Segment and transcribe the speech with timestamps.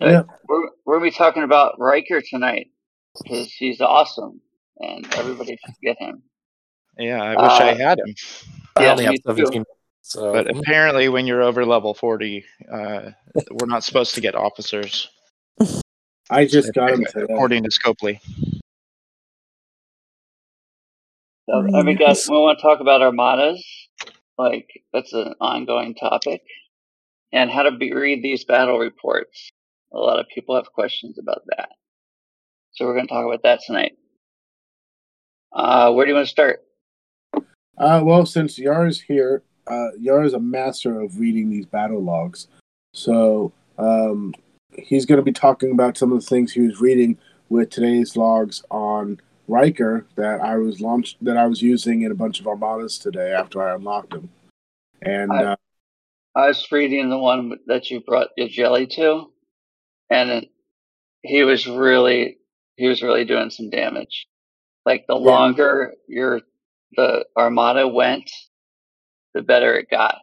[0.00, 0.22] Yeah.
[0.48, 2.68] We're, we're gonna be talking about Riker tonight
[3.22, 4.40] because he's awesome
[4.78, 6.22] and everybody should get him.
[6.98, 8.14] Yeah, I wish I Uh, had him.
[8.76, 9.46] I Yeah, only have me too.
[9.46, 9.64] 17.
[10.02, 13.10] So But apparently, when you're over level 40, uh,
[13.50, 15.08] we're not supposed to get officers,
[16.30, 17.32] I just got him today.
[17.32, 18.20] according to Scopely.
[21.48, 23.62] So, I mean, guys, we want to talk about armadas.
[24.36, 26.42] Like that's an ongoing topic,
[27.32, 29.52] and how to be, read these battle reports.
[29.94, 31.68] A lot of people have questions about that,
[32.72, 33.92] so we're going to talk about that tonight.
[35.52, 36.64] Uh, where do you want to start?
[37.78, 42.48] Uh, well, since Yar's here, uh, Yar is a master of reading these battle logs.
[42.92, 44.34] So um,
[44.76, 47.16] he's going to be talking about some of the things he was reading
[47.48, 52.16] with today's logs on Riker that I was launched that I was using in a
[52.16, 54.30] bunch of armadas today after I unlocked them.
[55.02, 55.56] And I- uh,
[56.36, 59.30] I was reading the one that you brought your jelly to,
[60.10, 60.46] and
[61.22, 62.38] he was really
[62.76, 64.26] he was really doing some damage.
[64.86, 65.20] Like the Yeah.
[65.30, 66.40] longer your
[66.96, 68.30] the armada went,
[69.34, 70.18] the better it got.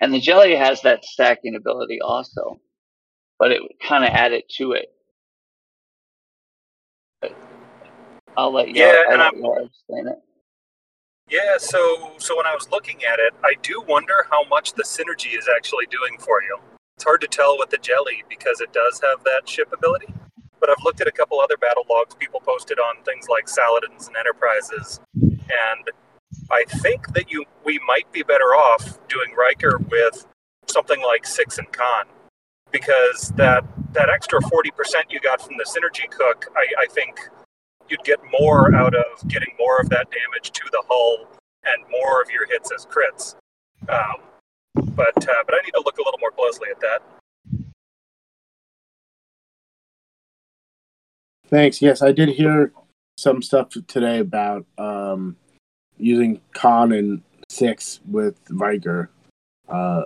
[0.00, 2.60] And the jelly has that stacking ability also,
[3.38, 4.88] but it kind of added to it.
[7.20, 7.34] But
[8.36, 8.74] I'll let you.
[8.82, 10.18] Yeah, and I'm- explain it.
[11.28, 14.84] Yeah, so so when I was looking at it, I do wonder how much the
[14.84, 16.58] synergy is actually doing for you.
[16.96, 20.06] It's hard to tell with the jelly because it does have that ship ability.
[20.58, 24.08] But I've looked at a couple other battle logs people posted on things like Saladins
[24.08, 25.90] and Enterprises, and
[26.50, 30.26] I think that you we might be better off doing Riker with
[30.68, 32.06] something like Six and Khan,
[32.72, 37.20] because that that extra forty percent you got from the synergy cook, I, I think
[37.90, 41.28] you'd get more out of getting more of that damage to the hull
[41.64, 43.34] and more of your hits as crits.
[43.90, 44.22] Um,
[44.76, 47.02] but uh, but I need to look a little more closely at that.
[51.48, 51.80] Thanks.
[51.80, 52.72] Yes, I did hear
[53.16, 55.36] some stuff today about um,
[55.96, 59.10] using Khan and Six with Riker.
[59.68, 60.04] Uh,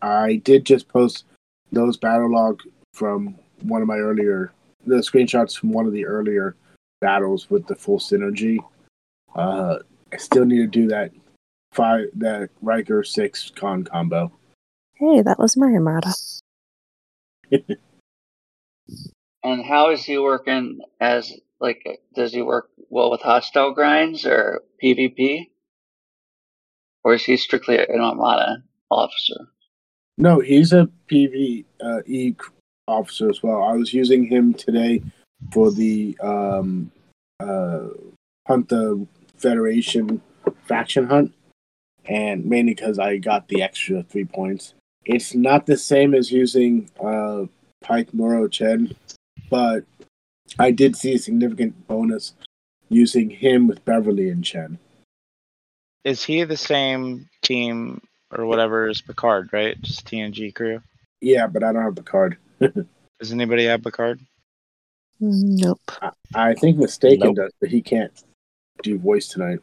[0.00, 1.24] I did just post
[1.70, 2.62] those battle log
[2.94, 4.52] from one of my earlier
[4.86, 6.56] the screenshots from one of the earlier
[7.00, 8.58] battles with the full synergy.
[9.34, 9.78] Uh,
[10.12, 11.12] I still need to do that
[11.78, 14.32] five that Riker Six Khan combo.
[14.94, 16.12] Hey, that was my Armada.
[19.44, 22.02] And how is he working as like?
[22.14, 25.46] Does he work well with hostile grinds or PvP,
[27.04, 29.48] or is he strictly an armada officer?
[30.18, 32.34] No, he's a PvE uh, E
[32.88, 33.62] officer as well.
[33.62, 35.02] I was using him today
[35.52, 36.90] for the um,
[37.38, 37.86] uh,
[38.48, 39.06] hunt the
[39.36, 40.20] Federation
[40.64, 41.32] faction hunt,
[42.08, 44.74] and mainly because I got the extra three points.
[45.04, 47.44] It's not the same as using uh,
[47.82, 48.94] Pike Moro Chen,
[49.50, 49.84] but
[50.58, 52.34] I did see a significant bonus
[52.88, 54.78] using him with Beverly and Chen.
[56.04, 59.80] Is he the same team or whatever as Picard, right?
[59.82, 60.80] Just TNG crew.
[61.20, 62.38] Yeah, but I don't have the card.
[62.60, 64.20] Does anybody have Picard?
[65.20, 65.80] Nope.
[66.34, 67.36] I think Mistaken Nope.
[67.36, 68.12] does, but he can't
[68.82, 69.58] do voice tonight.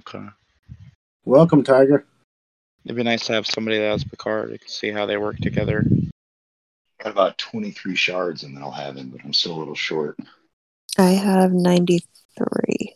[0.00, 0.26] Okay.
[1.24, 2.04] Welcome, Tiger.
[2.84, 4.50] It'd be nice to have somebody that has Picard.
[4.52, 5.84] You can see how they work together.
[7.02, 10.16] Got about 23 shards and then I'll have him, but I'm still a little short.
[10.98, 12.94] I have 93.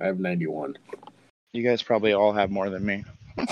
[0.00, 0.76] I have 91.
[1.52, 3.04] You guys probably all have more than me.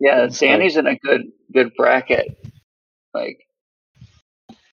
[0.00, 2.36] Yeah, Sandy's in a good good bracket.
[3.14, 3.38] Like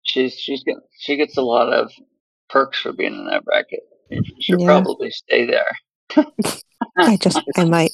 [0.01, 1.91] she's she's get, she gets a lot of
[2.49, 3.81] perks for being in that bracket.
[4.11, 4.65] She should Yeah.
[4.65, 5.77] probably stay there.
[6.99, 7.93] I just, I might.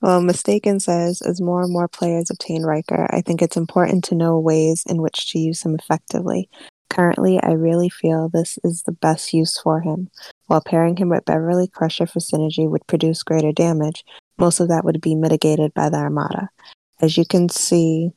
[0.00, 4.14] Well, Mistaken says, as more and more players obtain Riker, I think it's important to
[4.14, 6.48] know ways in which to use him effectively.
[6.88, 10.08] Currently, I really feel this is the best use for him.
[10.46, 14.04] While pairing him with Beverly Crusher for synergy would produce greater damage,
[14.38, 16.48] most of that would be mitigated by the Armada.
[17.00, 18.10] As you can see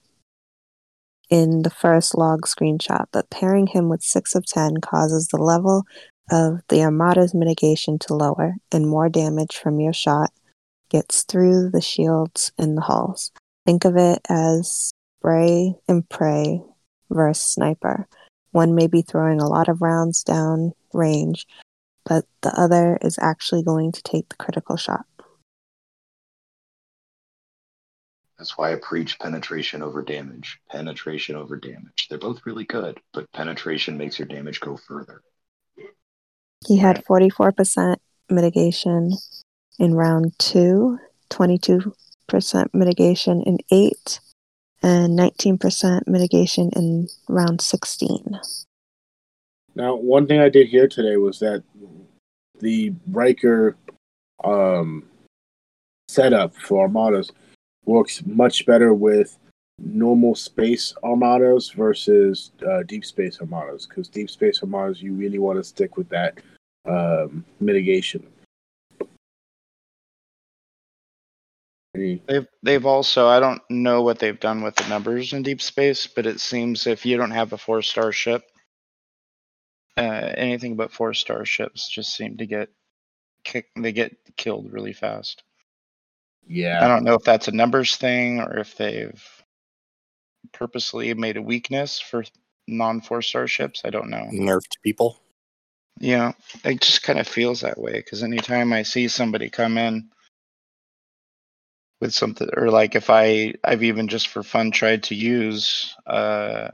[1.30, 5.84] in the first log screenshot, but pairing him with 6 of 10 causes the level
[6.32, 10.32] of the Armada's mitigation to lower, and more damage from your shot
[10.90, 13.32] gets through the shields in the hulls.
[13.66, 16.62] Think of it as spray and pray
[17.10, 18.08] versus sniper.
[18.52, 21.48] One may be throwing a lot of rounds down range,
[22.06, 25.06] but the other is actually going to take the critical shot.
[28.38, 30.60] That's why I preach penetration over damage.
[30.70, 32.08] Penetration over damage.
[32.10, 35.22] They're both really good, but penetration makes your damage go further.
[36.68, 37.98] He had 44%
[38.30, 39.12] mitigation
[39.80, 40.98] in round two,
[41.30, 41.94] 22%
[42.74, 44.20] mitigation in eight,
[44.82, 48.40] and 19% mitigation in round 16.
[49.76, 51.64] Now, one thing I did hear today was that
[52.60, 53.76] the Riker
[54.44, 55.06] um,
[56.08, 57.32] setup for armadas
[57.86, 59.38] works much better with
[59.80, 65.58] normal space armadas versus uh, deep space armadas because deep space armadas you really want
[65.58, 66.40] to stick with that
[66.86, 68.28] um, mitigation.
[71.96, 76.08] They've they've also I don't know what they've done with the numbers in deep space,
[76.08, 78.44] but it seems if you don't have a four star ship,
[79.96, 82.70] uh, anything but four star ships just seem to get
[83.44, 85.44] kick they get killed really fast.
[86.48, 89.24] Yeah, I don't know if that's a numbers thing or if they've
[90.52, 92.24] purposely made a weakness for
[92.68, 93.84] non four star ships.
[93.86, 94.28] I don't know.
[94.34, 95.23] Nerfed people.
[96.00, 96.34] Yeah,
[96.66, 100.10] it just kind of feels that way because anytime I see somebody come in
[102.02, 106.70] with something, or like if I I've even just for fun tried to use uh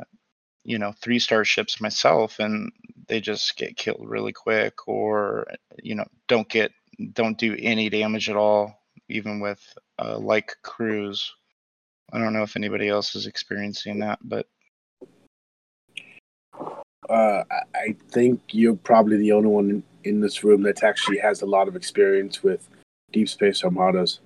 [0.66, 2.72] you know three star ships myself and
[3.08, 5.48] they just get killed really quick or
[5.84, 6.72] you know don't get
[7.14, 8.80] don't do any damage at all
[9.10, 9.62] even with
[10.00, 11.34] uh, like crews.
[12.14, 14.48] I don't know if anybody else is experiencing that, but
[17.10, 21.18] uh, I- I think you're probably the only one in, in this room that actually
[21.20, 22.70] has a lot of experience with
[23.12, 24.20] deep space armadas.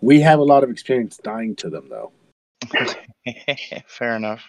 [0.00, 2.12] We have a lot of experience dying to them, though.
[3.86, 4.42] fair enough.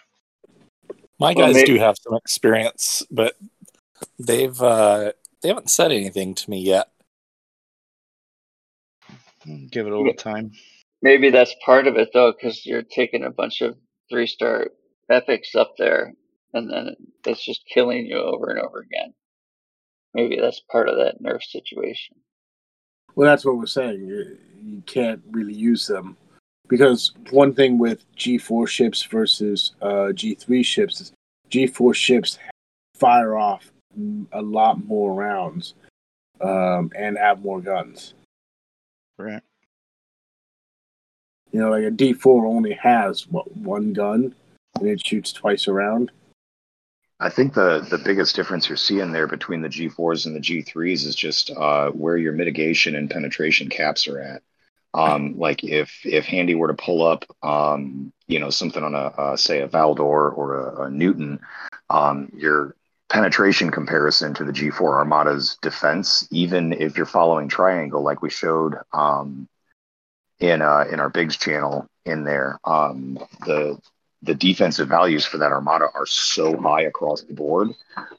[1.20, 3.36] My Well, guys may- do have some experience, but
[4.18, 6.90] they've uh, they haven't said anything to me yet.
[9.72, 10.52] Give it a little time.
[11.02, 13.76] Maybe that's part of it though, because you're taking a bunch of
[14.10, 14.68] three star
[15.10, 16.14] epics up there,
[16.54, 19.14] and then it's just killing you over and over again.
[20.14, 22.16] Maybe that's part of that nerf situation.
[23.16, 24.06] Well, that's what we're saying.
[24.08, 26.18] You, you can't really use them
[26.68, 31.14] because one thing with G4 ships versus uh, G3 ships is
[31.52, 32.40] G4 ships
[32.96, 33.72] fire off
[34.32, 35.74] a lot more rounds
[36.42, 38.14] um, and have more guns.
[39.18, 39.42] Right.
[41.52, 44.36] You know, like a D4 only has what one gun
[44.76, 46.12] and it shoots twice around.
[47.20, 51.06] I think the the biggest difference you're seeing there between the G4s and the G3s
[51.06, 54.42] is just uh, where your mitigation and penetration caps are at.
[54.94, 58.98] Um, like if if Handy were to pull up, um, you know, something on a
[58.98, 61.40] uh, say a Valdore or a, a Newton,
[61.90, 62.76] um, your
[63.10, 68.76] penetration comparison to the G4 Armada's defense, even if you're following triangle, like we showed
[68.94, 69.48] um,
[70.40, 73.78] in uh, in our Bigs channel in there, um, the
[74.22, 77.70] the defensive values for that armada are so high across the board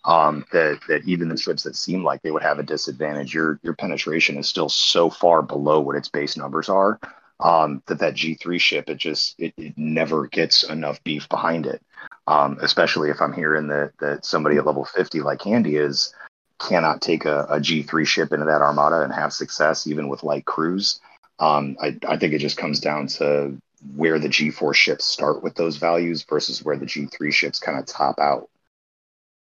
[0.04, 3.60] um, that that even the ships that seem like they would have a disadvantage, your
[3.62, 6.98] your penetration is still so far below what its base numbers are
[7.40, 11.82] um, that that G3 ship it just it, it never gets enough beef behind it.
[12.26, 16.14] Um, especially if I'm hearing that that somebody at level 50 like Handy is
[16.58, 20.44] cannot take a, a G3 ship into that armada and have success even with light
[20.44, 21.00] crews.
[21.38, 23.56] Um, I, I think it just comes down to
[23.96, 27.86] where the G4 ships start with those values versus where the G3 ships kind of
[27.86, 28.48] top out.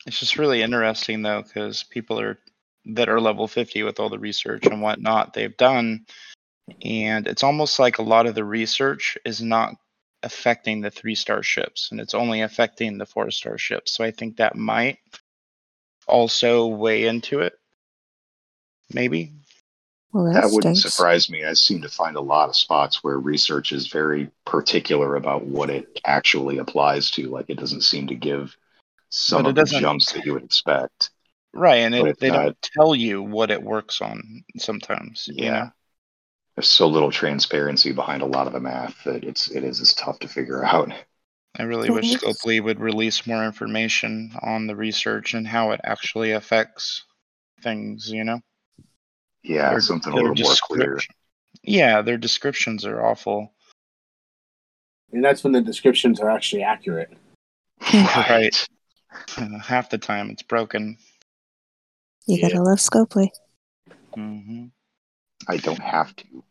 [0.06, 2.38] It's just really interesting though, because people are
[2.86, 6.06] that are level 50 with all the research and whatnot they've done.
[6.84, 9.76] And it's almost like a lot of the research is not
[10.24, 13.92] affecting the three star ships and it's only affecting the four star ships.
[13.92, 15.00] So I think that might
[16.08, 17.54] also weigh into it.
[18.94, 19.34] Maybe.
[20.18, 20.96] Well, that, That wouldn't stinks.
[20.96, 21.46] surprise me.
[21.46, 25.70] I seem to find a lot of spots where research is very particular about what
[25.70, 27.28] it actually applies to.
[27.30, 28.58] Like it doesn't seem to give
[29.10, 31.12] some of the jumps that you would expect.
[31.54, 31.76] Right.
[31.78, 35.28] And But it, they not- don't tell you what it works on sometimes.
[35.32, 35.52] You Yeah.
[35.52, 35.72] know?
[36.56, 39.94] There's so little transparency behind a lot of the math that it's it is it's
[39.94, 40.92] tough to figure out.
[41.60, 42.16] I really wish.
[42.16, 47.04] Scopely would release more information on the research and how it actually affects
[47.62, 48.40] things, you know?
[49.48, 51.00] Yeah, Their- something a their little more clear.
[51.64, 53.54] Yeah, their descriptions are awful.
[55.14, 57.12] And that's when the descriptions are actually accurate.
[57.94, 58.68] Right.
[59.64, 60.98] Half the time it's broken.
[62.28, 62.50] You Yeah.
[62.50, 63.30] gotta love Scopely.
[64.14, 64.66] hmm
[65.48, 66.44] I don't have to.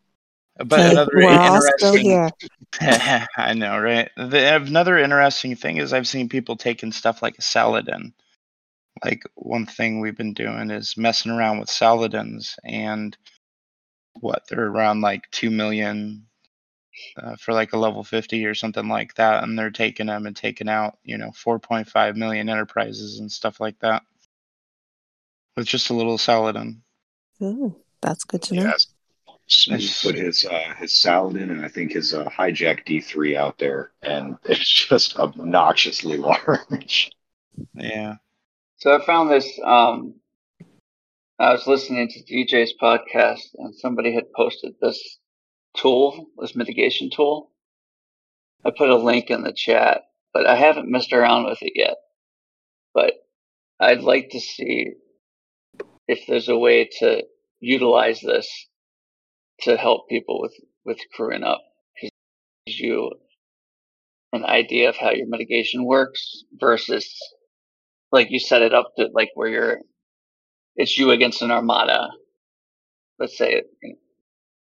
[0.56, 2.30] But Hey, another we're all still interesting
[2.80, 3.26] here.
[3.36, 4.10] I know, right?
[4.16, 8.14] The, another interesting thing is I've seen people taking stuff like a Saladin.
[9.04, 13.16] Like one thing we've been doing is messing around with Saladins, and
[14.20, 16.26] what they're around like two million
[17.22, 20.36] uh, for like a level fifty or something like that, and they're taking them and
[20.36, 24.02] taking out you know four point five million enterprises and stuff like that
[25.56, 26.82] with just a little Saladin.
[27.42, 28.62] Ooh, that's good to know.
[28.62, 28.86] Yes.
[29.48, 33.92] Smooth put his uh, his Saladin and I think his uh, hijack D3 out there,
[34.02, 37.10] and it's just obnoxiously large.
[37.74, 38.16] Yeah.
[38.78, 39.58] So I found this.
[39.64, 40.16] Um,
[41.38, 45.18] I was listening to DJ's podcast, and somebody had posted this
[45.76, 47.52] tool, this mitigation tool.
[48.64, 50.02] I put a link in the chat,
[50.34, 51.96] but I haven't messed around with it yet.
[52.92, 53.14] But
[53.80, 54.92] I'd like to see
[56.06, 57.24] if there's a way to
[57.60, 58.48] utilize this
[59.62, 60.54] to help people with
[60.84, 61.62] with crewing up
[61.94, 62.10] because
[62.66, 63.10] you
[64.32, 67.10] an idea of how your mitigation works versus
[68.12, 69.78] like you set it up to like where you're
[70.76, 72.08] it's you against an armada
[73.18, 73.66] let's say it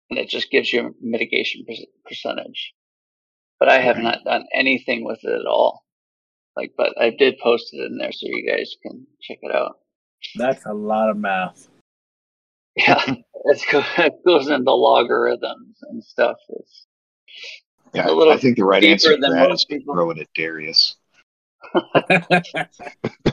[0.10, 1.66] and it just gives you a mitigation
[2.06, 2.74] percentage
[3.60, 4.04] but i have Right.
[4.04, 5.84] not done anything with it at all
[6.56, 9.78] like but i did post it in there so you guys can check it out
[10.36, 11.68] That's a lot of math.
[12.76, 13.16] yeah
[13.46, 16.86] it's it goes into logarithms and stuff it's
[17.94, 19.94] Yeah, A little I think the right answer to than that is most people.
[19.96, 20.96] throw it at Darius.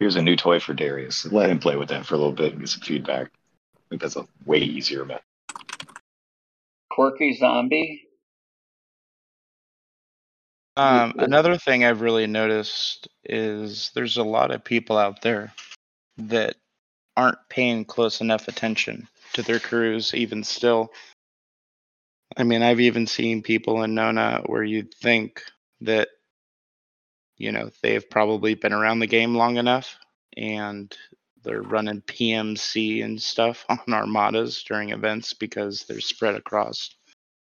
[0.00, 1.26] Here's a new toy for Darius.
[1.26, 3.30] Let him play with that for a little bit and get some feedback.
[3.76, 5.22] I think that's a way easier method.
[6.90, 8.08] quirky zombie
[10.76, 15.52] Um, another thing I've really noticed is there's a lot of people out there
[16.16, 16.56] that
[17.16, 20.92] aren't paying close enough attention to their crews, even still.
[22.38, 25.42] I mean, I've even seen people in Nona where you'd think
[25.82, 26.08] that,
[27.40, 29.96] you know, they've probably been around the game long enough
[30.36, 30.94] and
[31.42, 36.94] they're running PMC and stuff on armadas during events because they're spread across,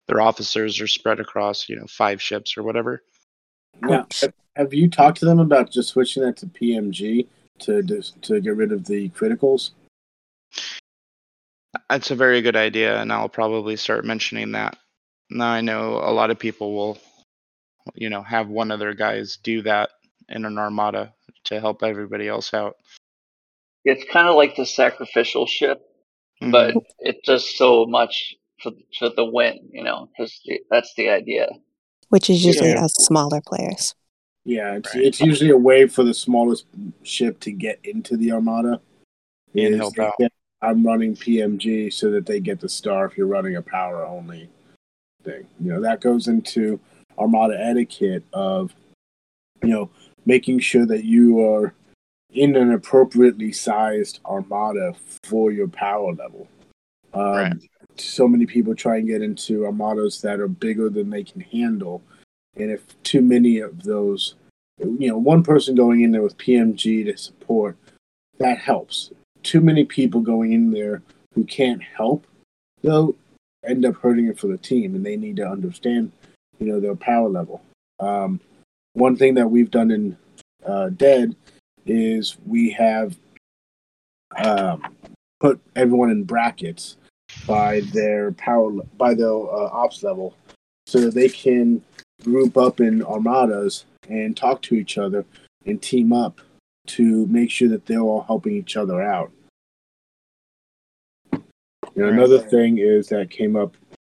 [0.06, 3.02] their officers are spread across, you know, five ships or whatever.
[3.82, 7.26] Now, have- have you talked to them about just switching that to PMG
[7.60, 7.82] to
[8.22, 9.70] to get rid of the criticals?
[11.88, 14.76] That's a very good idea, and I'll probably start mentioning that.
[15.30, 16.98] Now I know a lot of people will,
[17.94, 19.90] you know, have one of their guys do that
[20.28, 21.12] in an armada
[21.44, 22.76] to help everybody else out.
[23.86, 25.80] it's kind of like the sacrificial ship
[26.42, 26.52] Mhm.
[26.52, 30.38] but it does so much for for the win, you know, because
[30.70, 31.48] that's the idea.
[32.10, 32.84] which is usually Yeah.
[32.84, 33.94] us smaller players.
[34.44, 35.04] Yeah, it's, Right.
[35.04, 36.66] it's usually a way for the smallest
[37.04, 38.80] ship to get into the armada.
[39.54, 40.14] And help out.
[40.20, 40.28] say,
[40.60, 44.48] I'm running PMG so that they get the star if you're running a power only
[45.22, 45.46] thing.
[45.60, 46.80] You know, that goes into
[47.18, 48.74] armada etiquette of,
[49.62, 49.90] you know,
[50.26, 51.74] making sure that you are
[52.32, 56.48] in an appropriately sized armada for your power level.
[57.12, 57.52] Um, Right.
[57.96, 62.02] So many people try and get into armadas that are bigger than they can handle.
[62.56, 64.36] And if too many of those,
[64.78, 67.76] you know, one person going in there with PMG to support,
[68.38, 69.10] that helps.
[69.42, 71.02] Too many people going in there
[71.34, 72.26] who can't help,
[72.82, 73.14] they'll
[73.64, 76.12] end up hurting it for the team, and they need to understand,
[76.60, 77.62] you know, their power level.
[77.98, 78.40] Um,
[78.92, 80.16] one thing that we've done in
[80.64, 81.34] uh, Dead
[81.86, 83.16] is we have
[84.36, 84.82] um,
[85.40, 86.96] put everyone in brackets
[87.46, 90.36] by their power by their uh, ops level,
[90.86, 91.82] so that they can
[92.22, 95.24] group up in armadas and talk to each other
[95.64, 96.40] and team up
[96.86, 99.30] to make sure that they're all helping each other out.
[101.96, 102.12] Right.
[102.12, 103.76] another thing is that came up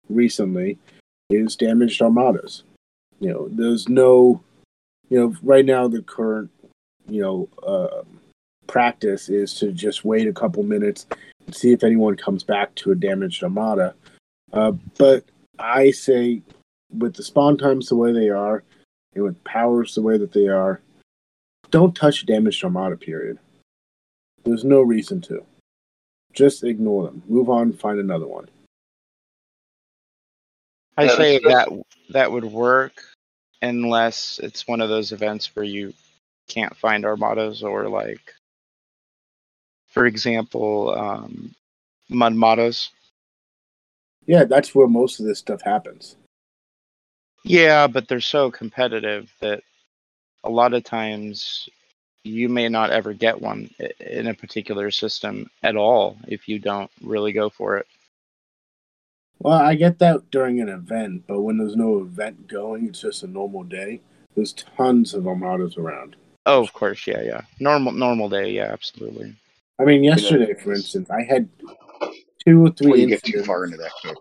[0.09, 0.77] recently
[1.30, 2.63] is damaged armadas.
[3.20, 4.42] You know, there's no,
[5.10, 6.50] you know, right now the current,
[7.08, 8.03] you know, uh,
[8.68, 11.06] practice is to just wait a couple minutes
[11.46, 13.94] and see if anyone comes back to a damaged armada.
[14.51, 15.25] Uh, but
[15.60, 16.42] I say,
[16.98, 18.63] with the spawn times the way they are,
[19.15, 20.82] and with powers the way that they are,
[21.72, 22.98] don't touch damaged armada.
[22.98, 23.39] Period.
[24.44, 25.44] There's no reason to.
[26.34, 27.24] Just ignore them.
[27.27, 27.74] Move on.
[27.74, 28.48] Find another one.
[30.97, 33.01] I Yeah, say that's- that that would work
[33.62, 35.93] unless it's one of those events where you
[36.47, 38.33] can't find armadas or like
[39.88, 41.55] for example um
[42.12, 42.89] mudmadas
[44.25, 46.17] Yeah, that's where most of this stuff happens.
[47.43, 49.63] yeah but they're so competitive that
[50.43, 51.67] a lot of times
[52.25, 53.69] you may not ever get one
[54.00, 57.88] in a particular system at all if you don't really go for it
[59.43, 63.23] Well, I get that during an event, but when there's no event going, it's just
[63.23, 64.01] a normal day.
[64.35, 66.15] There's tons of armadas around.
[66.45, 69.35] oh of course yeah yeah normal normal day yeah absolutely
[69.79, 71.50] I mean, yesterday, for instance, I had
[72.45, 72.91] two or three.
[72.91, 74.15] Before you get too far into that kick,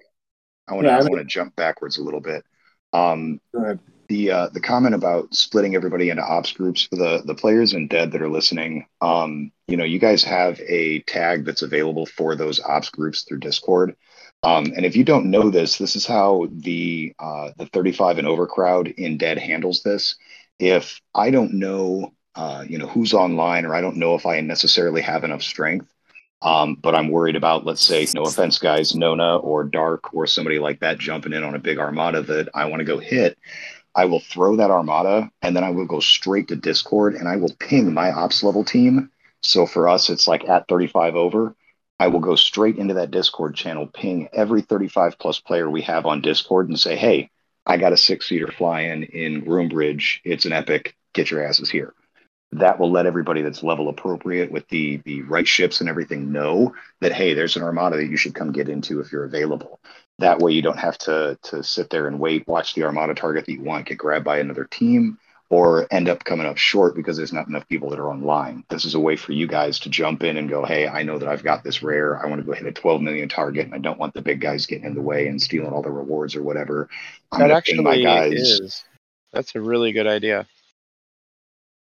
[0.66, 2.44] I want to Yeah, I I want to jump backwards a little bit.
[2.92, 3.78] Um, Go ahead.
[4.08, 7.88] the uh, the comment about splitting everybody into ops groups for the the players and
[7.88, 8.86] dead that are listening.
[9.00, 13.40] Um, you know, you guys have a tag that's available for those ops groups through
[13.40, 13.94] Discord.
[14.42, 18.26] Um, and if you don't know this, this is how the uh, the 35 and
[18.26, 20.16] over crowd in Dead handles this.
[20.58, 24.40] If I don't know, uh, you know, who's online, or I don't know if I
[24.40, 25.92] necessarily have enough strength,
[26.42, 30.58] um, but I'm worried about, let's say, no offense, guys, Nona or Dark or somebody
[30.58, 33.38] like that jumping in on a big armada that I want to go hit.
[33.94, 37.36] I will throw that armada and then I will go straight to Discord and I
[37.36, 39.10] will ping my ops level team.
[39.42, 41.54] So for us, it's like at 35 over.
[42.02, 46.04] I will go straight into that Discord channel, ping every 35 plus player we have
[46.04, 47.30] on Discord and say, hey,
[47.64, 50.18] I got a six seater fly in in Groombridge.
[50.24, 50.96] It's an epic.
[51.14, 51.94] Get your asses here.
[52.50, 56.74] That will let everybody that's level appropriate with the the right ships and everything know
[57.00, 59.78] that hey, there's an armada that you should come get into if you're available.
[60.18, 63.46] That way, you don't have to to sit there and wait, watch the Armada target
[63.46, 65.18] that you want get grabbed by another team,
[65.52, 68.64] or end up coming up short because there's not enough people that are online.
[68.70, 71.18] This is a way for you guys to jump in and go, hey, I know
[71.18, 72.18] that I've got this rare.
[72.18, 74.40] I want to go hit a 12 million target, and I don't want the big
[74.40, 76.88] guys getting in the way and stealing all the rewards or whatever.
[77.30, 78.32] I'm that actually my guys.
[78.32, 78.84] is.
[79.34, 80.46] That's a really good idea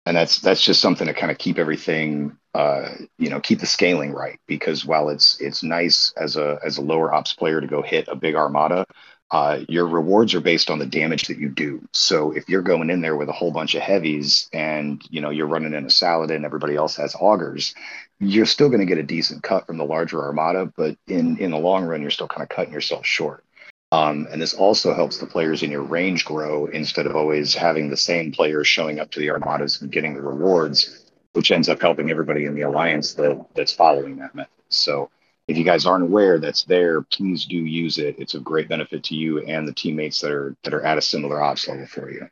[0.05, 2.89] and that's that's just something to kind of keep everything uh,
[3.19, 6.81] you know keep the scaling right because while it's it's nice as a as a
[6.81, 8.85] lower ops player to go hit a big armada
[9.31, 12.89] uh, your rewards are based on the damage that you do so if you're going
[12.89, 15.89] in there with a whole bunch of heavies and you know you're running in a
[15.89, 17.73] salad and everybody else has Augurs
[18.19, 21.51] you're still going to get a decent cut from the larger armada but in in
[21.51, 23.43] the long run you're still kind of cutting yourself short
[23.91, 27.89] um, and this also helps the players in your range grow instead of always having
[27.89, 31.81] the same players showing up to the armadas and getting the rewards, which ends up
[31.81, 34.51] helping everybody in the alliance that that's following that method.
[34.69, 35.09] So
[35.49, 38.15] if you guys aren't aware that's there, please do use it.
[38.19, 41.01] It's of great benefit to you and the teammates that are that are at a
[41.01, 42.27] similar ops level for you.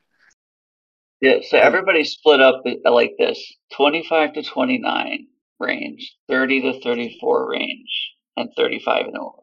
[1.20, 3.44] Yeah, so everybody's split up uh, like this:
[3.74, 5.26] twenty-five to twenty-nine
[5.60, 9.42] range, thirty to thirty-four range, and thirty-five and over.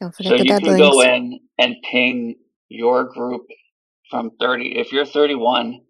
[0.00, 0.78] Don't forget So the you can deadlines.
[0.78, 2.34] go in and ping
[2.68, 3.46] your group
[4.10, 4.78] from 30.
[4.78, 5.80] If you're 31,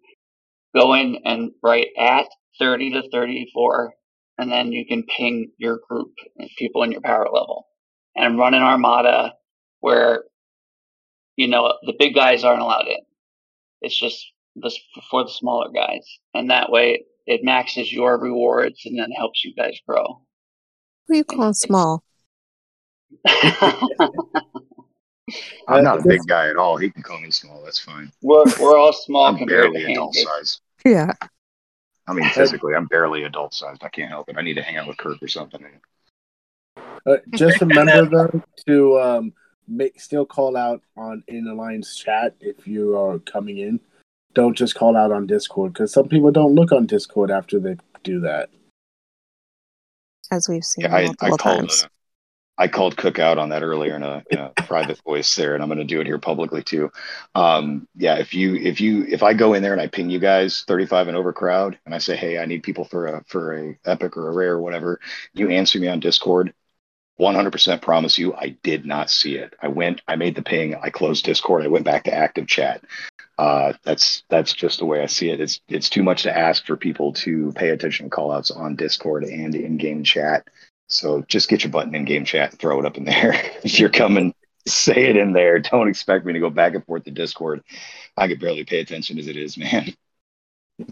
[0.75, 2.25] go in and write at
[2.57, 3.93] 30 to 34,
[4.39, 7.67] and then you can ping your group and people in your power level
[8.15, 9.33] and run an armada
[9.81, 10.23] where,
[11.35, 13.01] you know, the big guys aren't allowed in.
[13.81, 14.25] It's just
[14.55, 14.79] this
[15.11, 16.07] for the smaller guys.
[16.33, 20.21] And that way it maxes your rewards and then helps you guys grow.
[21.07, 22.01] Who are you calling small?
[23.27, 23.43] I'm
[25.83, 26.77] not a big guy at all.
[26.77, 27.61] He can call me small.
[27.65, 28.09] That's fine.
[28.21, 30.61] We're we're all small I'm barely adult size.
[30.85, 31.11] Yeah.
[32.09, 33.83] I mean, physically, I'm barely adult sized.
[33.83, 34.37] I can't help it.
[34.37, 35.63] I need to hang out with Kirk or something.
[37.05, 39.33] Uh, just remember though to um,
[39.67, 43.79] make still call out on in alliance chat if you are coming in.
[44.33, 47.77] Don't just call out on Discord because some people don't look on Discord after they
[48.03, 48.49] do that.
[50.31, 51.59] As we've seen Yeah, I, multiple I called.
[51.59, 51.87] times.
[52.59, 55.63] I called Cook out on that earlier in a, in a private voice there, and
[55.63, 56.91] I'm going to do it here publicly too.
[57.33, 60.19] Um, yeah, if you if you if I go in there and I ping you
[60.19, 63.57] guys 35 and over crowd, and I say, hey, I need people for a for
[63.57, 64.99] a epic or a rare or whatever,
[65.33, 66.53] you answer me on Discord.
[67.19, 69.53] 100% promise you, I did not see it.
[69.61, 72.85] I went, I made the ping, I closed Discord, I went back to active chat.
[73.37, 75.39] Uh, that's that's just the way I see it.
[75.39, 79.23] It's it's too much to ask for people to pay attention to callouts on Discord
[79.23, 80.45] and in game chat.
[80.89, 83.33] So just get your button in game chat and throw it up in there.
[83.63, 84.33] if you're coming,
[84.67, 85.59] say it in there.
[85.59, 87.63] Don't expect me to go back and forth to Discord.
[88.17, 89.93] I could barely pay attention as it is, man.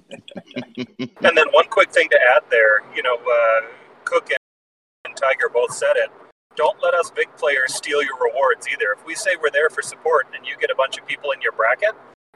[0.98, 3.68] And then one quick thing to add there, you know, uh,
[4.04, 4.30] Cook
[5.06, 6.10] and Tiger both said it.
[6.56, 8.96] Don't let us big players steal your rewards either.
[8.98, 11.42] If we say we're there for support and you get a bunch of people in
[11.42, 11.92] your bracket,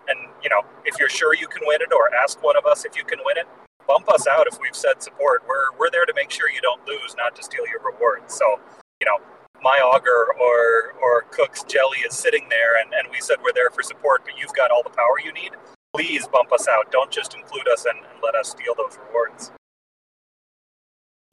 [0.08, 2.86] and you know, if you're sure you can win it, or ask one of us
[2.86, 3.48] if you can win it,
[3.88, 5.44] bump us out if we've said support.
[5.48, 8.34] We're we're there to make sure you don't lose, not to steal your rewards.
[8.34, 8.60] So,
[9.00, 9.24] you know,
[9.62, 13.70] my Augur or or Cook's jelly is sitting there, and, and we said we're there
[13.70, 15.52] for support, but you've got all the power you need.
[15.94, 16.92] Please bump us out.
[16.92, 19.52] Don't just include us and, and let us steal those rewards.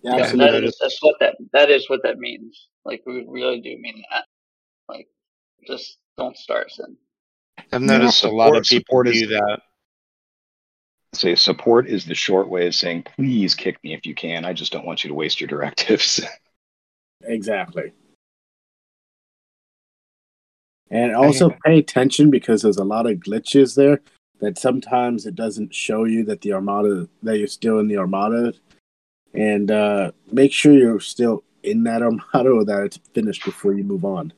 [0.03, 2.69] Yeah, Yeah, that is, that's what that that is what that means.
[2.85, 4.25] Like we really do mean that.
[4.89, 5.09] Like
[5.67, 6.97] just don't start sin.
[7.73, 9.61] I've noticed a lot of people do that.
[11.15, 14.45] Say support is the short way of saying, please kick me if you can.
[14.45, 16.21] I just don't want you to waste your directives.
[17.25, 17.93] Exactly.
[20.91, 24.01] And also pay attention because there's a lot of glitches there
[24.41, 28.55] that sometimes it doesn't show you that the armada that you're still in the armada
[29.35, 33.85] and uh, make sure you're still in that armada or that it's finished before you
[33.85, 34.33] move on.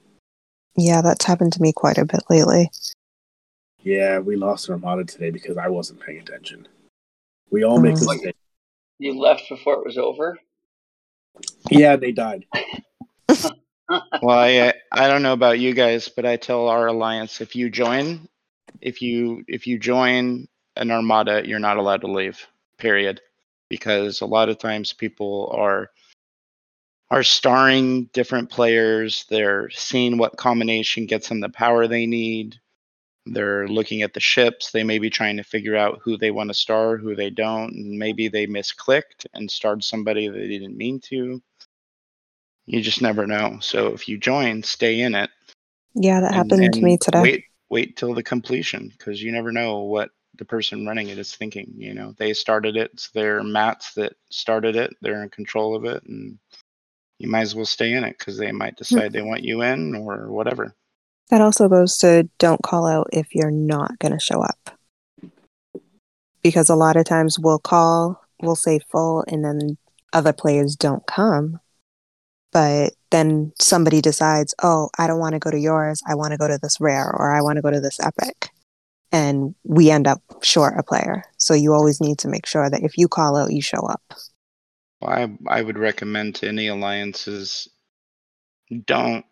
[0.77, 2.71] Yeah, that's happened to me quite a bit lately.
[3.83, 6.69] Yeah, we lost an armada today because I wasn't paying attention.
[7.51, 8.37] We all make mistakes.
[8.99, 10.39] You left before it was over.
[11.71, 12.47] Yeah, they died.
[14.23, 17.69] Well, I I don't know about you guys, but I tell our alliance if you
[17.69, 18.29] join,
[18.81, 22.47] if you if you join an armada, you're not allowed to leave.
[22.79, 23.21] Period.
[23.69, 25.91] Because a lot of times people are
[27.11, 29.27] are starring different players.
[29.29, 32.61] They're seeing what combination gets them the power they need.
[33.31, 34.73] They're looking at the ships.
[34.73, 37.73] They may be trying to figure out who they want to star, who they don't,
[37.73, 41.41] and maybe they misclicked and starred somebody they didn't mean to.
[42.67, 43.59] You just never know.
[43.61, 45.31] So if you join, stay in it.
[45.95, 47.23] Yeah, that and- happened to me today.
[47.23, 51.35] Wait, wait till the completion because you never know what the person running it is
[51.35, 51.73] thinking.
[51.77, 52.91] You know, they started it.
[52.95, 54.93] It's their mats that started it.
[55.01, 56.37] They're in control of it, and
[57.19, 58.83] you might as well stay in it because they might hmm.
[58.83, 60.75] decide they want you in or whatever.
[61.31, 64.79] That also goes to don't call out if you're not going to show up.
[66.43, 69.79] Because a lot of times we'll call, we'll say full, and then
[70.13, 71.61] other players don't come.
[72.53, 76.03] But then somebody decides, oh, I don't want to go to yours.
[76.09, 78.51] I want to go to this rare or I want to go to this epic.
[79.13, 81.25] And we end up short a player.
[81.37, 84.03] So you always need to make sure that if you call out, you show up.
[85.01, 87.69] Well, I I would recommend to any alliances
[88.87, 89.25] don't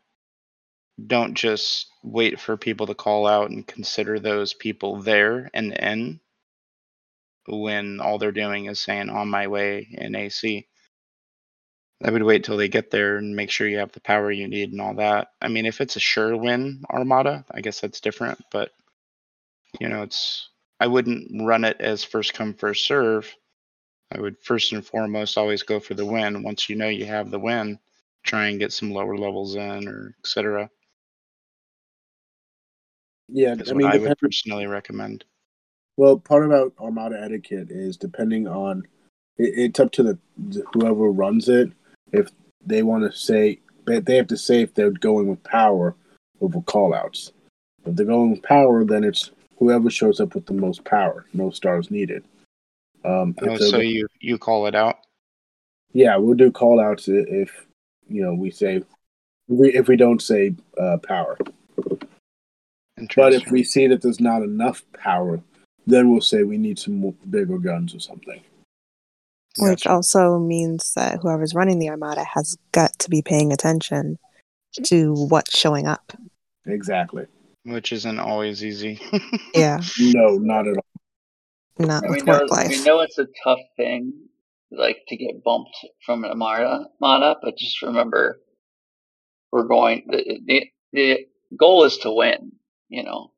[1.07, 6.21] don't just wait for people to call out and consider those people there and in
[7.47, 10.67] when all they're doing is saying on my way in AC.
[12.05, 14.47] I would wait till they get there and make sure you have the power you
[14.47, 15.29] need and all that.
[15.41, 18.71] I mean, if it's a sure win armada, I guess that's different, but
[19.81, 20.49] you know, it's
[20.81, 23.35] I wouldn't run it as first come first serve.
[24.13, 26.43] I would first and foremost always go for the win.
[26.43, 27.79] Once you know you have the win,
[28.23, 30.71] try and get some lower levels in or etc.
[33.29, 35.25] Yeah, I what mean, I would personally recommend.
[35.97, 38.87] well, part about Armada etiquette is depending on
[39.37, 40.19] it, it's up to the
[40.73, 41.71] whoever runs it.
[42.13, 42.29] If
[42.65, 45.95] they want to say, but they have to say if they're going with power
[46.41, 47.33] over callouts.
[47.87, 51.27] If they're going with power, then it's whoever shows up with the most power.
[51.33, 52.25] No stars needed.
[53.05, 54.99] Um, Oh, so you you call it out.
[55.93, 57.67] yeah, we'll do callouts if
[58.09, 58.83] you know we say
[59.49, 61.39] we if we don't say uh, power.
[63.17, 65.41] But if we see that there's not enough power,
[65.87, 68.41] then we'll say we need some more, bigger guns or something.
[69.59, 69.91] Which Gotcha.
[69.91, 74.19] also means that whoever's running the armada has got to be paying attention
[74.85, 76.13] to what's showing up.
[76.67, 77.27] Exactly.
[77.65, 79.01] Which isn't always easy.
[79.55, 81.87] Yeah, No, not at all.
[81.87, 82.69] not And we with know work life.
[82.69, 84.13] we know it's a tough thing,
[84.71, 88.41] like to get bumped from an Armada, Armada, but just remember,
[89.51, 90.05] we're going.
[90.09, 92.53] The, the the goal is to win.
[92.89, 93.33] You know,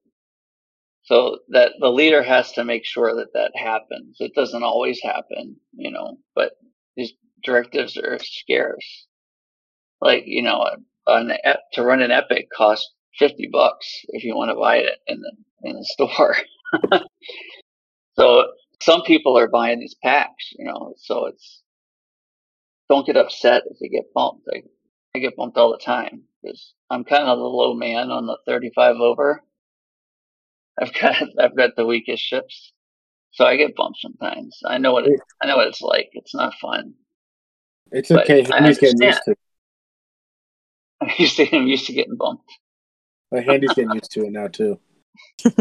[1.05, 4.19] so that the leader has to make sure that that happens.
[4.21, 6.53] It doesn't always happen, you know, but
[6.97, 7.13] these
[7.45, 9.07] directives are scarce.
[10.01, 10.65] Like you know,
[11.09, 14.99] an ep- to run an epic costs fifty bucks if you want to buy it
[15.09, 15.33] in the
[15.71, 16.37] in the store.
[18.17, 18.47] So
[18.83, 21.63] some people are buying these packs, you know, so it's
[22.91, 24.49] don't get upset if you get bumped.
[24.55, 24.63] I,
[25.17, 28.39] I get bumped all the time because I'm kind of the low man on the
[28.47, 29.43] 35 over.
[30.81, 32.73] I've got I've got the weakest ships,
[33.33, 34.61] so I get bumped sometimes.
[34.67, 36.11] I know what it, I know what it's like.
[36.13, 36.95] It's not fun.
[37.93, 38.47] It's But okay.
[38.51, 39.37] I Handy's getting used understand.
[39.37, 39.37] to.
[41.09, 42.51] I'm used to I'm used to getting bumped.
[43.31, 44.79] But Handy's getting used to it now too.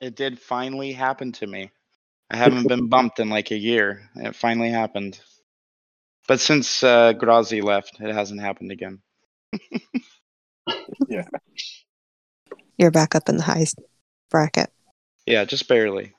[0.00, 1.70] it did finally happen to me.
[2.30, 4.08] I haven't been bumped in like a year.
[4.14, 5.18] and It finally happened.
[6.30, 9.00] But since uh, Grazi left, it hasn't happened again.
[11.08, 11.26] Yeah.
[12.78, 13.66] You're back up in the high
[14.30, 14.70] bracket.
[15.26, 16.12] Yeah, just barely,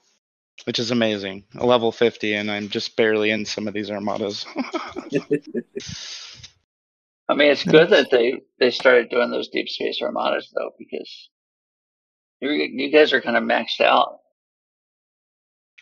[0.65, 1.45] which is amazing.
[1.55, 4.45] A level 50, and I'm just barely in some of these armadas.
[7.29, 11.29] I mean, it's good that they they started doing those deep space armadas though, because
[12.41, 14.19] you you guys are kind of maxed out.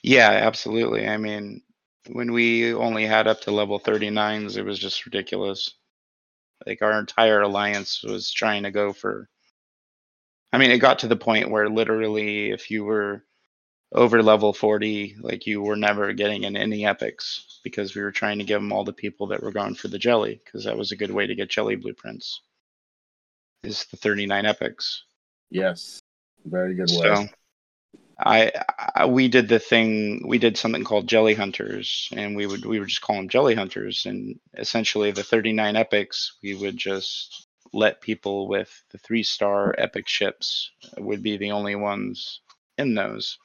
[0.03, 1.07] yeah, absolutely.
[1.07, 1.63] I mean,
[2.07, 5.75] when we only had up to level 39s, it was just ridiculous.
[6.65, 9.29] Like our entire alliance was trying to go for.
[10.51, 13.23] I mean, it got to the point where literally, if you were
[13.93, 18.37] over level 40, like you were never getting in any epics because we were trying
[18.39, 20.91] to give them all the people that were going for the jelly because that was
[20.91, 22.41] a good way to get jelly blueprints.
[23.63, 25.03] Is the 39 epics.
[25.49, 25.99] yes.
[26.45, 27.31] Very good So way.
[28.19, 28.51] I,
[28.95, 32.79] I we did the thing we did something called jelly hunters and we would we
[32.79, 38.01] would just call them jelly hunters and essentially the 39 epics we would just let
[38.01, 42.41] people with the three star epic ships would be the only ones
[42.77, 43.37] in those.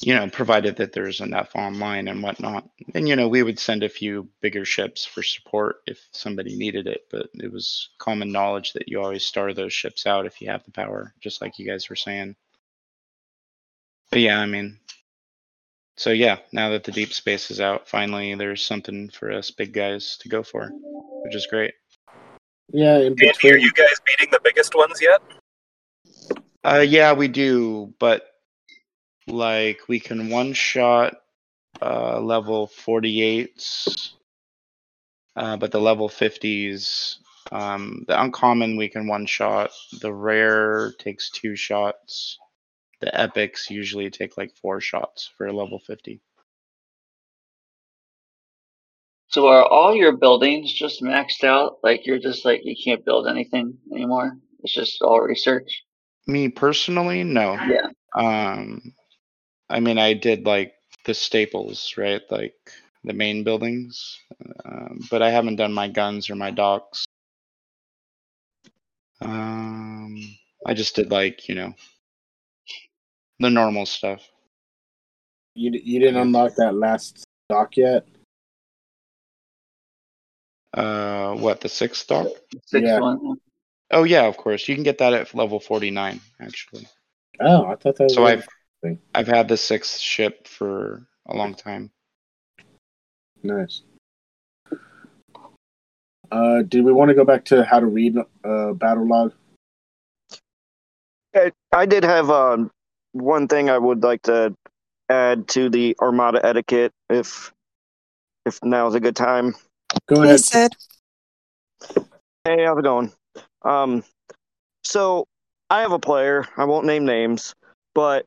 [0.00, 2.68] You know, provided that there's enough online and whatnot.
[2.94, 6.86] And, you know, we would send a few bigger ships for support if somebody needed
[6.86, 10.50] it, but it was common knowledge that you always star those ships out if you
[10.50, 12.36] have the power, just like you guys were saying.
[14.10, 14.78] But yeah, I mean,
[15.96, 19.72] so yeah, now that the deep space is out, finally there's something for us big
[19.72, 20.70] guys to go for,
[21.24, 21.74] which is great.
[22.72, 23.60] Yeah, in Andy, are between.
[23.60, 25.22] you guys beating the biggest ones yet?
[26.64, 28.22] Uh, yeah, we do, but
[29.26, 31.16] like we can one shot
[31.80, 34.12] uh, level 48s,
[35.36, 37.16] uh, but the level 50s,
[37.52, 39.70] um, the uncommon we can one shot.
[40.00, 42.38] The rare takes two shots.
[43.00, 46.20] The epics usually take like four shots for a level 50.
[49.28, 51.78] So are all your buildings just maxed out?
[51.82, 54.38] Like you're just like you can't build anything anymore?
[54.60, 55.84] It's just all research?
[56.26, 57.52] Me personally, no.
[57.52, 57.90] Yeah.
[58.14, 58.94] Um,
[59.68, 60.72] I mean, I did like
[61.04, 62.22] the staples, right?
[62.30, 62.56] Like
[63.04, 64.18] the main buildings,
[64.64, 67.06] um, but I haven't done my guns or my docks.
[69.20, 70.16] Um,
[70.66, 71.74] I just did like you know
[73.40, 74.28] the normal stuff.
[75.54, 78.06] You, you didn't unlock that last dock yet?
[80.74, 82.28] Uh, what the sixth dock?
[82.66, 83.00] Six Yeah.
[83.00, 83.36] one.
[83.90, 84.68] Oh yeah, of course.
[84.68, 86.86] You can get that at level forty nine, actually.
[87.40, 88.14] Oh, I thought that was.
[88.14, 88.46] So I've
[89.14, 91.90] I've had the sixth ship for a long time.
[93.42, 93.82] Nice.
[96.30, 99.32] Uh, did we want to go back to how to read uh, battle log?
[101.34, 102.70] I, I did have um,
[103.20, 104.54] one thing I would like to
[105.08, 107.52] add to the Armada etiquette, if
[108.46, 109.54] if now's a good time.
[110.06, 110.36] Go ahead.
[110.36, 110.72] Please, Sid.
[112.44, 113.12] Hey, how's it going?
[113.62, 114.04] Um,
[114.84, 115.26] so
[115.70, 116.46] I have a player.
[116.56, 117.54] I won't name names,
[117.94, 118.26] but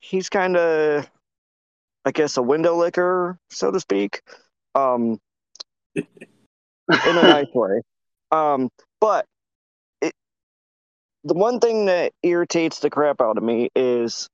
[0.00, 1.08] he's kind of,
[2.04, 4.20] I guess, a window licker, so to speak.
[4.74, 5.18] Um,
[5.96, 6.06] in
[6.88, 7.80] a nice way.
[8.30, 8.68] Um,
[9.00, 9.37] but it,
[11.28, 14.28] the one thing that irritates the crap out of me is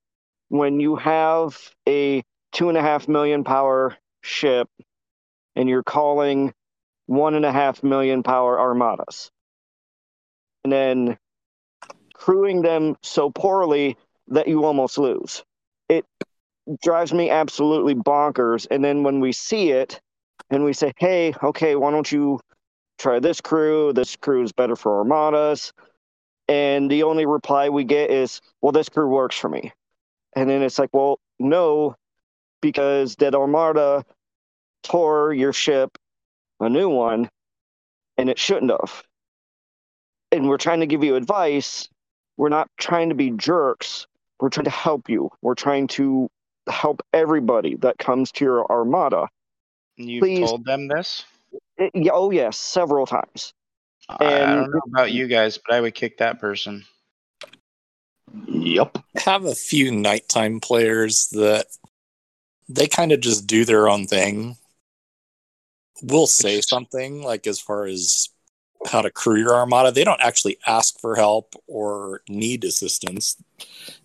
[0.48, 4.68] when you have a two and a half million power ship
[5.57, 6.52] and you're calling
[7.07, 9.30] one and a half million power armadas
[10.62, 11.18] and then
[12.14, 13.96] crewing them so poorly
[14.28, 15.42] that you almost lose.
[15.88, 16.07] It
[16.83, 18.68] drives me absolutely bonkers.
[18.70, 20.00] And then when we see it
[20.48, 22.38] and we say, hey, okay, why don't you
[22.98, 23.92] try this crew?
[23.92, 25.72] This crew is better for armadas.
[26.48, 29.72] And the only reply we get is, well, this crew works for me.
[30.37, 31.96] And then it's like, well, no,
[32.61, 34.04] because that armada
[34.83, 35.96] tore your ship
[36.61, 37.28] a new one
[38.18, 39.02] and it shouldn't have.
[40.33, 41.88] And we're trying to give you advice.
[42.37, 44.07] We're not trying to be jerks.
[44.40, 45.30] We're trying to help you.
[45.42, 46.28] We're trying to
[46.68, 49.28] help everybody that comes to your armada.
[49.96, 51.24] You've told them this?
[51.78, 53.54] Eh, it- oh, yes, several times.
[54.08, 56.84] I, I don't know about you guys, but I would kick that person.
[58.46, 58.98] Yep.
[59.16, 61.66] have a few nighttime players that
[62.68, 64.56] they kind of just do their own thing.
[66.02, 68.28] We'll say something like as far as
[68.86, 69.92] how to crew your armada.
[69.92, 73.36] They don't actually ask for help or need assistance.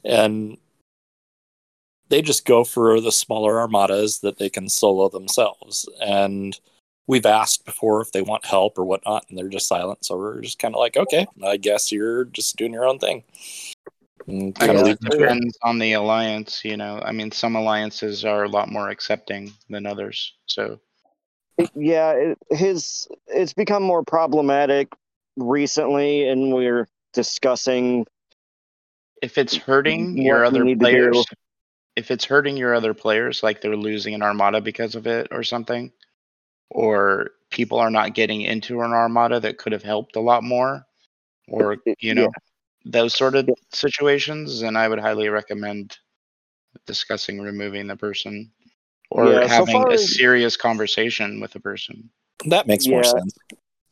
[0.05, 0.57] And
[2.09, 5.87] they just go for the smaller armadas that they can solo themselves.
[6.01, 6.59] And
[7.09, 10.05] we've asked before if they want help or whatnot, and they're just silent.
[10.05, 13.23] So we're just kind of like, okay, I guess you're just doing your own thing.
[14.27, 15.17] And I kind guess of it leave it.
[15.17, 17.01] depends on the alliance, you know.
[17.03, 20.33] I mean, some alliances are a lot more accepting than others.
[20.45, 20.79] So
[21.73, 24.89] Yeah, it, his it's become more problematic
[25.35, 28.05] recently, and we're discussing.
[29.23, 30.91] if it's hurting your other need to do.
[31.11, 31.25] players,
[31.95, 35.43] if it's hurting your other players, like they're losing an armada because of it or
[35.43, 35.91] something,
[36.69, 40.85] or people are not getting into an armada that could have helped a lot more,
[41.47, 42.31] or you know,
[42.85, 43.53] those sort of Yeah.
[43.71, 45.97] situations, and I would highly recommend
[46.85, 48.51] discussing removing the person
[49.11, 52.09] or Yeah, so having far a serious conversation with the person.
[52.45, 53.35] That makes more sense.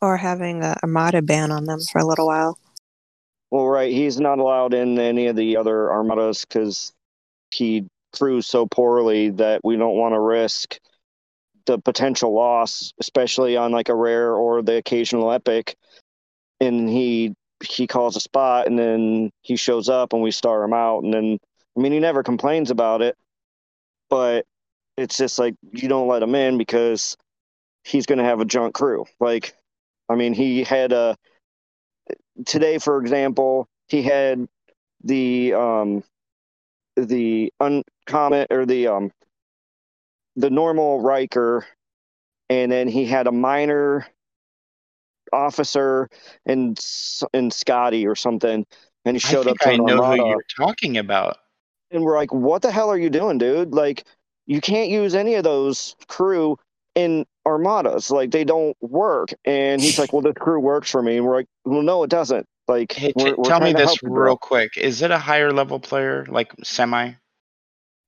[0.02, 2.58] Or having a Armada ban on them for a little while.
[3.50, 6.94] Well, right, he's not allowed in any of the other armadas because
[7.52, 10.78] he crews so poorly that we don't want to risk
[11.68, 15.76] the potential loss, especially on like a rare or the occasional epic.
[16.60, 20.74] And he he calls a spot, and then he shows up, and we star him
[20.74, 21.38] out, and then
[21.78, 23.16] I mean he never complains about it,
[24.10, 24.46] but
[24.98, 27.16] it's just like you don't let him in because
[27.84, 29.06] he's going to have a junk crew.
[29.20, 29.56] Like
[30.10, 31.18] I mean, he had a
[32.46, 34.48] today, for example, he had
[35.04, 36.04] the um
[36.96, 39.12] the uncommon or the um
[40.38, 41.66] the normal Riker,
[42.50, 44.08] and then he had a minor
[45.34, 46.08] officer
[46.46, 46.80] and
[47.34, 48.66] and Scotty or something,
[49.04, 51.38] and he showed I up to I know who you're talking about.
[51.92, 53.74] and we're like, "What the hell are you doing, dude?
[53.74, 54.06] Like,
[54.46, 56.58] you can't use any of those crew
[56.96, 58.12] in armadas.
[58.12, 61.36] Like, they don't work." And he's like, "Well, this crew works for me." And we're
[61.36, 62.46] like, "Well, no, it doesn't.
[62.68, 64.78] Like, Hey, t- we're, we're tell me this help you, bro." real quick.
[64.78, 67.14] Is it a higher level player, like semi?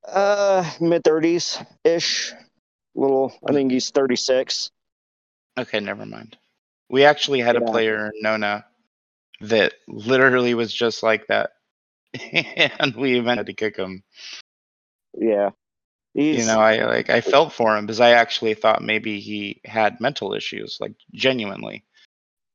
[0.07, 2.33] Uh, mid thirties ish.
[2.95, 4.71] Little, I think he's thirty six.
[5.57, 6.37] Okay, never mind.
[6.89, 7.69] We actually had a Yeah.
[7.71, 8.65] player, Nona,
[9.41, 11.51] that literally was just like that.
[12.33, 14.03] and we even had to kick him.
[15.17, 15.51] Yeah,
[16.13, 19.61] he's You know, I like I felt for him because I actually thought maybe he
[19.65, 21.83] had mental issues, like genuinely.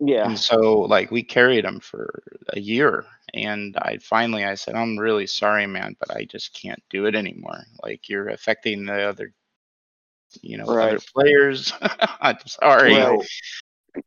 [0.07, 4.75] Yeah, And so like we carried him for a year and I finally I said,
[4.75, 7.65] I'm really sorry, man, but I just can't do it anymore.
[7.83, 9.33] Like you're affecting the other
[10.43, 11.73] you know, other players.
[12.21, 12.95] I'm sorry.
[12.95, 13.21] Right.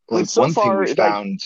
[0.10, 1.40] Like so one far, thing we like- found,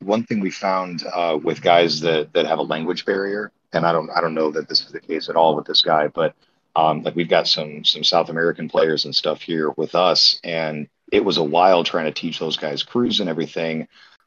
[0.00, 3.92] one thing we found uh, with guys that that have a language barrier, and I
[3.92, 6.34] don't I don't know that this is the case at all with this guy, but
[6.76, 10.88] um, like we've got some some South American players and stuff here with us, and
[11.14, 13.86] it was a while trying to teach those guys cruise and everything.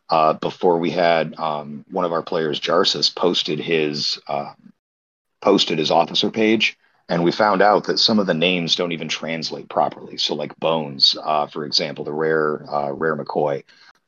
[0.09, 4.53] Uh, before we had um, one of our players, Jarsis, posted his uh,
[5.41, 6.77] posted his officer page,
[7.09, 10.15] and we found out that some of the names don't even translate properly.
[10.15, 13.63] So, like Bones, uh, for example, the rare uh, rare McCoy,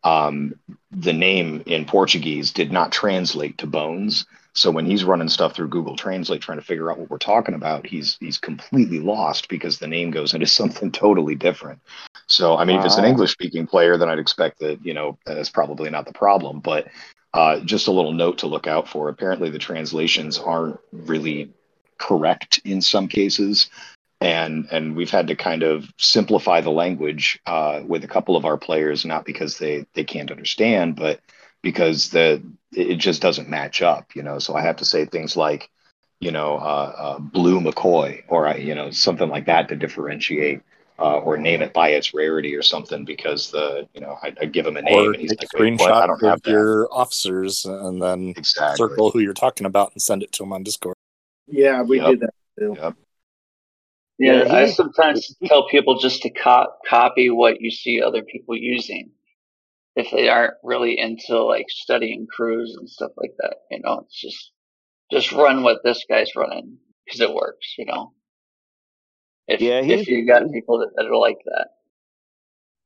[0.06, 0.56] um,
[0.90, 4.26] the name in Portuguese did not translate to Bones.
[4.60, 7.56] So when he's running stuff through Google Translate trying to figure out what we're talking
[7.56, 11.80] about, he's he's completely lost because the name goes into something totally different.
[12.28, 15.18] So I mean, if it's an English speaking player, then I'd expect that you know
[15.26, 16.60] that's probably not the problem.
[16.60, 16.88] But
[17.34, 19.10] uh, just a little note to look out for.
[19.10, 21.52] Apparently, the translations aren't really
[21.98, 23.70] correct in some cases
[24.22, 28.46] and and we've had to kind of simplify the language uh, with a couple of
[28.46, 31.22] our players, not because they they can't understand, but
[31.62, 32.42] because the
[32.74, 34.40] it just doesn't match up, you know.
[34.40, 35.70] So I have to say things like,
[36.20, 40.62] you know, uh, uh, Blue McCoy, or I, you know, something like that to differentiate,
[41.00, 44.46] uh, or name it by its rarity or something, because the you know I, I
[44.46, 45.92] give him a name Or and he's take a like, Wait, what?
[45.94, 46.52] I screenshot don't have of that.
[46.52, 48.78] your officers and then Exactly.
[48.78, 50.96] circle who you're talking about and send it to them on Discord.
[51.48, 52.08] Yeah, we Yep.
[52.08, 52.76] did that too.
[52.80, 52.96] Yep.
[54.20, 58.56] Yeah, Yeah, I sometimes tell people just to co- copy what you see other people
[58.56, 59.12] using.
[59.96, 64.20] If they aren't really into like studying crews and stuff like that, you know, it's
[64.20, 64.52] just
[65.12, 68.14] just run what this guy's running because it works, you know.
[69.48, 71.70] If Yeah, if you got people that, that are like that,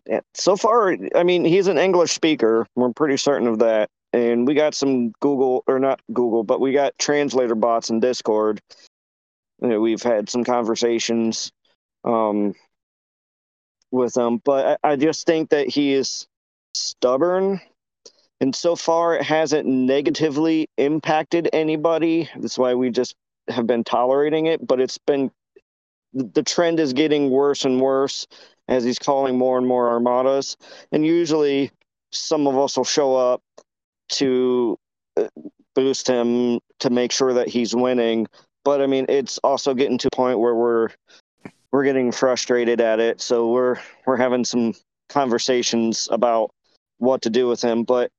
[0.07, 2.67] Yeah, so far, I mean, he's an English speaker.
[2.75, 3.89] We're pretty certain of that.
[4.13, 8.61] And we got some Google, or not Google, but we got translator bots in Discord.
[9.61, 11.51] You know, we've had some conversations
[12.03, 12.53] um,
[13.91, 16.27] with them, but I, I just think that he is
[16.73, 17.61] stubborn.
[18.41, 22.29] And so far, it hasn't negatively impacted anybody.
[22.35, 23.15] That's why we just
[23.47, 24.65] have been tolerating it.
[24.65, 25.31] But it's been,
[26.13, 28.27] the trend is getting worse and worse
[28.67, 30.57] as he's calling more and more armadas.
[30.91, 31.71] And usually,
[32.11, 33.41] some of us will show up
[34.09, 34.77] to
[35.17, 35.27] uh,
[35.75, 38.27] boost him to make sure that he's winning.
[38.63, 40.89] But I mean, it's also getting to a point where we're
[41.71, 43.21] we're getting frustrated at it.
[43.21, 44.73] So we're we're having some
[45.09, 46.51] conversations about
[47.03, 47.83] what to do with him.
[47.83, 48.11] But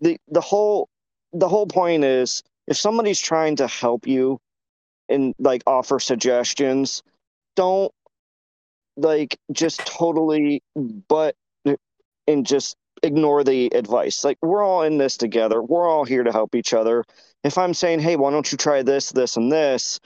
[0.00, 0.88] the the whole
[1.32, 4.38] the whole point is if somebody's trying to help you
[5.08, 7.02] and like offer suggestions,
[7.54, 7.92] don't
[8.96, 10.62] like just totally
[11.08, 11.36] but
[12.26, 14.24] and just ignore the advice.
[14.24, 15.62] Like we're all in this together.
[15.62, 17.04] We're all here to help each other.
[17.44, 20.00] If I'm saying, "Hey, why don't you try this, this and this?"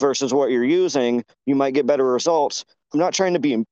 [0.00, 2.64] versus what you're using, you might get better results.
[2.92, 3.64] I'm not trying to be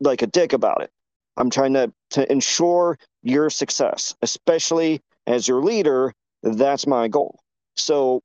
[0.00, 0.90] like a dick about it.
[1.36, 6.12] I'm trying to to ensure your success, especially as your leader.
[6.42, 7.38] That's my goal.
[7.76, 8.22] So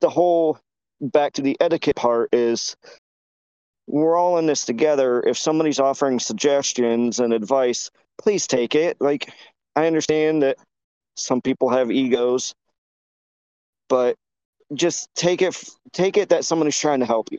[0.00, 0.58] the whole
[1.00, 2.76] back to the etiquette part is
[3.86, 5.22] we're all in this together.
[5.26, 8.96] If somebody's offering suggestions and advice, please take it.
[9.00, 9.30] Like,
[9.76, 10.56] I understand that
[11.16, 12.54] some people have egos,
[13.88, 14.16] but
[14.72, 15.62] just take it.
[15.92, 17.38] Take it that somebody's trying to help you.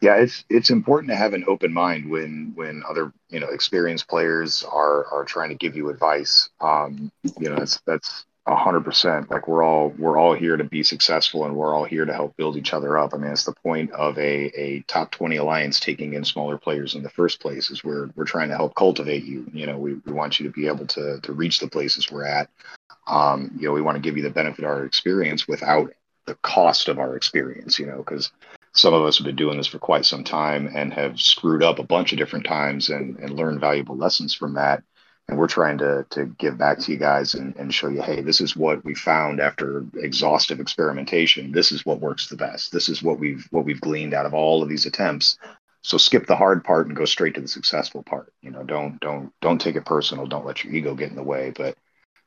[0.00, 4.08] Yeah, it's it's important to have an open mind when when other you know experienced
[4.08, 6.50] players are are trying to give you advice.
[6.60, 9.28] Um, you know, that's that's A hundred percent.
[9.28, 12.36] Like we're all we're all here to be successful, and we're all here to help
[12.36, 13.12] build each other up.
[13.12, 16.94] I mean, it's the point of a, a top twenty alliance taking in smaller players
[16.94, 17.70] in the first place.
[17.70, 19.46] Is we're we're trying to help cultivate you.
[19.52, 22.24] You know, we, we want you to be able to to reach the places we're
[22.24, 22.48] at.
[23.08, 25.92] Um, you know, we want to give you the benefit of our experience without
[26.26, 27.80] the cost of our experience.
[27.80, 28.30] You know, because
[28.76, 31.78] some of us have been doing this for quite some time and have screwed up
[31.78, 34.82] a bunch of different times and and learned valuable lessons from that.
[35.28, 38.20] And we're trying to to give back to you guys and, and show you hey
[38.20, 41.52] this is what we found after exhaustive experimentation.
[41.52, 42.70] This is what works the best.
[42.70, 45.38] This is what we've what we've gleaned out of all of these attempts.
[45.82, 48.32] So skip the hard part and go straight to the successful part.
[48.42, 50.26] You know don't don't don't take it personal.
[50.26, 51.76] Don't let your ego get in the way but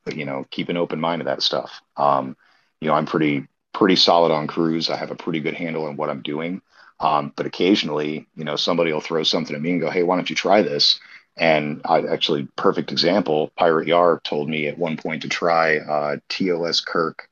[0.04, 1.82] but you know keep an open mind to that stuff.
[1.96, 2.36] Um
[2.82, 5.96] you know i'm pretty pretty solid on crews i have a pretty good handle on
[5.96, 6.62] what i'm doing.
[7.02, 10.16] Um, but occasionally you know somebody will throw something at me and go hey why
[10.16, 11.00] don't you try this?
[11.40, 16.18] And I actually, perfect example, Pirate Yar told me at one point to try uh,
[16.28, 17.30] TOS Kirk,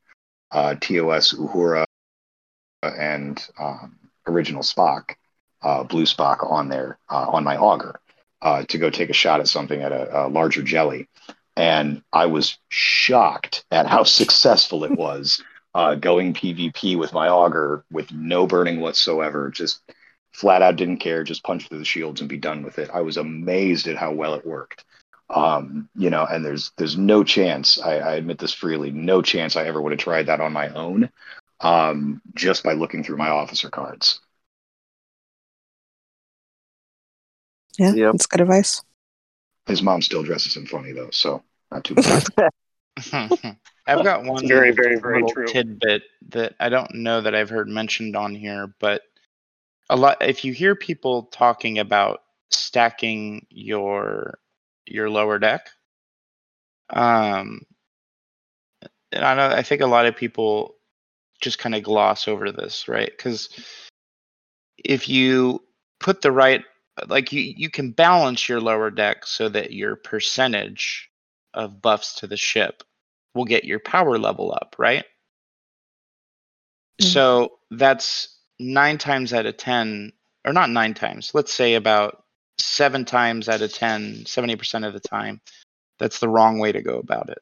[0.49, 1.83] uh, TOS Uhura,
[2.83, 5.15] and um, original Spock,
[5.61, 7.99] uh, Blue Spock on there uh, on my Augur
[8.41, 11.09] uh, to go take a shot at something at a, a larger jelly.
[11.57, 15.43] And I was shocked at how successful it was
[15.77, 19.51] uh, going PvP with my Augur with no burning whatsoever.
[19.51, 19.79] Just
[20.33, 22.89] flat out didn't care, just punch through the shields and be done with it.
[22.91, 24.83] I was amazed at how well it worked.
[25.29, 29.55] Um, you know, and there's there's no chance, I, I admit this freely, no chance
[29.55, 31.11] I ever would have tried that on my own,
[31.59, 34.19] um, just by looking through my officer cards.
[37.77, 38.13] Yeah, yep.
[38.13, 38.81] that's good advice.
[39.67, 42.25] His mom still dresses him funny though, so not too bad.
[43.87, 45.47] I've got one very, very, very true.
[45.47, 49.01] tidbit that I don't know that I've heard mentioned on here, but
[49.89, 54.39] a lot if you hear people talking about stacking your
[54.85, 55.69] your lower deck
[56.91, 57.61] um
[59.11, 60.75] and i know i think a lot of people
[61.41, 63.49] just kind of gloss over this right because
[64.77, 65.61] if you
[65.99, 66.63] put the right
[67.07, 71.09] like you you can balance your lower deck so that your percentage
[71.53, 72.83] of buffs to the ship
[73.37, 75.05] will get your power level up right
[76.99, 77.07] mm-hmm.
[77.07, 80.11] so that's nine times out of 10,
[80.45, 82.23] or not nine times, let's say about
[82.57, 85.41] seven times out of 10, 70% of the time,
[85.99, 87.39] that's the wrong way to go about it,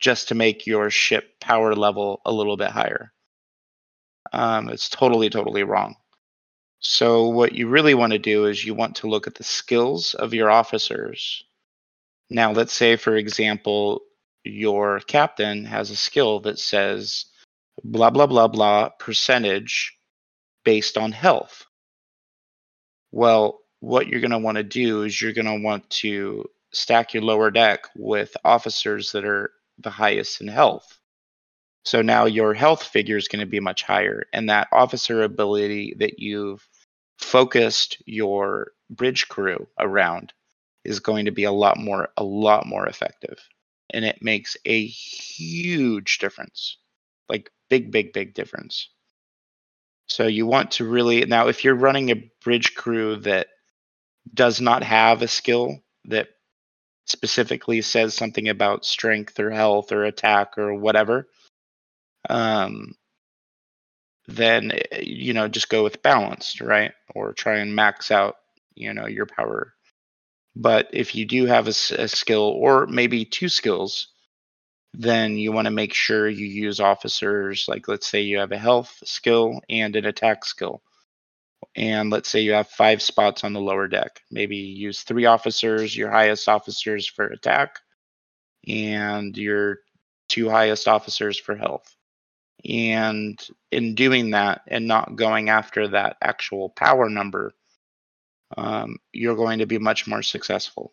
[0.00, 3.12] just to make your ship power level a little bit higher.
[4.32, 5.96] Um, it's totally, totally wrong.
[6.80, 10.12] So, what you really want to do is you want to look at the skills
[10.14, 11.44] of your officers.
[12.28, 14.02] Now, let's say, for example,
[14.44, 17.26] your captain has a skill that says
[17.82, 19.96] blah, blah, blah, blah percentage
[20.64, 21.66] based on health.
[23.10, 27.14] Well, what you're going to want to do is you're going to want to stack
[27.14, 30.98] your lower deck with officers that are the highest in health.
[31.84, 35.96] So now your health figure is going to be much higher, and that officer ability
[35.98, 36.66] that you've
[37.18, 40.32] focused your bridge crew around
[40.84, 43.38] is going to be a lot more a lot more effective
[43.94, 46.78] and it makes a huge difference
[47.30, 48.90] like big big big difference
[50.08, 53.48] so you want to really now if you're running a bridge crew that
[54.34, 56.28] does not have a skill that
[57.06, 61.28] specifically says something about strength or health or attack or whatever,
[62.30, 62.94] um,
[64.26, 66.92] then eh, you know just go with balanced, right?
[67.14, 68.36] Or try and max out
[68.74, 69.74] you know your power.
[70.56, 74.08] But if you do have a, a skill or maybe two skills
[74.94, 78.58] then you want to make sure you use officers like let's say you have a
[78.58, 80.82] health skill and an attack skill.
[81.76, 84.20] And let's say you have five spots on the lower deck.
[84.30, 87.80] Maybe use three officers your highest officers for attack
[88.68, 89.78] and your
[90.28, 91.96] two highest officers for health.
[92.64, 93.36] And
[93.72, 97.52] in doing that and not going after that actual power number
[98.56, 100.92] um, you're going to be much more successful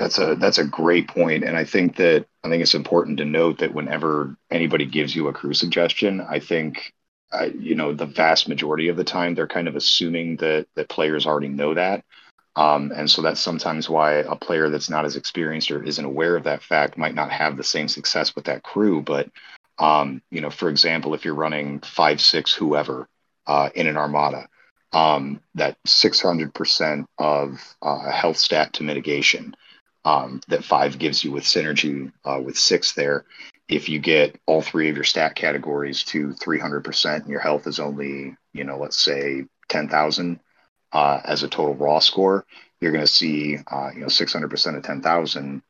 [0.00, 3.26] that's a that's a great point, and I think that I think it's important to
[3.26, 6.94] note that whenever anybody gives you a crew suggestion, I think
[7.32, 10.88] uh, you know the vast majority of the time they're kind of assuming that that
[10.88, 12.02] players already know that,
[12.56, 16.34] um, and so that's sometimes why a player that's not as experienced or isn't aware
[16.34, 19.02] of that fact might not have the same success with that crew.
[19.02, 19.28] But
[19.78, 23.06] um, you know, for example, if you're running five six whoever
[23.46, 24.48] uh, in an armada,
[24.92, 29.54] um, that 600% of uh, health stat to mitigation
[30.04, 33.24] um, that five gives you with synergy uh, with six there.
[33.68, 37.78] If you get all three of your stat categories to 300% and your health is
[37.78, 40.40] only, you know, let's say 10,000
[40.92, 42.44] uh, as a total raw score,
[42.80, 45.62] you're going to see, uh, you know, 600% of 10,000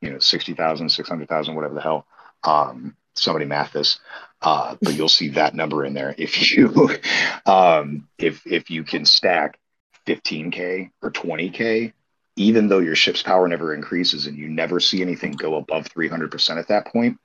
[0.00, 2.06] you know 60,000, 600,000, whatever the hell.
[2.44, 3.98] Um, somebody math this,
[4.42, 6.14] uh, but you'll see that number in there.
[6.16, 6.90] If you
[7.46, 9.58] um, if if you can stack
[10.06, 11.92] 15k or 20k,
[12.36, 16.58] even though your ship's power never increases and you never see anything go above 300%
[16.58, 17.18] at that point,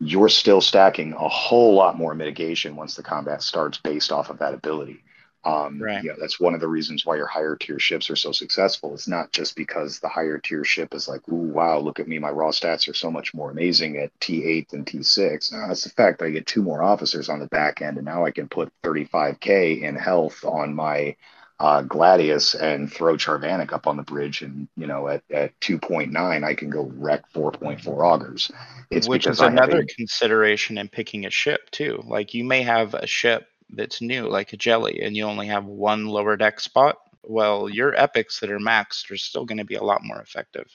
[0.00, 4.38] you're still stacking a whole lot more mitigation once the combat starts based off of
[4.38, 5.02] that ability.
[5.44, 6.02] Um, Right.
[6.02, 8.94] You know, that's one of the reasons why your higher tier ships are so successful.
[8.94, 12.18] It's not just because the higher tier ship is like, ooh, wow, look at me,
[12.18, 15.52] my raw stats are so much more amazing at T8 than T6.
[15.52, 18.24] No, that's the fact I get two more officers on the back end, and now
[18.24, 21.16] I can put 35k in health on my
[21.60, 26.44] uh, Gladius and throw Charvanek up on the bridge, and you know, at, at 2.9,
[26.44, 28.50] I can go wreck 4.4 Augurs.
[28.90, 32.02] It's which because is another a- consideration in picking a ship too.
[32.06, 35.64] Like you may have a ship that's new, like a jelly, and you only have
[35.64, 36.98] one lower deck spot.
[37.22, 40.66] Well, your epics that are maxed are still going to be a lot more effective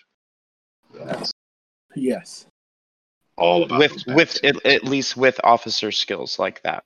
[0.93, 1.31] That's
[1.95, 2.45] Yes.
[3.37, 6.83] all about with with at, at least with officer skills like that.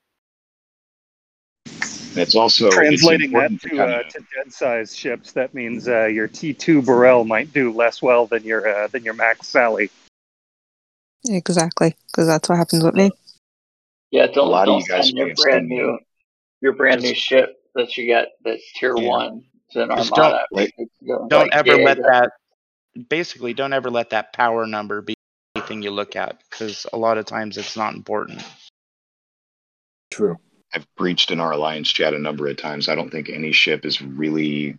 [1.65, 5.87] And it's also it's Translating that important to, uh, to dead size ships, that means
[5.87, 9.89] uh, your T2 Burrell might do less well than your uh, than your Max Sally.
[11.27, 13.11] Exactly, because that's what happens with me.
[14.13, 15.97] Yeah, don't lot don't you guys send your brand seen- new
[16.61, 19.09] your brand new ship that you get that's tier Yeah.
[19.09, 20.45] one to an Just armada.
[20.53, 20.71] don't-
[21.07, 22.03] Go- Don't like, ever yeah, let yeah.
[22.11, 22.31] that.
[23.09, 25.15] Basically, don't ever let that power number be
[25.55, 28.43] anything you look at, because a lot of times it's not important.
[30.11, 30.37] True.
[30.73, 32.87] I've breached in our alliance chat a number of times.
[32.87, 34.77] I don't think any ship is really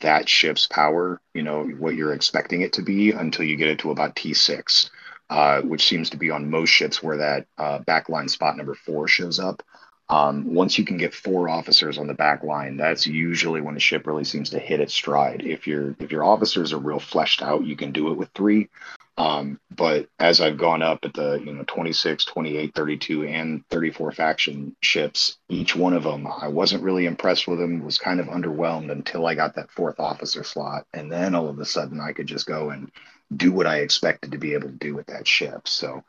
[0.00, 3.80] that ship's power, you know, what you're expecting it to be until you get it
[3.80, 4.88] to about T6,
[5.30, 9.08] uh, which seems to be on most ships where that uh, backline spot number four
[9.08, 9.62] shows up.
[10.10, 13.80] Um, once you can get four officers on the back line, that's usually when a
[13.80, 15.42] ship really seems to hit its stride.
[15.44, 18.70] If your if your officers are real fleshed out, you can do it with three.
[19.18, 24.12] Um, but as I've gone up at the you know 26, 28, 32, and 34
[24.12, 27.84] faction ships, each one of them, I wasn't really impressed with them.
[27.84, 31.58] Was kind of underwhelmed until I got that fourth officer slot, and then all of
[31.58, 32.90] a sudden I could just go and
[33.34, 35.68] do what I expected to be able to do with that ship.
[35.68, 36.02] So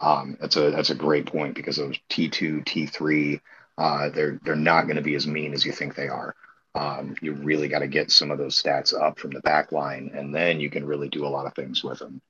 [0.00, 3.40] um, that's a that's a great point because those T two, T three,
[3.78, 6.34] uh, they're they're not going to be as mean as you think they are.
[6.74, 10.10] Um, you really got to get some of those stats up from the back line,
[10.14, 12.20] and then you can really do a lot of things with them.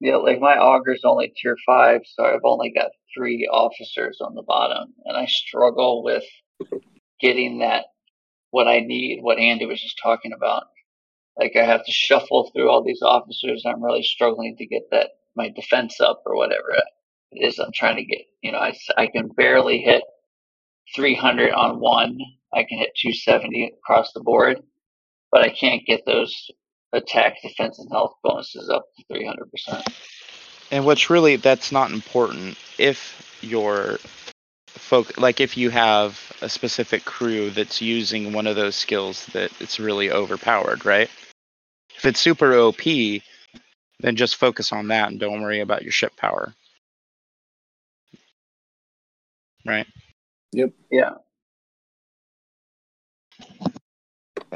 [0.00, 4.42] Yeah, like my Augur's only tier five, so I've only got three officers on the
[4.42, 6.24] bottom, and I struggle with
[7.20, 7.86] getting that
[8.50, 10.64] what I need, what Andy was just talking about.
[11.38, 13.64] Like I have to shuffle through all these officers.
[13.64, 16.74] I'm really struggling to get that my defense up or whatever
[17.32, 18.22] it is I'm trying to get.
[18.42, 20.02] You know, I, I can barely hit
[20.94, 22.18] 300 on one.
[22.52, 24.62] I can hit 270 across the board,
[25.30, 26.50] but I can't get those
[26.92, 29.86] attack, defense, and health bonuses up to 300%.
[30.70, 33.98] And what's really that's not important if your
[34.68, 39.50] folk like if you have a specific crew that's using one of those skills that
[39.60, 41.10] it's really overpowered, right?
[41.98, 42.80] If it's super OP,
[44.00, 46.54] then just focus on that and don't worry about your ship power.
[49.66, 49.86] Right?
[50.52, 50.72] Yep.
[50.92, 51.14] Yeah.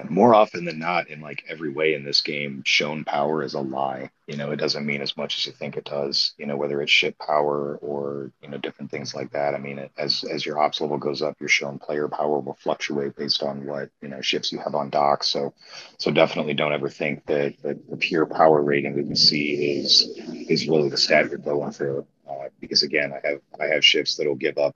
[0.09, 3.61] More often than not, in like every way in this game, shown power is a
[3.61, 4.11] lie.
[4.27, 6.33] You know, it doesn't mean as much as you think it does.
[6.39, 9.55] You know, whether it's ship power or you know different things like that.
[9.55, 12.57] I mean, it, as as your ops level goes up, your shown player power will
[12.61, 15.25] fluctuate based on what you know ships you have on dock.
[15.25, 15.53] So,
[15.99, 20.09] so definitely don't ever think that, that the pure power rating that you see is
[20.49, 22.05] is really the stat you're going for.
[22.29, 24.75] Uh, because again, I have I have ships that'll give up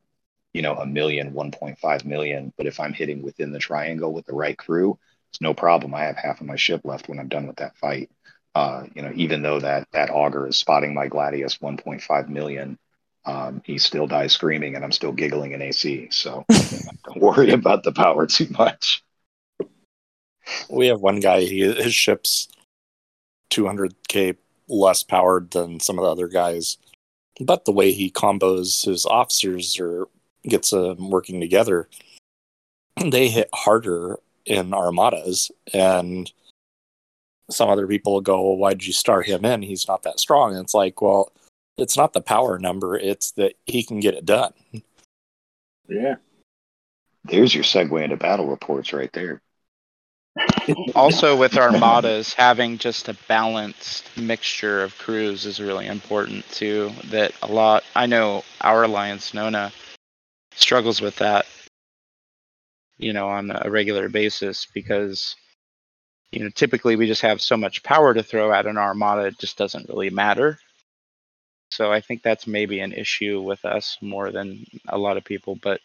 [0.56, 4.34] you know a million 1.5 million but if i'm hitting within the triangle with the
[4.34, 4.98] right crew
[5.30, 7.76] it's no problem i have half of my ship left when i'm done with that
[7.76, 8.10] fight
[8.54, 12.78] uh, you know even though that that Augur is spotting my gladius 1.5 million
[13.26, 16.46] um, he still dies screaming and i'm still giggling in ac so
[17.04, 19.04] don't worry about the power too much
[20.70, 21.40] We have one guy.
[21.40, 22.48] He his ship's
[23.50, 24.36] 200k
[24.68, 26.78] less powered than some of the other guys,
[27.40, 30.08] but the way he combos his officers or
[30.48, 31.88] gets them working together,
[33.04, 35.50] they hit harder in armadas.
[35.72, 36.30] And
[37.50, 39.62] some other people will go, "Well, why'd you start him in?
[39.62, 41.32] He's not that strong." And it's like, well,
[41.78, 44.52] it's not the power number; it's that he can get it done.
[45.88, 46.16] Yeah.
[47.24, 49.40] there's your segue into battle reports right there
[50.94, 56.90] Also with armadas, having just a balanced mixture of crews is really important too.
[57.06, 59.72] That a lot I know our alliance Nona
[60.56, 61.46] struggles with that,
[62.98, 65.36] you know, on a regular basis because
[66.32, 69.38] you know, typically we just have so much power to throw at an armada, it
[69.38, 70.58] just doesn't really matter.
[71.70, 75.56] So I think that's maybe an issue with us more than a lot of people.
[75.56, 75.80] But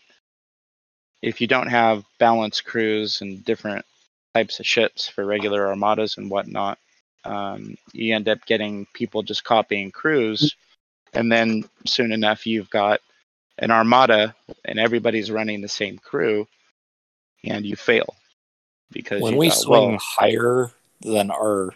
[1.21, 3.85] if you don't have balanced crews and different
[4.33, 6.77] types of ships for regular armadas and whatnot,
[7.23, 10.55] um, you end up getting people just copying crews.
[11.13, 13.01] And then soon enough, you've got
[13.59, 14.35] an armada
[14.65, 16.47] and everybody's running the same crew
[17.43, 18.15] and you fail
[18.91, 20.71] because when we got, swing well, higher
[21.01, 21.73] than our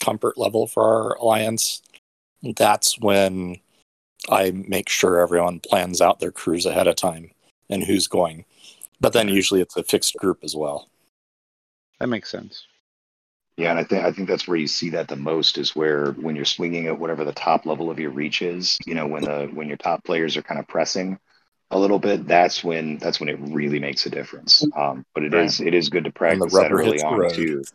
[0.00, 1.82] comfort level for our alliance,
[2.56, 3.56] that's when
[4.28, 7.30] I make sure everyone plans out their crews ahead of time
[7.70, 8.44] and who's going.
[9.00, 10.88] But then usually it's a fixed group as well.
[12.00, 12.67] that makes sense.
[13.58, 16.12] Yeah, and I think I think that's where you see that the most is where
[16.12, 18.78] when you're swinging at whatever the top level of your reach is.
[18.86, 21.18] You know, when the when your top players are kind of pressing
[21.72, 24.64] a little bit, that's when that's when it really makes a difference.
[24.76, 25.44] Um, but it Right.
[25.44, 27.34] is it is good to practice that early on road.
[27.34, 27.66] too.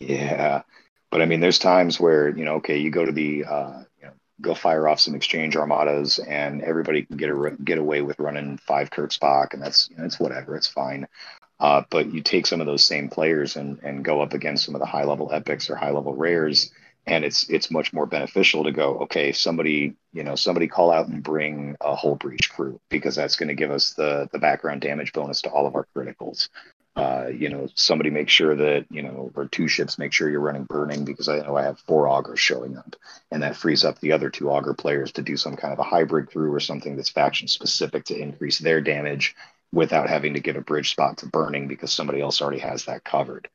[0.00, 0.62] Yeah,
[1.10, 4.06] but I mean, there's times where you know, okay, you go to the uh, you
[4.06, 8.18] know, go fire off some exchange armadas, and everybody can get a, get away with
[8.18, 11.06] running five Kirk Spock, and that's you know, it's whatever, it's fine.
[11.62, 14.74] Uh, but you take some of those same players and, and go up against some
[14.74, 16.72] of the high level epics or high level rares,
[17.06, 21.06] and it's it's much more beneficial to go, okay, somebody you know somebody call out
[21.06, 24.80] and bring a whole breach crew because that's going to give us the the background
[24.80, 26.48] damage bonus to all of our criticals.
[26.96, 30.40] Uh, you know, somebody make sure that you know, or two ships make sure you're
[30.40, 32.96] running burning because I know I have four Augurs showing up,
[33.30, 35.84] and that frees up the other two Augur players to do some kind of a
[35.84, 39.36] hybrid crew or something that's faction specific to increase their damage
[39.72, 43.04] without having to give a bridge spot to burning because somebody else already has that
[43.04, 43.48] covered.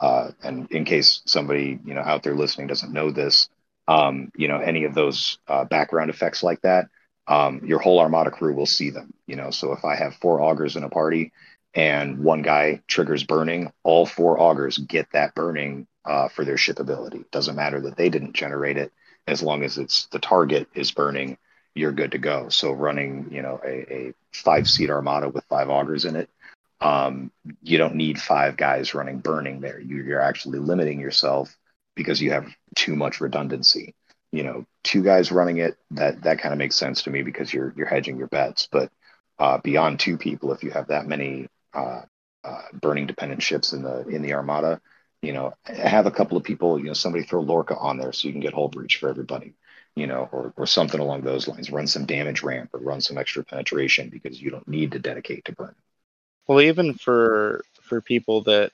[0.00, 3.48] Uh, and in case somebody you know out there listening doesn't know this,
[3.88, 6.88] um, you know any of those uh, background effects like that,
[7.26, 9.14] um, your whole armada crew will see them.
[9.26, 11.32] You know, so if I have four Augurs in a party
[11.74, 16.80] and one guy triggers burning, all four Augurs get that burning uh, for their ship
[16.80, 17.24] ability.
[17.30, 18.92] Doesn't matter that they didn't generate it,
[19.26, 21.38] as long as it's the target is burning,
[21.74, 22.48] you're good to go.
[22.48, 26.28] So running, you know, a, a five seat armada with five Augurs in it,
[26.80, 27.30] um,
[27.62, 29.80] you don't need five guys running burning there.
[29.80, 31.56] You, you're actually limiting yourself
[31.94, 33.94] because you have too much redundancy.
[34.32, 37.52] You know, two guys running it that that kind of makes sense to me because
[37.52, 38.66] you're you're hedging your bets.
[38.70, 38.90] But
[39.38, 42.02] uh, beyond two people, if you have that many uh,
[42.42, 44.80] uh, burning dependent ships in the in the armada,
[45.20, 46.78] you know, have a couple of people.
[46.78, 49.54] You know, somebody throw Lorca on there so you can get hull breach for everybody.
[49.94, 51.70] You know, or or something along those lines.
[51.70, 55.44] Run some damage ramp or run some extra penetration because you don't need to dedicate
[55.46, 55.74] to burn.
[56.46, 58.72] Well, even for for people that,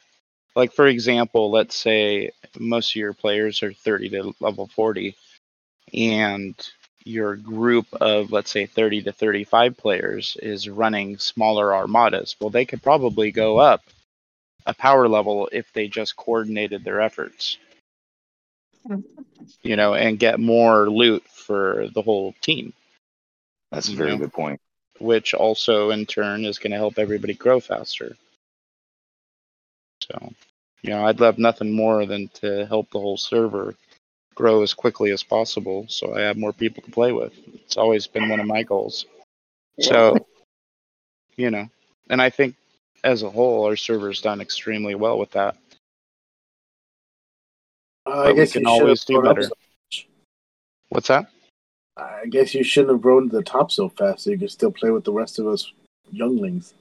[0.55, 5.17] like for example, let's say most of your players are 30 to level 40,
[5.93, 6.55] and
[7.05, 12.37] your group of let's say 30 to 35 players is running smaller armadas.
[12.41, 13.83] Well, they could probably go up
[14.67, 17.59] a power level if they just coordinated their efforts.
[19.63, 22.73] You know, and get more loot for the whole team,
[23.71, 24.19] That's a very know?
[24.19, 24.61] good point.
[24.99, 28.17] which also in turn is going to help everybody grow faster.
[30.03, 30.33] So,
[30.83, 33.75] you know, I'd love nothing more than to help the whole server
[34.35, 37.33] grow as quickly as possible so I have more people to play with.
[37.55, 39.07] It's always been one of my goals.
[39.81, 40.17] So,
[41.37, 41.69] you know,
[42.11, 42.55] and I think
[43.05, 45.57] as a whole, our server's done extremely well with that.
[48.09, 49.49] Uh, But I we guess can you should always have do grown up better.
[49.93, 50.03] so-
[50.91, 51.31] What's that?
[51.97, 54.71] I guess you shouldn't have grown to the top so fast, so you could still
[54.71, 55.71] play with the rest of us
[56.11, 56.73] younglings.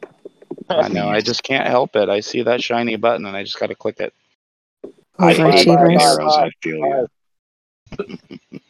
[0.69, 2.07] I know, I just can't help it.
[2.07, 4.13] I see that shiny button and I just got to click it.
[5.19, 6.01] I hate green Overachievers.
[6.01, 6.34] arrows.
[6.36, 7.07] I feel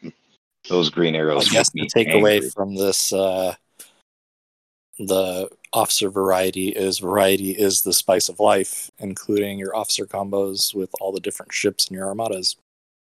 [0.01, 0.11] you.
[0.69, 3.53] Those green I arrows guess make the me takeaway from this, uh,
[4.99, 10.89] the officer variety is variety is the spice of life, including your officer combos with
[10.99, 12.55] all the different ships in your armadas.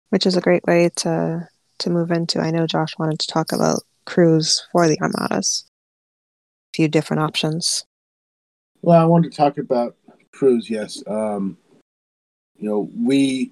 [0.10, 1.48] which is a great way to
[1.80, 2.40] to move into.
[2.40, 5.66] I know Josh wanted to talk about crews for the armadas.
[6.74, 7.86] A few different options.
[8.82, 9.96] Well, I wanted to talk about
[10.32, 10.70] crews.
[10.70, 11.58] Yes, um,
[12.58, 13.52] you know we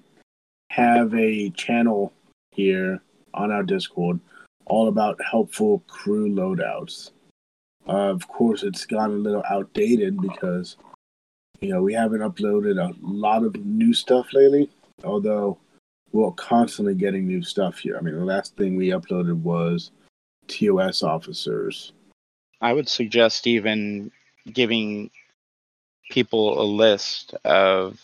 [0.70, 2.12] have a channel
[2.50, 3.00] here
[3.34, 4.18] on our Discord
[4.64, 7.12] all about helpful crew loadouts.
[7.88, 10.76] Uh, of course, it's gotten a little outdated because
[11.60, 14.68] you know we haven't uploaded a lot of new stuff lately.
[15.04, 15.58] Although
[16.12, 17.96] we're constantly getting new stuff here.
[17.96, 19.90] I mean, the last thing we uploaded was
[20.48, 21.92] TOS officers.
[22.60, 24.10] I would suggest even
[24.52, 25.10] giving
[26.10, 28.00] people a list of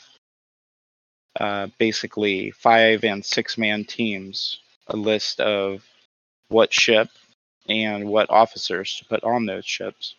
[1.41, 4.59] uh, basically five and six man teams,
[4.89, 5.83] a list of
[6.49, 7.09] what ship
[7.69, 10.15] and what officers to put on those ships.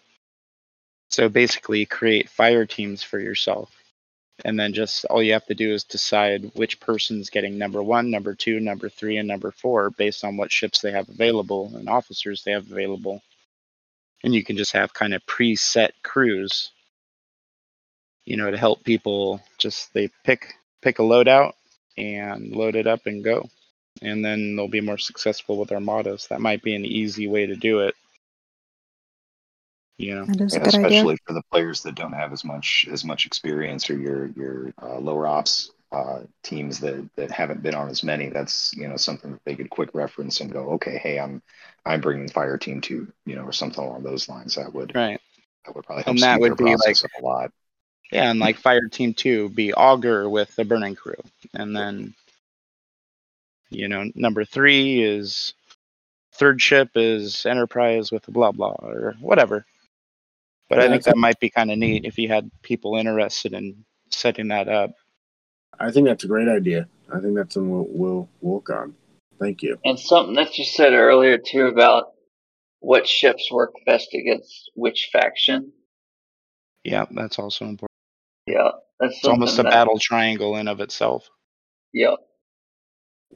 [1.09, 3.69] So basically, create fire teams for yourself
[4.43, 8.09] and then just all you have to do is decide which person's getting number one,
[8.09, 11.87] number two, number three, and number four based on what ships they have available and
[11.87, 13.21] officers they have available.
[14.23, 16.71] And you can just have kind of preset crews,
[18.25, 21.53] you know, to help people just they pick pick a loadout
[21.97, 23.49] and load it up and go.
[24.01, 26.27] And then they'll be more successful with armadas.
[26.27, 27.95] That might be an easy way to do it.
[29.97, 30.87] You know, That is a Yeah, good idea.
[30.87, 34.73] especially for the players that don't have as much as much experience or your your
[34.81, 38.29] uh, lower ops uh, teams that that haven't been on as many.
[38.29, 41.41] That's you know something that they could quick reference and go, okay, hey, I'm
[41.85, 44.55] I'm bringing fire team two, you know, or something along those lines.
[44.55, 45.21] That would right?
[45.65, 47.51] that would probably help And that speed would be process like- a lot.
[48.11, 51.15] Yeah, and like Fire Team Two be Augur with the Burning Crew,
[51.53, 52.13] and then
[53.69, 55.53] you know number three is
[56.33, 59.65] third ship is Enterprise with blah blah or whatever.
[60.69, 63.85] But I think that might be kind of neat if you had people interested in
[64.09, 64.91] setting that up.
[65.79, 66.87] I think that's a great idea.
[67.13, 68.95] I think that's something we'll, we'll work on.
[69.39, 69.77] Thank you.
[69.85, 72.13] And something that you said earlier too about
[72.79, 75.71] what ships work best against which faction.
[76.83, 77.89] Yeah, that's also important.
[78.47, 81.29] Yeah, that's It's almost a that- battle triangle in of itself.
[81.91, 82.15] Yeah,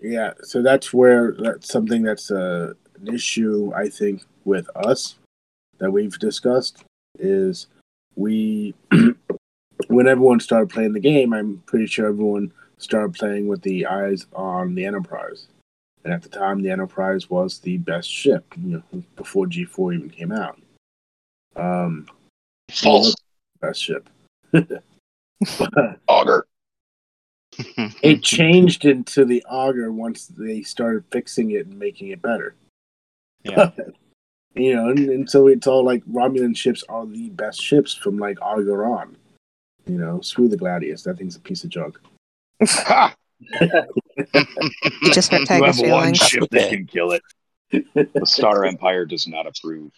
[0.02, 5.16] Yeah, so that's where that's something that's uh, an issue I think with us
[5.80, 6.84] that we've discussed
[7.20, 7.68] is
[8.16, 8.74] we
[9.88, 14.26] when everyone started playing the game, I'm pretty sure everyone started playing with the eyes
[14.34, 15.48] on the Enterprise.
[16.04, 20.10] And at the time the Enterprise was the best ship, you know, before G4 even
[20.10, 20.60] came out.
[21.56, 22.08] Um
[22.72, 23.16] False
[23.62, 24.10] best ship.
[26.08, 26.46] Augur.
[28.02, 32.56] It changed into the Augur once they started fixing it and making it better.
[33.44, 33.72] Yeah.
[34.56, 38.18] you know, and, and so it's all like Romulan ships are the best ships from
[38.18, 39.16] like Augur on.
[39.86, 41.04] You know, screw the Gladius.
[41.04, 41.98] That thing's a piece of junk.
[42.60, 42.68] You
[45.14, 46.18] just hurt You Tiger's have one feelings.
[46.18, 47.22] ship that can kill it.
[47.72, 49.92] The Star Empire does not approve.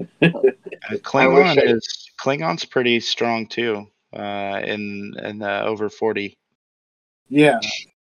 [0.00, 0.30] Uh,
[1.02, 3.86] Klingon I- is Klingon's pretty strong too.
[4.14, 6.34] Uh, in in the over forty.
[7.28, 7.60] Yeah.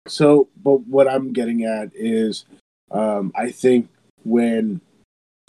[0.08, 2.44] So, but what I'm getting at is,
[2.90, 3.88] um, I think
[4.24, 4.80] when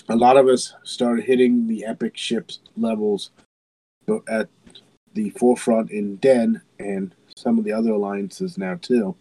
[0.10, 3.32] a lot of us started hitting the epic ships levels
[4.28, 4.50] at
[5.14, 9.16] the forefront in Den and some of the other alliances now too,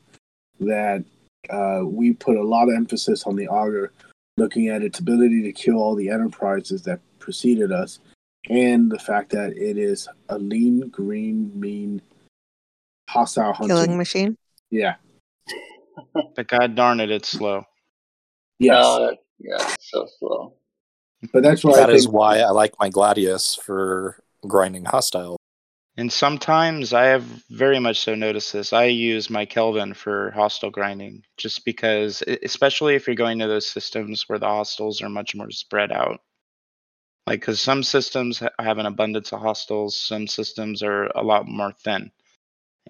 [0.60, 1.04] that
[1.50, 3.92] uh, we put a lot of emphasis on the Augur,
[4.36, 8.00] looking at its ability to kill all the enterprises that preceded us,
[8.48, 12.00] and the fact that it is a lean, green, mean,
[13.12, 13.68] hostile hunting.
[13.68, 14.36] Killing machine.
[14.70, 14.96] Yeah.
[16.34, 17.64] But god darn it, it's slow.
[18.58, 20.54] Yeah, Uh, yeah, so slow.
[21.32, 25.36] but that's why That I is think why I like my Gladius for grinding hostile.
[25.98, 28.72] And sometimes I have very much so noticed this.
[28.72, 33.66] I use my Kelvin for hostile grinding just because, especially if you're going to those
[33.66, 36.20] systems where the hostiles are much more spread out.
[37.26, 41.72] Like, because some systems have an abundance of hostiles, some systems are a lot more
[41.84, 42.10] thin.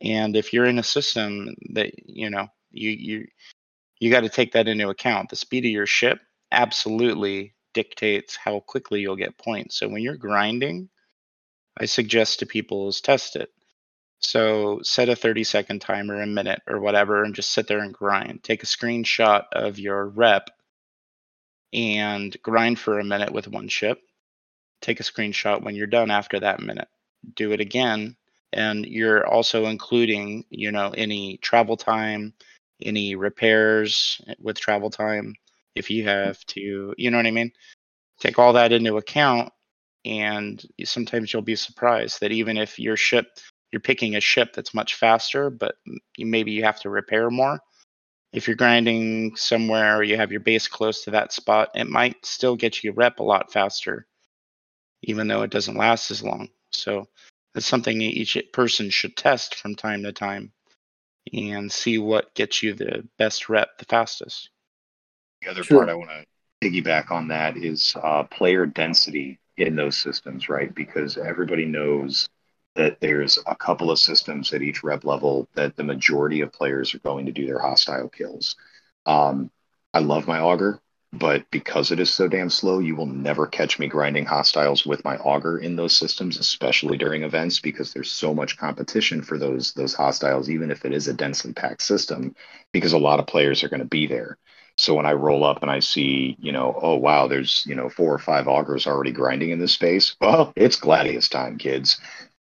[0.02, 3.26] And if you're in a system that, you know, you, you,
[4.00, 5.30] you got to take that into account.
[5.30, 6.18] The speed of your ship
[6.50, 9.78] absolutely dictates how quickly you'll get points.
[9.78, 10.88] So when you're grinding,
[11.78, 13.50] I suggest to people is test it.
[14.18, 17.92] So set a 30 second timer, a minute or whatever, and just sit there and
[17.92, 18.42] grind.
[18.42, 20.50] Take a screenshot of your rep
[21.72, 24.00] and grind for a minute with one ship.
[24.80, 26.88] Take a screenshot when you're done after that minute.
[27.34, 28.16] Do it again.
[28.52, 32.34] And you're also including, you know, any travel time,
[32.82, 35.34] any repairs eh, with travel time,
[35.74, 36.08] if you mm-hmm.
[36.08, 37.52] have to, you know what I mean?
[38.20, 39.52] Take all that into account
[40.04, 43.26] and sometimes you'll be surprised that even if your ship
[43.70, 45.76] you're picking a ship that's much faster but
[46.16, 47.60] you, maybe you have to repair more
[48.32, 52.24] if you're grinding somewhere or you have your base close to that spot it might
[52.24, 54.06] still get you rep a lot faster
[55.02, 57.06] even though it doesn't last as long so
[57.54, 60.52] that's something each person should test from time to time
[61.32, 64.50] and see what gets you the best rep the fastest
[65.42, 65.78] The other Sure.
[65.78, 66.24] part I want to
[66.62, 70.74] piggyback on that is uh, player density in those systems, right?
[70.74, 72.28] Because everybody knows
[72.74, 76.94] that there's a couple of systems at each rep level that the majority of players
[76.94, 78.56] are going to do their hostile kills.
[79.04, 79.50] Um,
[79.92, 80.80] I love my Augur,
[81.12, 85.04] but because it is so damn slow, you will never catch me grinding hostiles with
[85.04, 89.74] my Augur in those systems, especially during events, because there's so much competition for those
[89.74, 92.34] those hostiles, even if it is a densely packed system,
[92.72, 94.38] because a lot of players are going to be there.
[94.78, 97.90] So when I roll up and I see, you know, oh wow, there's you know
[97.90, 100.16] four or five Augurs already grinding in this space.
[100.20, 102.00] Well, it's Gladius time, kids.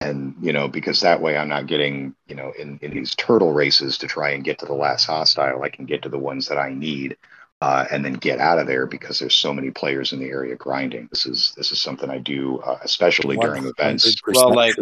[0.02, 3.54] and you know because that way i'm not getting you know in, in these turtle
[3.54, 6.48] races to try and get to the last hostile i can get to the ones
[6.48, 7.16] that i need
[7.64, 10.54] uh, and then get out of there because there's so many players in the area
[10.56, 14.06] grinding this is this is something i do uh, especially during events
[14.36, 14.76] Well, like-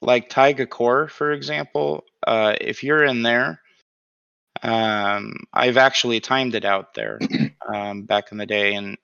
[0.00, 3.60] like Taiga Core, for example, uh, if you're in there,
[4.62, 7.18] um, I've actually timed it out there
[7.74, 8.96] um, back in the day, and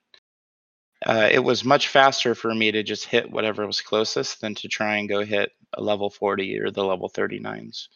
[1.05, 4.69] uh, it was much faster for me to just hit whatever was closest than to
[4.69, 7.89] try and go hit a level 40 or the level 39s.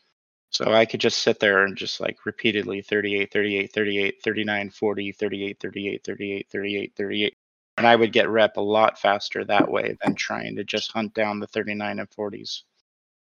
[0.51, 5.11] So I could just sit there and just like repeatedly 38, 38, 38, 39, 40,
[5.11, 7.37] 38, 38, 38, 38, 38.
[7.77, 11.13] And I would get rep a lot faster that way than trying to just hunt
[11.15, 12.63] down the 39 and 40s.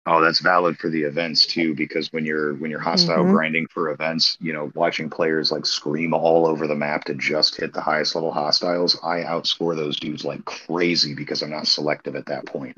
[0.07, 3.25] Oh, that's valid for the events too, because when you're when you're hostile Mhm.
[3.25, 7.57] grinding for events, you know, watching players like scream all over the map to just
[7.57, 12.17] hit the highest level hostiles, I outscore those dudes like crazy because I'm not selective
[12.17, 12.77] at that point.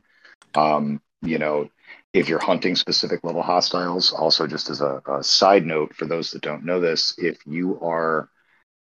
[0.55, 1.69] Um, you know,
[2.13, 6.31] if you're hunting specific level hostiles, also just as a, a side note for those
[6.31, 8.31] that don't know this, if you are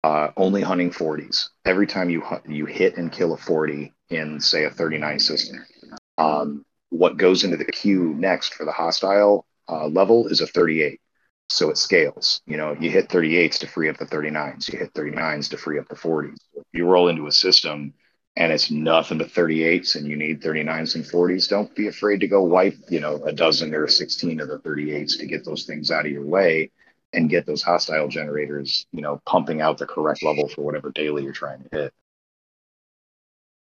[0.03, 4.65] uh, only hunting 40s, every time you you hit and kill a 40 in say
[4.65, 5.65] a 39 system,
[6.17, 10.99] um, what goes into the queue next for the hostile uh, level is a 38.
[11.49, 12.41] So it scales.
[12.45, 14.71] You know, you hit 38s to free up the 39s.
[14.71, 16.37] You hit 39s to free up the 40s.
[16.53, 17.93] If you roll into a system
[18.35, 22.27] and it's nothing but 38s and you need 39s and 40s, don't be afraid to
[22.27, 25.91] go wipe, you know, a dozen or 16 of the 38s to get those things
[25.91, 26.71] out of your way
[27.13, 31.23] and get those hostile generators, you know, pumping out the correct level for whatever daily
[31.23, 31.93] you're trying to hit.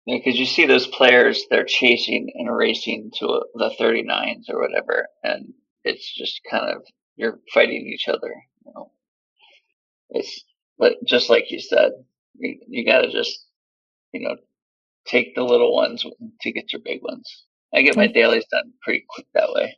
[0.06, 5.08] yeah Because you see those players, they're chasing and racing to the 39s or whatever,
[5.22, 5.52] and
[5.84, 6.82] it's just kind of
[7.16, 8.34] you're fighting each other.
[8.64, 8.92] You know,
[10.10, 10.44] it's
[10.78, 11.92] but just like you said,
[12.36, 13.46] you, you got to just
[14.12, 14.36] you know
[15.06, 16.04] take the little ones
[16.40, 17.44] to get your big ones.
[17.74, 19.76] I get my dailies done pretty quick that way.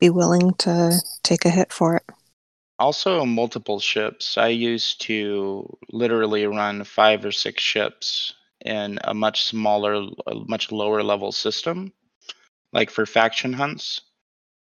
[0.00, 2.04] Be willing to take a hit for it.
[2.78, 4.36] Also, multiple ships.
[4.36, 8.34] I used to literally run five or six ships
[8.64, 11.92] in a much smaller, a much lower level system,
[12.72, 14.00] like for faction hunts.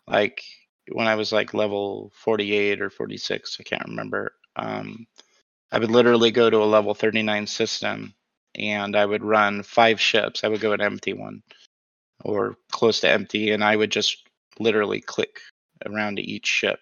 [0.08, 0.42] Like
[0.90, 4.32] when I was like level 48 or 46, I can't remember.
[4.56, 5.06] Um,
[5.70, 8.14] I would literally go to a level 39 system
[8.54, 10.44] and I would run five ships.
[10.44, 11.42] I would go an empty one
[12.24, 14.28] or close to empty, and I would just
[14.58, 15.40] literally click
[15.86, 16.78] around to each ship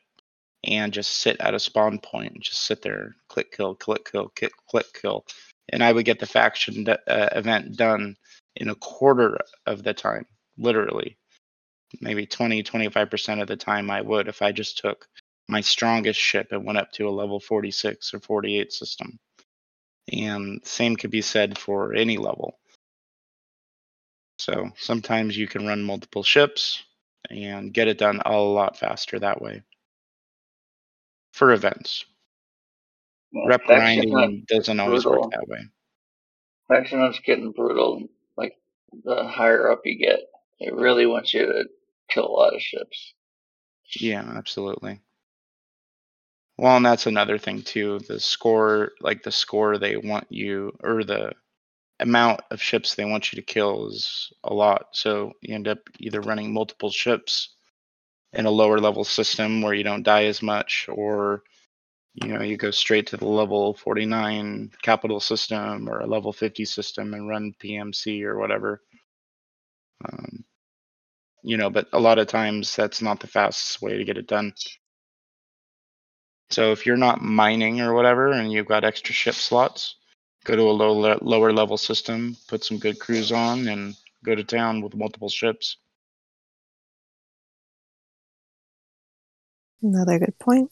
[0.64, 4.28] and just sit at a spawn point and just sit there, click kill, click kill,
[4.28, 5.24] click click kill,
[5.70, 8.16] and I would get the faction uh, event done
[8.56, 10.26] in a quarter of the time,
[10.58, 11.16] literally.
[12.00, 15.06] Maybe 20, 25% of the time I would if I just took
[15.48, 19.18] my strongest ship and went up to a level 46 or 48 system.
[20.12, 22.58] And same could be said for any level.
[24.38, 26.82] So sometimes you can run multiple ships
[27.28, 29.62] and get it done a lot faster that way.
[31.32, 32.04] For events.
[33.32, 35.60] Yeah, Rep grinding doesn't always work that way.
[36.68, 38.08] faction hunt's getting brutal.
[38.36, 38.56] Like
[39.04, 40.20] the higher up you get,
[40.58, 41.64] they really want you to
[42.08, 43.14] kill a lot of ships.
[43.96, 45.00] Yeah, absolutely.
[46.60, 47.98] Well, and that's another thing too.
[48.06, 51.32] The score, like the score they want you, or the
[52.00, 54.88] amount of ships they want you to kill is a lot.
[54.94, 57.54] So you end up either running multiple ships
[58.34, 61.44] in a lower level system where you don't die as much, or
[62.14, 66.64] you know you go straight to the level 49 capital system or a level 50
[66.66, 68.82] system and run PMC or whatever.
[70.04, 70.44] Um,
[71.42, 74.26] you know, but a lot of times that's not the fastest way to get it
[74.26, 74.52] done.
[76.50, 79.96] So if you're not mining or whatever and you've got extra ship slots,
[80.44, 83.94] go to a low le- lower level system, put some good crews on, and
[84.24, 85.76] go to town with multiple ships.
[89.82, 90.70] Another good point.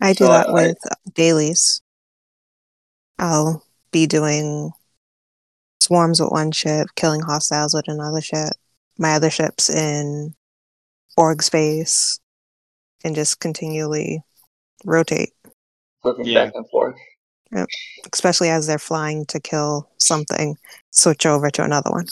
[0.00, 0.78] I do So that I- with
[1.14, 1.80] dailies.
[3.18, 4.70] I'll be doing
[5.80, 8.52] swarms with one ship, killing hostiles with another ship,
[8.96, 10.34] my other ships in
[11.18, 12.20] Borg space,
[13.02, 14.22] and just continually
[14.84, 15.32] rotate,
[16.00, 16.44] Flipping Yeah.
[16.44, 16.94] back and forth.
[17.50, 17.66] Yep.
[18.12, 20.56] especially as they're flying to kill something,
[20.92, 22.06] switch over to another one.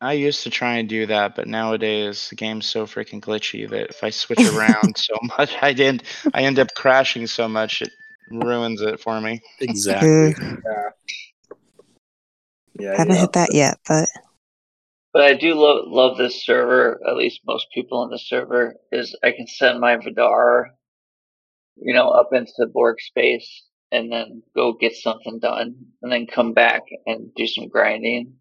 [0.00, 3.90] I used to try and do that, but nowadays the game's so freaking glitchy that
[3.90, 6.02] if I switch around so much, I did
[6.34, 7.92] I end up crashing so much it
[8.32, 9.40] ruins it for me.
[9.60, 10.08] Exactly.
[10.08, 10.92] Mm,
[12.80, 13.20] Yeah, haven't yeah.
[13.20, 14.08] hit that yet, but
[15.12, 17.00] But I do love love this server.
[17.08, 20.72] At least most people on the server is I can send my Vidar,
[21.76, 26.26] you know, up into the Borg space and then go get something done, and then
[26.26, 28.34] come back and do some grinding.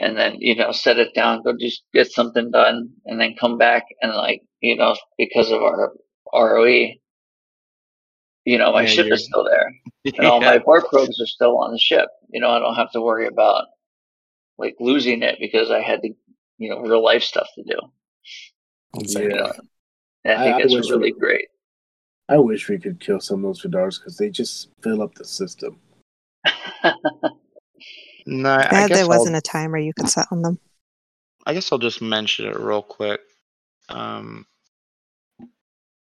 [0.00, 3.58] and then you know set it down, go just get something done, and then come
[3.58, 5.92] back and like you know because of our
[6.34, 6.94] ROE,
[8.44, 9.72] you know my Yeah, ship is still there,
[10.18, 12.08] and all my warp probes are still on the ship.
[12.30, 13.66] You know I don't have to worry about
[14.58, 16.10] like losing it because I had to
[16.58, 17.78] you know real life stuff to do.
[19.00, 19.34] Exactly.
[19.34, 19.52] Yeah.
[20.24, 21.48] And I I- think I it's wish we- really great.
[22.30, 25.24] I wish we could kill some of those Vidars because they just fill up the
[25.24, 25.78] system.
[28.26, 30.58] No, I Bad guess there I'll- wasn't a timer you could set on them.
[31.46, 33.20] I guess I'll just mention it real quick.
[33.88, 34.44] Um,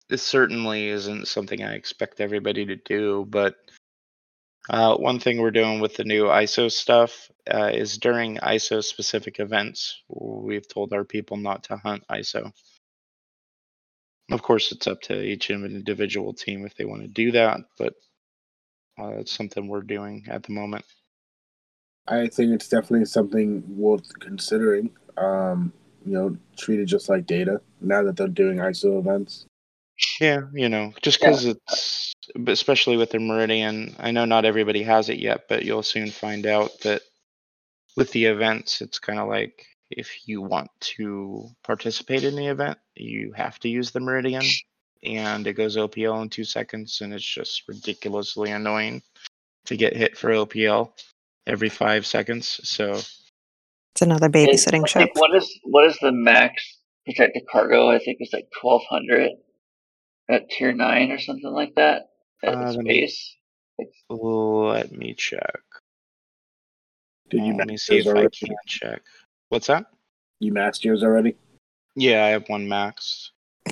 [0.08, 3.56] this certainly isn't something I expect everybody to do, but
[4.70, 9.38] uh, one thing we're doing with the new ISO stuff uh, is during ISO specific
[9.40, 12.50] events, we've told our people not to hunt ISO.
[14.30, 17.92] Of course, it's up to each individual team if they want to do that, but
[18.98, 20.84] uh, it's something we're doing at the moment.
[22.08, 24.90] I think it's definitely something worth considering.
[25.16, 25.72] Um,
[26.06, 27.60] you know, treat it just like data.
[27.80, 29.46] Now that they're doing ISO events,
[30.20, 31.28] Yeah, you know, just Yeah.
[31.28, 35.64] because it's, but especially with the Meridian, I know not everybody has it yet, but
[35.64, 37.02] you'll soon find out that
[37.96, 42.78] with the events, it's kind of like if you want to participate in the event,
[42.94, 44.42] you have to use the Meridian,
[45.02, 49.02] and it goes OPL in two seconds, and it's just ridiculously annoying
[49.66, 50.92] to get hit for OPL
[51.46, 52.60] every five seconds.
[52.64, 52.94] So
[53.92, 55.10] It's another babysitting I ship.
[55.14, 57.90] what is what is the max protected cargo?
[57.90, 59.30] I think it's like twelve hundred
[60.28, 62.13] at tier nine or something like that at
[62.48, 63.36] Uh, its let me- base.
[63.78, 65.60] It's, let me check.
[67.30, 69.02] did you Uh, let me see yours if I can check.
[69.48, 69.86] What's that?
[70.40, 71.36] You maxed yours already?
[71.96, 73.32] Yeah, I have one max.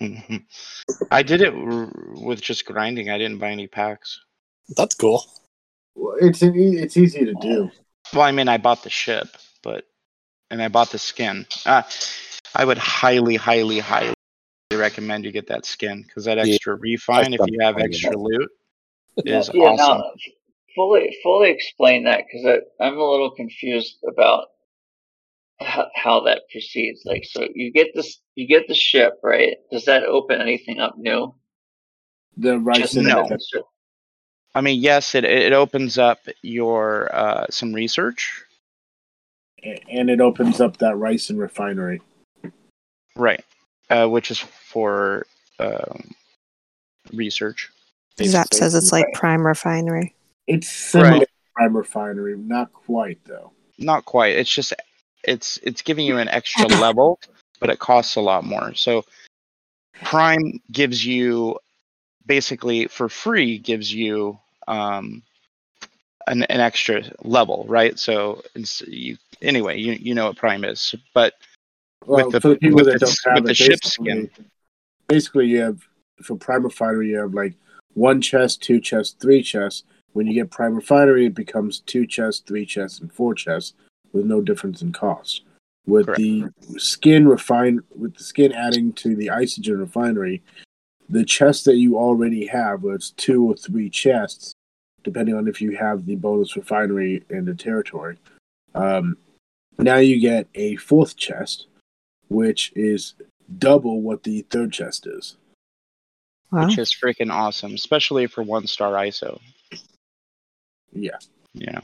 [1.10, 3.10] I did it r- with just grinding.
[3.10, 4.20] I didn't buy any packs.
[4.76, 5.24] That's cool.
[5.94, 7.70] Well, it's an e- it's easy to do.
[8.12, 9.28] Well, I mean, I bought the ship,
[9.62, 9.84] but
[10.50, 11.46] and I bought the skin.
[11.66, 11.82] Uh,
[12.54, 14.14] I would highly, highly, highly
[14.76, 18.18] recommend you get that skin because that Yeah, extra refine, if you have extra that.
[18.18, 18.50] loot,
[19.24, 19.98] is yeah, awesome.
[19.98, 20.12] no,
[20.74, 24.48] fully fully explain that because I'm a little confused about
[25.60, 27.02] how, how that proceeds.
[27.04, 29.56] Like, so you get this, you get the ship, right?
[29.70, 31.34] Does that open anything up new?
[32.36, 33.28] The right Just no.
[33.28, 33.62] the?
[34.54, 38.42] I mean, yes, it it opens up your uh, some research,
[39.62, 42.00] and it opens up that rice and refinery.
[43.16, 43.44] right?
[43.90, 45.26] Uh, which is for
[45.58, 46.14] um,
[47.12, 47.68] research.
[48.22, 50.14] Zap says it's like prime refinery.
[50.46, 51.20] It's similar Right.
[51.20, 51.26] to
[51.56, 53.52] prime refinery, not quite though.
[53.78, 54.72] not quite it's just
[55.24, 57.18] it's it's giving you an extra level
[57.60, 59.04] but it costs a lot more so
[60.04, 61.58] prime gives you
[62.26, 64.38] basically for free gives you
[64.68, 65.22] um
[66.26, 70.94] an, an extra level right so it's you anyway you you know what prime is
[71.14, 71.34] but
[72.06, 74.30] Well, With the- for the people that the- don't have with it, the ship skin.
[75.08, 75.80] Basically, you have
[76.22, 77.54] for prime refinery, you have like
[77.94, 79.84] one chest, two chests, three chests.
[80.12, 83.74] When you get prime refinery, it becomes two chests, three chests, and four chests,
[84.12, 85.42] with no difference in cost.
[85.86, 86.20] With Correct.
[86.20, 90.42] the skin refine, with the skin adding to the isogen refinery,
[91.08, 94.52] the chest that you already have, whether it's two or three chests,
[95.04, 98.18] depending on if you have the bonus refinery in the territory.
[98.74, 99.16] Um,
[99.78, 101.66] now you get a fourth chest,
[102.30, 103.14] which is
[103.58, 105.36] double what the third chest is.
[106.52, 106.66] Wow.
[106.66, 109.38] which is freaking awesome especially for one star iso
[110.92, 111.18] Yeah,
[111.54, 111.82] you know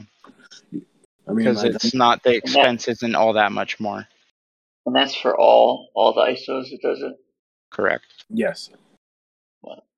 [1.29, 4.05] I mean, because like, it's not the expense isn't all that much more
[4.85, 6.71] And that's for all all the ISOs.
[6.71, 7.13] It does it.
[7.69, 8.69] correct yes,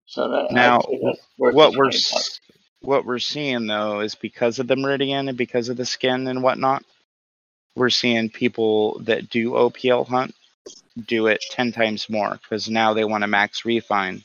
[0.06, 2.14] So that Now, say that's worth what we're bucks.
[2.14, 2.40] s-
[2.82, 6.42] what we're seeing though is because of the meridian and because of the skin and
[6.44, 6.84] whatnot
[7.76, 10.34] we're seeing people that do opl hunt
[11.00, 14.24] do it 10 times more because now they want to max refine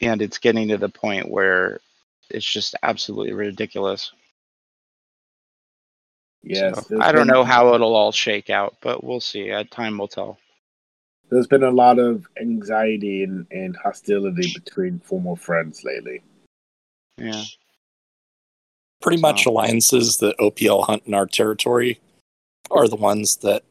[0.00, 1.80] and it's getting to the point where
[2.30, 4.12] it's just absolutely ridiculous
[6.42, 6.86] yes.
[6.86, 9.98] So, i don't been- know how it'll all shake out but we'll see uh, time
[9.98, 10.38] will tell
[11.30, 16.22] There's been a lot of anxiety and, and hostility between former friends lately.
[17.18, 17.42] yeah
[19.00, 21.98] Pretty much alliances that OPL hunt in our territory
[22.70, 23.62] are the ones that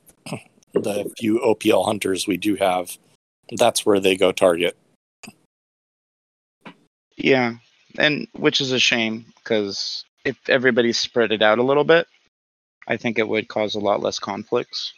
[0.79, 2.97] the few OPL hunters we do have,
[3.57, 4.77] that's where they go target.
[7.17, 7.55] yeah
[7.97, 12.07] and which is a shame because if everybody spread it out a little bit
[12.87, 14.93] i think it would cause a lot less conflicts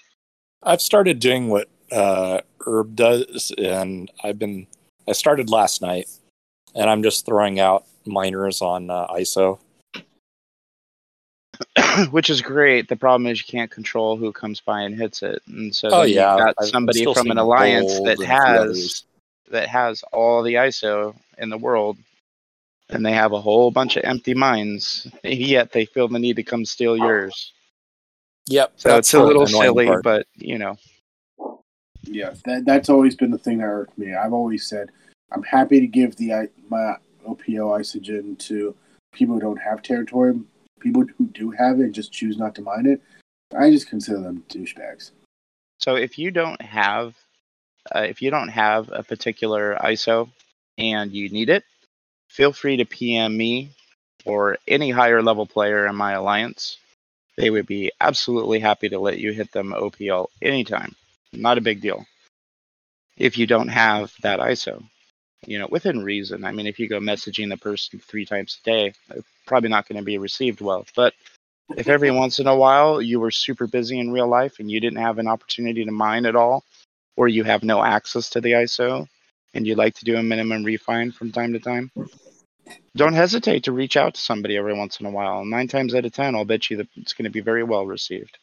[0.63, 4.67] I've started doing what uh, Herb does, and I've been.
[5.07, 6.07] I started last night,
[6.75, 9.59] and I'm just throwing out miners on uh, ISO.
[12.11, 12.87] which is great.
[12.87, 15.99] The problem is you can't control who comes by and hits it, and so Oh,
[16.01, 19.03] then you've got I've- I've somebody from an alliance that and a few has
[19.49, 21.97] that has all the ISO in the world,
[22.89, 26.43] and they have a whole bunch of empty mines, yet they feel the need to
[26.43, 27.51] come steal yours.
[28.47, 28.73] Yep.
[28.77, 30.03] So that's it's a little silly, part.
[30.03, 30.77] but you know,
[32.03, 34.13] Yeah, that that's always been the thing that irked me.
[34.15, 34.89] I've always said
[35.31, 36.95] I'm happy to give the my
[37.27, 38.75] OPO isogen to
[39.13, 40.39] people who don't have territory.
[40.81, 43.01] People who do have it just choose not to mine it.
[43.57, 45.11] I just consider them douchebags.
[45.79, 47.15] So if you don't have,
[47.93, 50.29] uh, if you don't have a particular ISO
[50.77, 51.63] and you need it,
[52.29, 53.69] feel free to PM me
[54.25, 56.77] or any higher level player in my alliance.
[57.37, 60.95] They would be absolutely happy to let you hit them OPL anytime.
[61.33, 62.05] Not a big deal.
[63.17, 64.83] If you don't have that ISO,
[65.45, 66.45] you know, within reason.
[66.45, 68.93] I mean, if you go messaging the person three times a day,
[69.45, 70.85] probably not going to be received well.
[70.95, 71.13] But
[71.75, 74.79] if every once in a while you were super busy in real life and you
[74.79, 76.63] didn't have an opportunity to mine at all,
[77.17, 79.07] or you have no access to the ISO
[79.53, 81.91] and you'd like to do a minimum refine from time to time,
[82.95, 85.43] don't hesitate to reach out to somebody every once in a while.
[85.43, 87.85] Nine times out of ten, I'll bet you that it's going to be very well
[87.85, 88.37] received.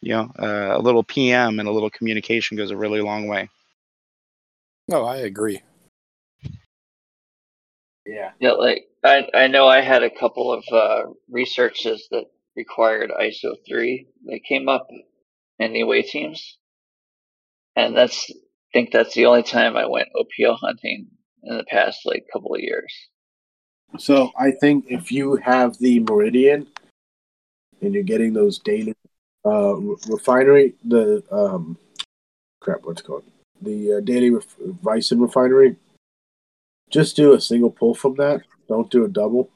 [0.00, 3.50] You know, uh, a little PM and a little communication goes a really long way.
[4.90, 5.62] No, I agree.
[8.04, 8.32] Yeah.
[8.40, 12.24] Yeah, like I I know I had a couple of uh, researches that
[12.56, 14.08] required ISO three.
[14.26, 14.88] They came up
[15.60, 16.58] in the away teams,
[17.76, 18.34] and that's I
[18.72, 21.06] think that's the only time I went OPO hunting
[21.44, 22.92] in the past like couple of years.
[23.96, 26.66] So I think if you have the Meridian
[27.80, 28.96] and you're getting those daily
[29.46, 31.78] uh, re- refinery, the um,
[32.60, 33.22] crap, what's it called?
[33.62, 35.76] The uh, daily ref- Vicen refinery.
[36.90, 38.42] Just do a single pull from that.
[38.68, 39.50] Don't do a double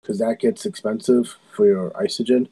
[0.00, 2.48] because that gets expensive for your isogen.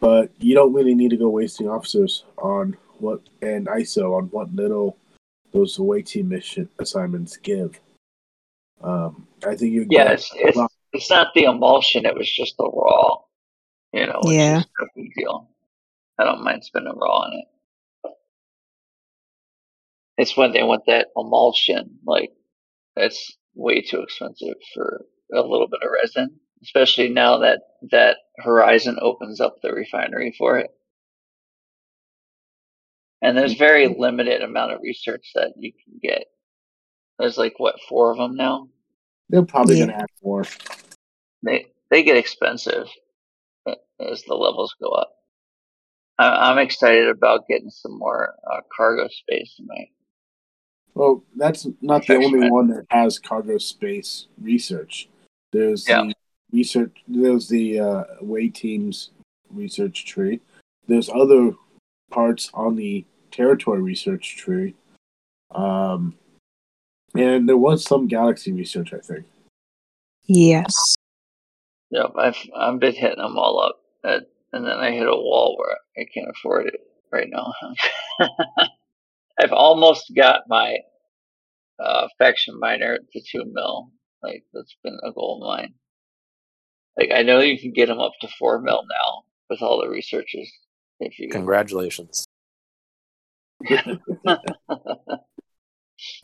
[0.00, 4.54] But you don't really need to go wasting officers on what and ISO on what
[4.54, 4.96] little
[5.52, 7.78] those away team mission assignments give.
[8.82, 10.58] Um, I think you Yeah, it's it's,
[10.92, 13.18] it's not the emulsion; it was just the raw.
[13.92, 14.60] You know, Yeah.
[14.60, 15.48] is no big deal.
[16.18, 17.44] I don't mind spending raw on it.
[20.20, 22.30] It's when they want that emulsion, like
[22.94, 27.60] that's way too expensive for a little bit of resin, especially now that
[27.90, 30.70] that Horizon opens up the refinery for it.
[33.22, 36.26] And there's very limited amount of research that you can get.
[37.18, 38.68] There's like what four of them now.
[39.30, 39.86] They're probably Yeah.
[39.86, 40.44] going to add more.
[41.42, 42.88] They they get expensive
[43.98, 45.14] as the levels go up.
[46.18, 49.86] I- I'm excited about getting some more uh, cargo space in my
[50.94, 55.08] Well, that's not the only one that has cargo space research.
[55.52, 56.04] There's Yeah.
[56.04, 56.14] the
[56.52, 57.02] research.
[57.06, 59.10] There's the uh, away teams
[59.50, 60.40] research tree.
[60.86, 61.52] There's other
[62.10, 64.74] parts on the territory research tree.
[65.52, 66.16] Um,
[67.14, 69.24] and there was some galaxy research, I think.
[70.26, 70.96] Yes.
[71.90, 75.56] Yep, I've I've been hitting them all up, at, and then I hit a wall
[75.58, 76.80] where I can't afford it
[77.10, 77.52] right now.
[79.40, 80.76] I've almost got my
[81.82, 83.90] uh, faction miner to two mil.
[84.22, 85.72] Like that's been a goal of mine.
[86.98, 89.88] Like I know you can get them up to four mil now with all the
[89.88, 90.52] researches.
[91.00, 92.26] If you Congratulations.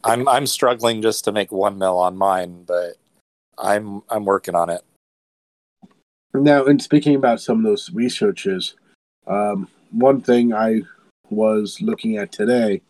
[0.04, 2.96] I'm I'm struggling just to make one mil on mine, but
[3.56, 4.82] I'm I'm working on it.
[6.34, 8.74] Now, in speaking about some of those researches,
[9.26, 10.82] um, one thing I
[11.30, 12.82] was looking at today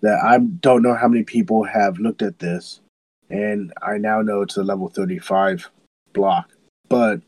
[0.00, 2.80] that I don't know how many people have looked at this,
[3.28, 5.70] and I now know it's a level 35
[6.12, 6.50] block.
[6.88, 7.20] But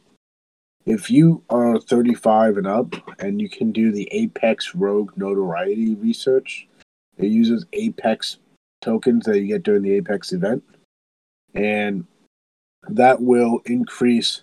[0.84, 6.66] if you are 35 and up and you can do the Apex Rogue Notoriety research,
[7.18, 8.38] it uses Apex
[8.80, 10.64] tokens that you get during the Apex event,
[11.54, 12.06] and
[12.88, 14.42] that will increase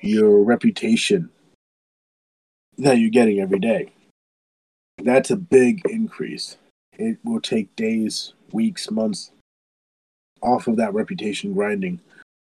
[0.00, 1.30] your reputation
[2.78, 3.92] that you're getting every day.
[4.98, 6.56] That's a big increase.
[6.98, 9.30] It will take days, weeks, months
[10.42, 12.00] off of that reputation grinding.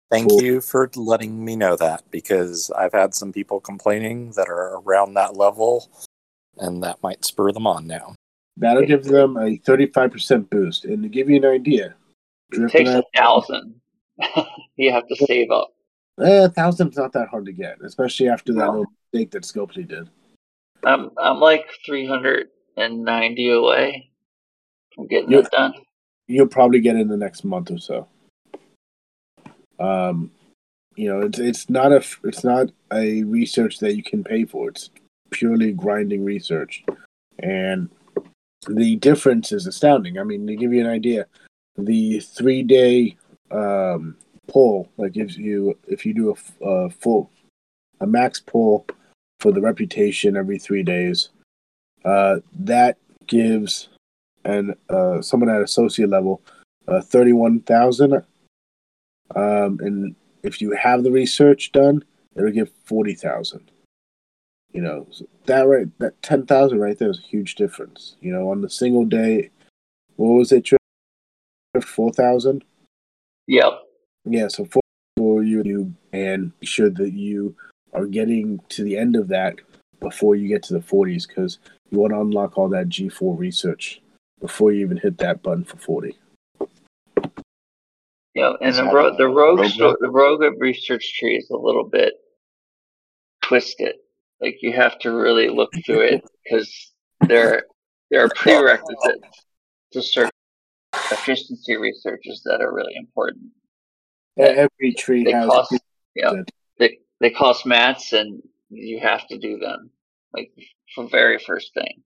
[0.09, 0.41] Thank Cool.
[0.41, 5.13] you for letting me know that because I've had some people complaining that are around
[5.13, 5.89] that level,
[6.57, 8.15] and that might spur them on now.
[8.57, 10.85] That'll give them a 35% boost.
[10.85, 11.95] And to give you an idea,
[12.51, 13.79] it takes a thousand,
[14.75, 15.69] you have to save up.
[16.19, 18.71] eh, a thousand's not that hard to get, especially after that No.
[18.71, 20.09] little mistake that Scopely did.
[20.83, 24.10] I'm I'm like three hundred and ninety away
[24.95, 25.73] from getting You- it done.
[26.27, 28.07] You'll probably get it in the next month or so.
[29.79, 30.31] Um,
[30.95, 34.69] you know, it's it's not a it's not a research that you can pay for.
[34.69, 34.89] It's
[35.31, 36.83] purely grinding research,
[37.39, 37.89] and
[38.67, 40.19] the difference is astounding.
[40.19, 41.25] I mean, to give you an idea,
[41.77, 43.17] the three day
[43.49, 44.15] um,
[44.47, 47.31] pull, like if you if you do a, a full
[47.99, 48.85] a max pull
[49.39, 51.29] for the reputation every three days,
[52.05, 52.97] uh, that
[53.27, 53.89] gives
[54.43, 56.41] and uh, someone at associate level
[56.87, 58.23] uh, thirty one thousand.
[59.35, 62.03] Um, and if you have the research done,
[62.35, 63.71] it'll give forty thousand.
[64.71, 65.07] You know
[65.45, 68.15] that right, that ten thousand right there is a huge difference.
[68.21, 69.49] You know, on the single day,
[70.15, 70.69] what was it?
[71.81, 72.63] Four thousand.
[73.47, 73.81] Yep.
[74.25, 74.81] Yeah, so for,
[75.17, 77.55] for you, you and be sure that you
[77.93, 79.55] are getting to the end of that
[79.99, 81.59] before you get to the 40s because
[81.89, 84.01] you want to unlock all that G4 research
[84.41, 86.17] before you even hit that button for 40.
[88.33, 92.13] Yeah, and the, ro- the rogue rogue the rogue research tree is a little bit
[93.41, 93.95] twisted.
[94.39, 96.93] Like you have to really look through it because
[97.27, 97.65] there
[98.09, 99.45] there are prerequisites
[99.91, 100.31] to certain
[101.11, 103.51] efficiency researches that are really important.
[104.37, 105.47] Every tree they has.
[105.47, 105.75] cost,
[106.15, 106.31] yeah,
[106.79, 109.89] they they cost mats, and you have to do them
[110.33, 110.51] like
[110.95, 112.01] for very first thing.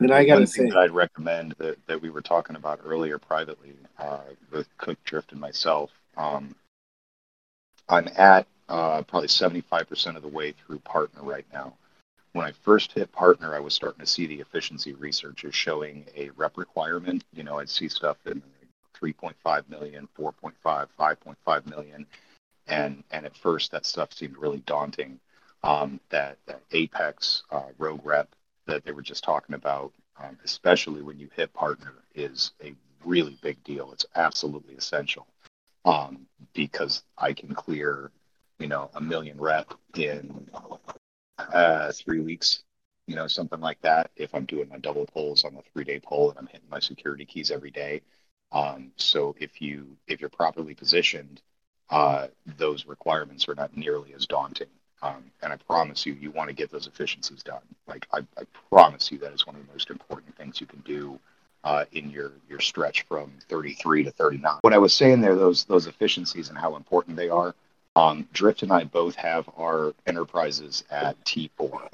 [0.00, 3.18] And I gotta say, thing that I'd recommend that, that we were talking about earlier
[3.18, 4.20] privately uh,
[4.50, 5.90] with Cook Drift and myself.
[6.16, 6.54] Um,
[7.88, 11.74] I'm at uh, probably 75% of the way through partner right now.
[12.32, 16.30] When I first hit partner, I was starting to see the efficiency researchers showing a
[16.30, 17.24] rep requirement.
[17.32, 18.42] You know, I'd see stuff in
[19.00, 20.52] 3.5 million, 4.5,
[20.98, 22.06] 5.5 million,
[22.66, 25.18] and and at first that stuff seemed really daunting.
[25.64, 28.28] Um, that, that Apex uh, Rogue Rep
[28.68, 29.92] that they were just talking about,
[30.22, 32.74] um, especially when you hit partner, is a
[33.04, 33.92] really big deal.
[33.92, 35.26] It's absolutely essential
[35.84, 38.10] um, because I can clear,
[38.58, 40.48] you know, a million rep in
[41.38, 42.62] uh, three weeks,
[43.06, 44.10] you know, something like that.
[44.16, 46.80] If I'm doing my double pulls on the three day pull and I'm hitting my
[46.80, 48.02] security keys every day.
[48.52, 51.40] Um, so if you if you're properly positioned,
[51.90, 54.68] uh, those requirements are not nearly as daunting.
[55.02, 57.62] Um, and I promise you, you want to get those efficiencies done.
[57.86, 60.80] Like I, I promise you, that is one of the most important things you can
[60.80, 61.18] do
[61.64, 64.58] uh, in your your stretch from 33 to 39.
[64.62, 67.54] What I was saying there, those those efficiencies and how important they are.
[67.96, 71.88] Um, Drift and I both have our enterprises at T4,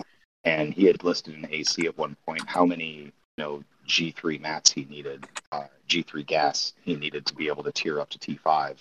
[0.44, 4.70] and he had listed in AC at one point how many you know G3 mats
[4.72, 8.76] he needed, uh, G3 gas he needed to be able to tier up to T5.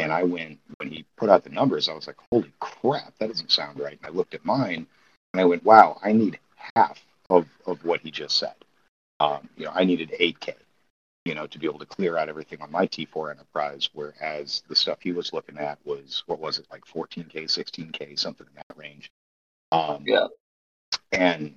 [0.00, 3.28] And I went, when he put out the numbers, I was like, holy crap, that
[3.28, 3.98] doesn't sound right.
[4.02, 4.86] And I looked at mine
[5.34, 6.38] and I went, wow, I need
[6.74, 8.54] half of, of what he just said.
[9.20, 10.54] Um, you know, I needed 8K,
[11.26, 14.74] you know, to be able to clear out everything on my T4 enterprise, whereas the
[14.74, 18.76] stuff he was looking at was, what was it, like 14K, 16K, something in that
[18.76, 19.10] range.
[19.70, 20.28] Um, yeah.
[21.12, 21.56] And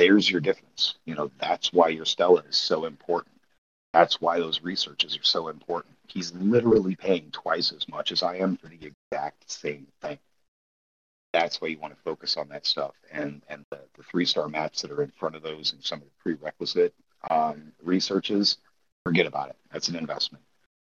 [0.00, 0.96] there's your difference.
[1.04, 3.37] You know, that's why your Stella is so important.
[3.92, 5.96] That's why those researches are so important.
[6.06, 10.18] He's literally paying twice as much as I am for the exact same thing.
[11.32, 12.94] That's why you want to focus on that stuff.
[13.10, 16.00] And and the, the three star mats that are in front of those and some
[16.00, 16.94] of the prerequisite
[17.30, 18.58] um, researches,
[19.04, 19.56] forget about it.
[19.72, 20.44] That's an investment.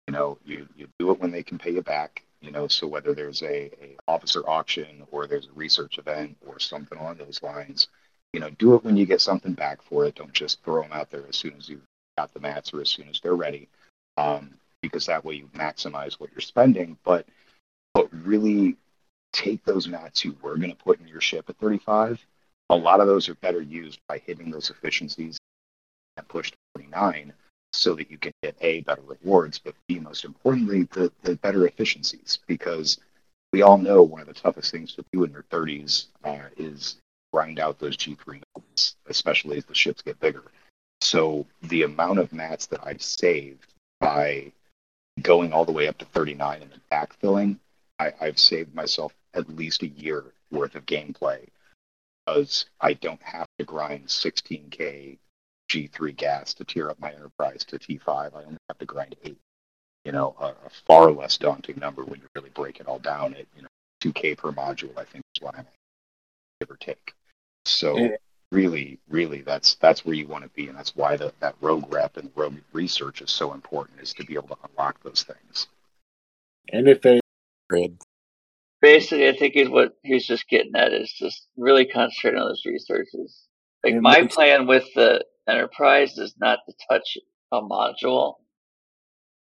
[0.09, 2.25] You know, you, you do it when they can pay you back.
[2.41, 6.59] You know, so whether there's a, a officer auction or there's a research event or
[6.59, 7.87] something along those lines,
[8.33, 10.17] you know, do it when you get something back for it.
[10.17, 11.81] Don't just throw them out there as soon as you
[12.17, 13.69] got the mats or as soon as they're ready,
[14.17, 16.97] um, because that way you maximize what you're spending.
[17.05, 17.27] But
[17.95, 18.77] but really
[19.33, 22.25] take those mats you were going to put in your ship at 35.
[22.71, 25.39] A lot of those are better used by hitting those efficiencies
[26.17, 27.33] and push to 49
[27.73, 31.67] so that you can get a better rewards, but b most importantly the, the better
[31.67, 32.99] efficiencies because
[33.53, 36.97] we all know one of the toughest things to do in your 30s uh, is
[37.33, 40.45] grind out those G3 mats, especially as the ships get bigger.
[41.03, 44.53] So the amount of mats that I've saved by
[45.21, 47.59] going all the way up to 39 and then backfilling,
[47.99, 51.49] I, I've saved myself at least a year worth of gameplay
[52.25, 55.19] because I don't have to grind 16k
[55.69, 58.09] G3 gas to tier up my enterprise to T5.
[58.09, 59.39] I only have to grind eight.
[60.05, 63.35] You know, a, a far less daunting number when you really break it all down
[63.35, 63.69] at you know
[64.05, 64.97] 2k per module.
[64.97, 65.67] I think is what I'm
[66.61, 67.13] give or take.
[67.65, 67.97] So.
[68.53, 71.93] Really, really, that's that's where you want to be, and that's why the, that rogue
[71.93, 75.67] rep and rogue research is so important, is to be able to unlock those things.
[76.73, 77.21] and if they
[78.83, 82.63] Basically, I think is what he's just getting at is just really concentrating on those
[82.67, 83.47] researches.
[83.85, 87.17] Like Yeah, my plan with the enterprise is not to touch
[87.53, 88.35] a module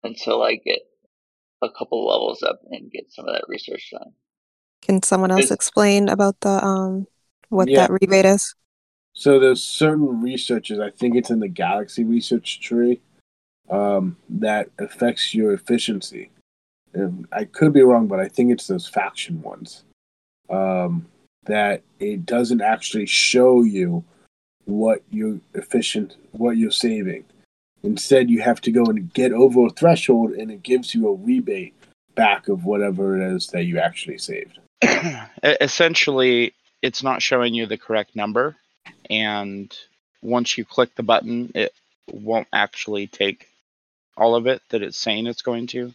[0.04, 0.80] until I get
[1.62, 4.14] a couple levels up and get some of that research done.
[4.82, 7.08] Can someone else Is- explain about the um
[7.50, 7.88] what Yeah.
[7.88, 8.56] that rebate is?
[9.16, 13.02] So there's certain researches, I think it's in the Galaxy research tree,
[13.70, 16.30] um, that affects your efficiency.
[16.94, 19.84] And I could be wrong, but I think it's those faction ones.
[20.50, 21.08] Um,
[21.46, 24.04] that it doesn't actually show you
[24.66, 27.24] what you're efficient, what you're saving.
[27.84, 31.14] Instead, you have to go and get over a threshold, and it gives you a
[31.14, 31.74] rebate
[32.16, 34.60] back of whatever it is that you actually saved.
[35.44, 38.56] Essentially it's not showing you the correct number
[39.10, 39.76] and
[40.22, 41.74] once you click the button it
[42.12, 43.48] won't actually take
[44.18, 45.94] all of it that it's saying it's going to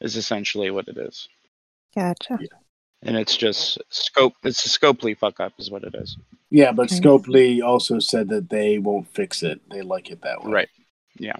[0.00, 1.28] is essentially what it is
[1.94, 2.38] Gotcha.
[3.02, 6.16] and it's just scope it's a scopely fuck up is what it is
[6.50, 7.00] Yeah, but Okay.
[7.00, 9.60] Scopely also said that they won't fix it.
[9.70, 10.52] They like it that way.
[10.52, 10.68] right
[11.18, 11.36] Yeah.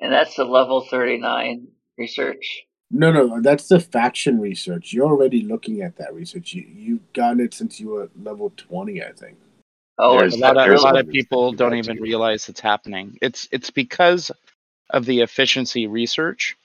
[0.00, 2.64] And that's the level 39 research.
[2.94, 4.92] No, no, that's the faction research.
[4.92, 6.54] You're already looking at that research.
[6.54, 9.38] You you've gotten it since you were level twenty, I think.
[9.98, 13.18] Oh, There's a lot of, a lot of people don't even do realize it's happening
[13.22, 14.32] it's it's because
[14.90, 16.56] of the efficiency research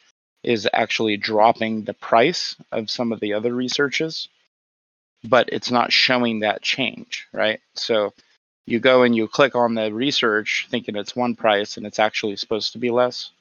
[0.44, 4.30] is actually dropping the price of some of the other researches
[5.24, 8.14] but it's not showing that change right so
[8.66, 12.36] you go and you click on the research thinking it's one price and it's actually
[12.36, 13.32] supposed to be less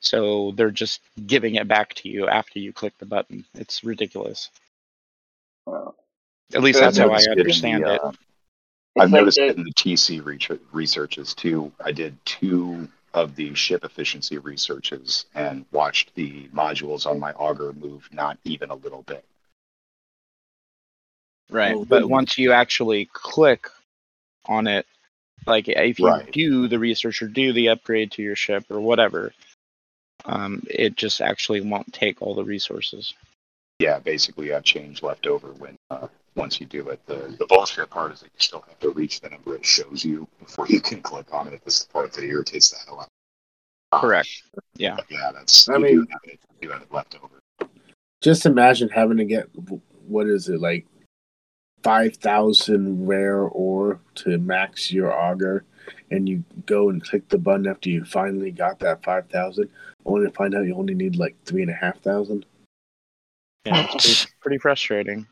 [0.00, 4.50] so they're just giving it back to you after you click the button it's ridiculous
[5.66, 5.90] uh,
[6.54, 8.12] at least I've that's how i noticed it the, understand it uh,
[8.98, 10.20] I've like noticed the- in the TC
[10.72, 11.72] researches too.
[11.82, 17.72] I did two of the ship efficiency researches and watched the modules on my Augur
[17.72, 19.24] move not even a little bit.
[21.50, 21.74] Right.
[21.74, 22.10] Oh, but really?
[22.10, 23.68] once you actually click
[24.46, 24.86] on it,
[25.46, 26.30] like if you Right.
[26.30, 29.32] do the research or do the upgrade to your ship or whatever,
[30.24, 33.14] um, it just actually won't take all the resources.
[33.78, 37.00] Yeah, basically you have change left over when uh, once you do it.
[37.06, 40.04] The the bullshit part is that you still have to reach the number it shows
[40.04, 41.62] you before you can click on it.
[41.64, 43.08] This is the part that irritates the hell out.
[43.92, 44.00] of.
[44.02, 44.28] Correct.
[44.76, 44.96] Yeah.
[44.96, 47.68] But yeah, that's I you mean- do have it, you have it left over.
[48.20, 49.48] Just imagine having to get
[50.06, 50.86] what is it like
[51.82, 55.64] five thousand rare ore to max your Augur,
[56.10, 59.70] and you go and click the button after you finally got that five thousand,
[60.04, 62.46] only to find out you only need like three and a half thousand.
[63.64, 65.26] Yeah, it's pretty, pretty frustrating.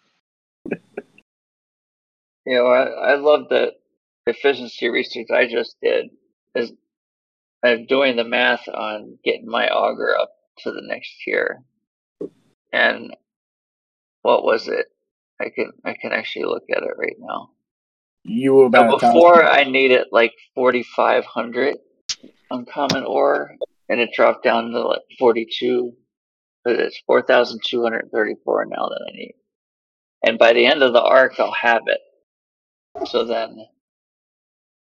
[2.46, 3.72] You know, I, I love the
[4.26, 6.10] efficiency research I just did.
[6.54, 6.72] Is
[7.64, 11.62] I'm doing the math on getting my Augur up to the next tier,
[12.72, 13.14] and
[14.22, 14.86] what was it?
[15.40, 17.50] I can I can actually look at it right now.
[18.28, 19.14] You were about thousand.
[19.14, 21.76] before I needed like 4,500
[22.50, 23.56] uncommon ore,
[23.88, 25.92] and it dropped down to like 42.
[26.64, 29.34] But it's 4,234 now that I need.
[30.22, 32.00] And by the end of the arc, I'll have it.
[33.08, 33.66] So then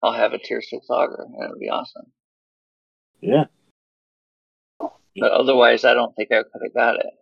[0.03, 2.11] I'll have a tier 6 Augur, and it'll be awesome.
[3.21, 3.45] Yeah,
[5.15, 7.13] But otherwise, I don't think I could have got it.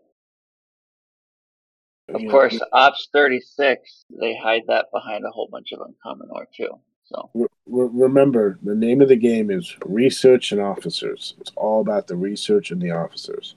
[2.09, 6.29] Of You know, course, Ops 36, they hide that behind a whole bunch of uncommon
[6.31, 6.79] ore too.
[7.03, 11.35] So, Re- re- remember, the name of the game is Research and Officers.
[11.39, 13.55] It's all about the research and the officers.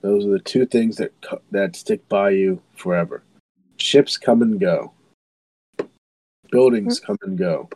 [0.00, 3.22] Those are the two things that co- that stick by you forever.
[3.76, 4.92] Ships come and go.
[6.50, 7.06] Buildings mm.
[7.06, 7.68] come and go.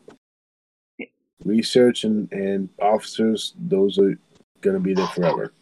[1.44, 4.18] Research and, and officers, those are
[4.60, 5.52] going to be there forever.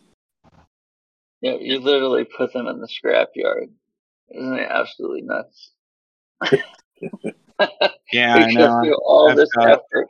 [1.41, 3.71] you, know, you literally put them in the scrapyard.
[4.35, 5.71] Isn't it absolutely nuts?
[8.13, 8.95] Yeah, I know.
[9.05, 10.09] all I've this got- effort.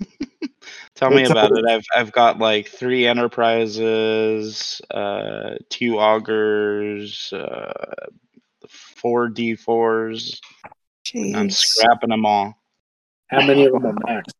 [0.96, 1.64] Tell me about it.
[1.68, 7.72] I've I've got like three enterprises, uh, two Augurs, uh,
[8.68, 10.40] four D fours.
[11.14, 12.54] I'm scrapping them all.
[13.28, 14.32] How many of them are max?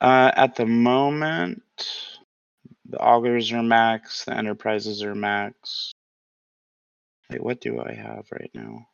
[0.00, 1.62] Uh, at the moment,
[2.88, 4.24] the Augurs are max.
[4.24, 5.92] The enterprises are max.
[7.30, 8.86] Wait, what do I have right now?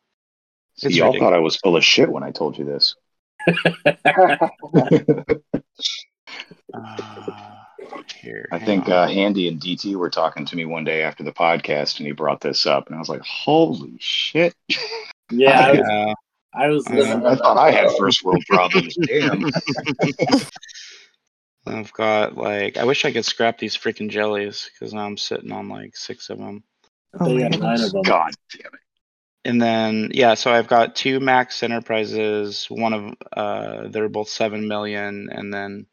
[0.76, 1.30] See, It's y'all ridiculous.
[1.32, 2.94] thought I was full of shit when I told you this.
[6.74, 7.54] Uh,
[8.20, 8.92] here, I think on.
[8.92, 12.12] uh, Andy and DT were talking to me one day after the podcast, and he
[12.12, 14.54] brought this up, and I was like, "Holy shit!"
[15.30, 16.14] yeah, I was, Yeah,
[16.54, 17.20] I was Uh.
[17.26, 18.96] I thought I had first world problems.
[19.06, 19.44] Damn.
[21.66, 25.52] I've got like I wish I could scrap these freaking jellies because now I'm sitting
[25.52, 26.64] on like six of them.
[27.14, 28.02] I think Oh I my got nine of them.
[28.02, 28.80] God damn it.
[29.44, 32.66] And then yeah, so I've got two max enterprises.
[32.70, 35.86] One of uh, they're both seven million, and then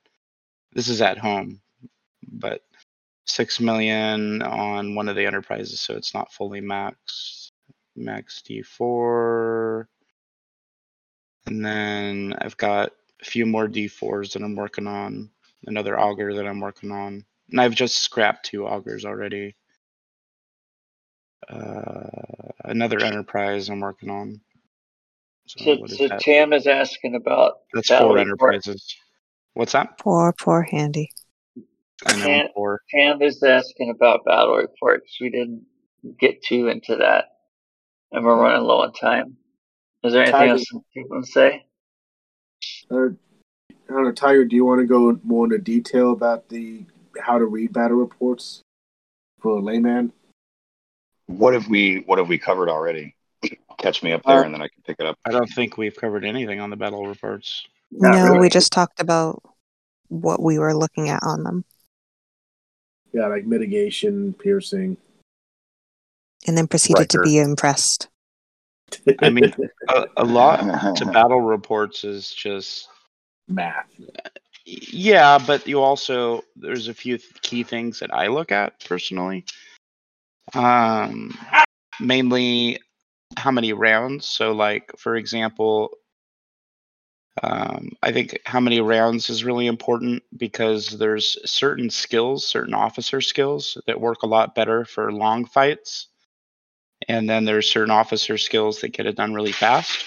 [0.73, 1.61] this is at home,
[2.31, 2.61] but
[3.25, 7.51] six million on one of the enterprises, so it's not fully max.
[7.99, 9.85] Max D4.
[11.47, 12.91] And then I've got
[13.21, 15.29] a few more D4s that I'm working on,
[15.65, 17.25] another Augur that I'm working on.
[17.49, 19.55] And I've just scrapped two Augurs already.
[21.49, 24.39] Uh, another enterprise I'm working on.
[25.47, 26.07] So, So, what is so?
[26.19, 28.19] Tam is asking about That's four report.
[28.19, 28.95] enterprises.
[29.55, 29.97] What's that?
[29.97, 31.09] Poor, poor Handy.
[32.05, 32.81] I know Tam, four.
[32.93, 35.17] Tam is asking about battle reports.
[35.19, 35.65] We didn't
[36.19, 37.25] get too into that,
[38.11, 39.35] and we're running low on time.
[40.03, 40.51] Is there anything Tiger.
[40.51, 41.65] else you want to say?
[42.91, 43.09] Uh,
[43.89, 44.45] I don't know, Tiger.
[44.45, 46.85] Do you want to go more into detail about the
[47.19, 48.61] how to read battle reports
[49.41, 50.13] for a layman?
[51.29, 53.15] What have we What have we covered already?
[53.77, 55.17] Catch me up there, uh, and then I can pick it up.
[55.25, 57.67] I don't think we've covered anything on the battle reports.
[57.91, 58.39] Not no, really.
[58.39, 59.41] we just talked about
[60.07, 61.65] what we were looking at on them
[63.13, 64.97] Yeah, like mitigation, piercing.
[66.47, 68.07] and then proceeded to be impressed.
[69.21, 69.53] I mean,
[69.87, 72.87] a, a lot to battle reports is just
[73.47, 73.87] math.
[74.65, 79.45] yeah, but you also there's a few th- key things that I look at personally.
[80.53, 81.37] Um,
[81.99, 82.79] mainly
[83.37, 84.25] how many rounds.
[84.25, 85.91] So, like for example,
[87.41, 93.21] um, I think how many rounds is really important because there's certain skills, certain officer
[93.21, 96.07] skills that work a lot better for long fights,
[97.07, 100.03] and then there's certain officer skills that get it done really fast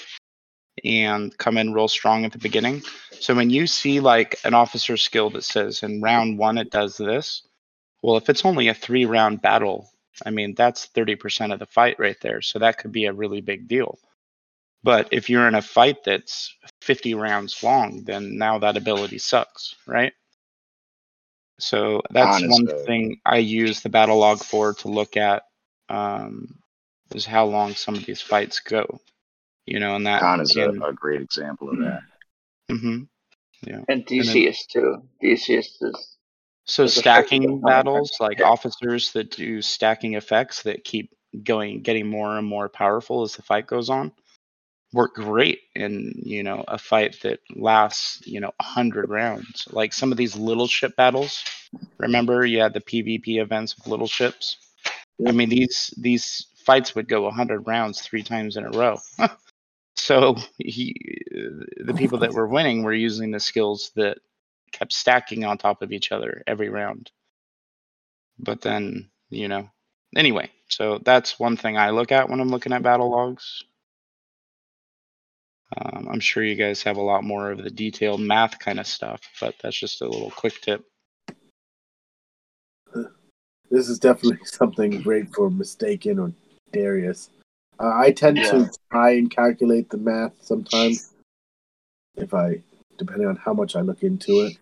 [0.84, 2.82] and come in real strong at the beginning.
[3.20, 6.96] So when you see like an officer skill that says in round one it does
[6.96, 7.46] this,
[8.02, 9.88] well, if it's only a three round battle,
[10.24, 12.42] I mean that's thirty percent of the fight right there.
[12.42, 13.98] So that could be a really big deal.
[14.84, 19.76] But if you're in a fight that's 50 rounds long, then now that ability sucks,
[19.86, 20.12] right?
[21.60, 25.44] So that's one uh, thing I use the battle log for to look at
[25.88, 26.58] um,
[27.14, 29.00] is how long some of these fights go.
[29.66, 32.00] You know, and that Khan is a, can- a great example of that.
[32.68, 33.06] Mhm.
[33.64, 33.82] Yeah.
[33.88, 35.02] And then- too.
[35.22, 36.11] DCS is
[36.64, 41.10] So stacking battles, like officers that do stacking effects that keep
[41.42, 44.12] going, getting more and more powerful as the fight goes on,
[44.92, 49.66] work great in you know a fight that lasts you know a hundred rounds.
[49.70, 51.44] Like some of these little ship battles.
[51.98, 54.56] Remember, you had the PvP events with little ships.
[55.26, 58.98] I mean these these fights would go a hundred rounds three times in a row.
[59.96, 60.94] so he,
[61.84, 64.18] the people that were winning were using the skills that
[64.72, 67.10] kept stacking on top of each other every round.
[68.38, 69.68] But then, you know,
[70.16, 73.62] anyway, so that's one thing I look at when I'm looking at battle logs.
[75.76, 78.86] Um, I'm sure you guys have a lot more of the detailed math kind of
[78.86, 80.84] stuff, but that's just a little quick tip.
[83.70, 86.32] This is definitely something great for mistaken or
[86.72, 87.30] Darius.
[87.80, 88.50] Uh, I tend Yeah.
[88.50, 91.14] to try and calculate the math sometimes,
[92.16, 92.62] if I,
[92.98, 94.56] depending on how much I look into it.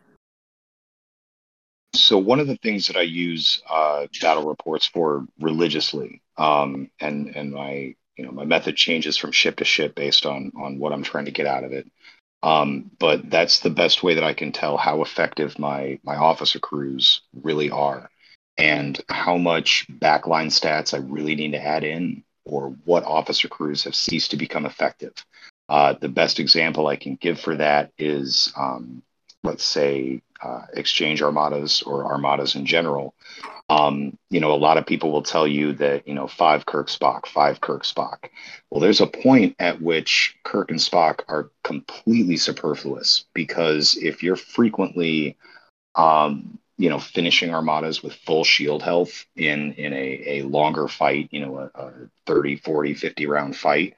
[1.95, 7.35] So one of the things that I use uh, battle reports for religiously, um, and
[7.35, 10.93] and my you know my method changes from ship to ship based on on what
[10.93, 11.91] I'm trying to get out of it.
[12.43, 16.61] Um, but that's the best way that I can tell how effective my my officer
[16.61, 18.09] crews really are,
[18.57, 23.85] and how much backline stats I really need to add in, or what officer crews
[23.85, 25.13] have ceased to become effective.
[25.71, 29.05] Uh, the best example I can give for that is, um,
[29.45, 33.15] let's say, uh, exchange armadas or armadas in general.
[33.69, 36.89] Um, you know, a lot of people will tell you that, you know, five Kirk
[36.89, 38.31] Spock, five Kirk Spock.
[38.69, 44.35] Well, there's a point at which Kirk and Spock are completely superfluous because if you're
[44.35, 45.37] frequently,
[45.95, 51.29] um, you know, finishing armadas with full shield health in in a, a longer fight,
[51.31, 51.93] you know, a, a
[52.27, 53.95] 30, 40, 50 round fight,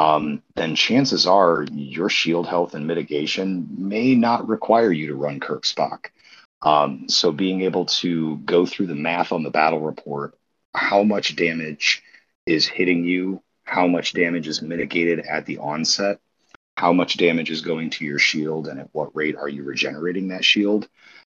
[0.00, 5.40] um, then chances are your shield health and mitigation may not require you to run
[5.40, 6.06] Kirk Spock.
[6.62, 10.38] Um, so being able to go through the math on the battle report,
[10.74, 12.02] how much damage
[12.46, 16.18] is hitting you, how much damage is mitigated at the onset,
[16.78, 20.28] how much damage is going to your shield, and at what rate are you regenerating
[20.28, 20.88] that shield.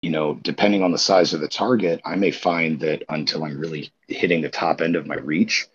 [0.03, 3.59] You know, depending on the size of the target, I may find that until I'm
[3.59, 5.67] really hitting the top end of my reach,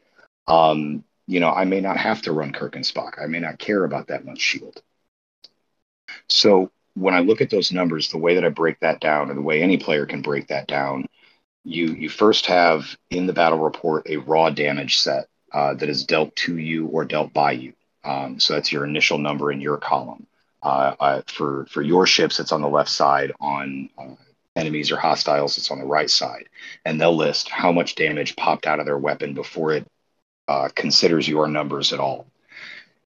[0.48, 3.22] um, you know, I may not have to run Kirk and Spock.
[3.22, 4.82] I may not care about that much shield.
[6.30, 9.34] So when I look at those numbers, the way that I break that down, or
[9.34, 11.06] the way any player can break that down,
[11.64, 16.06] you you first have in the battle report a raw damage set uh, that is
[16.06, 17.74] dealt to you or dealt by you.
[18.04, 20.28] Um, so that's your initial number in your column.
[20.62, 24.16] Uh, uh, for for your ships, it's on the left side on uh,
[24.56, 26.48] enemies or hostiles it's on the right side,
[26.86, 29.88] and they'll list how much damage popped out of their weapon before it
[30.48, 32.28] uh, considers your numbers at all.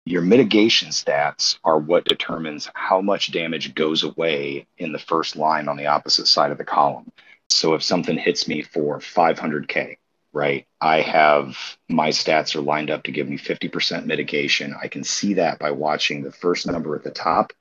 [0.05, 5.67] Your mitigation stats are what determines how much damage goes away in the first line
[5.67, 7.11] on the opposite side of the column.
[7.49, 9.97] So if something hits me for 500K,
[10.33, 11.57] right, I have
[11.89, 14.75] my stats are lined up to give me 50% mitigation.
[14.81, 17.53] I can see that by watching the first number at the top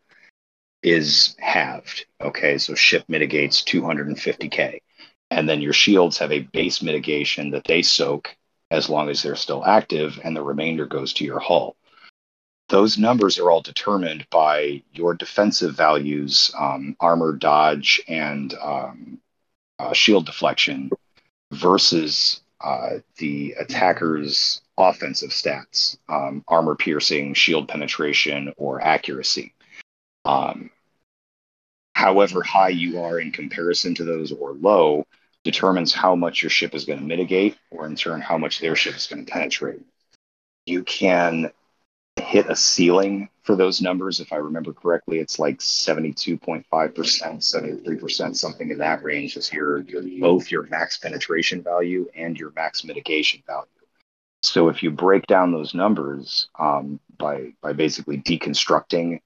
[0.83, 2.07] is halved.
[2.21, 4.79] Okay, so ship mitigates 250K.
[5.31, 8.35] And then your shields have a base mitigation that they soak
[8.71, 11.77] as long as they're still active, and the remainder goes to your hull.
[12.69, 19.21] Those numbers are all determined by your defensive values, um, armor, dodge, and um,
[19.79, 20.91] uh, shield deflection,
[21.51, 29.55] versus uh, the attacker's offensive stats, um, armor piercing, shield penetration, or accuracy.
[30.25, 30.71] Um,
[31.95, 35.05] however high you are in comparison to those or low
[35.45, 38.77] determines how much your ship is going to mitigate, or in turn, how much their
[38.77, 39.81] ship is going to penetrate.
[40.67, 41.51] You can
[42.17, 44.21] hit a ceiling for those numbers.
[44.21, 50.03] If I remember correctly, it's like 72.5%, 73%, something in that range is your, your
[50.21, 53.69] both your max penetration value and your max mitigation value.
[54.43, 59.21] So if you break down those numbers um, by by basically deconstructing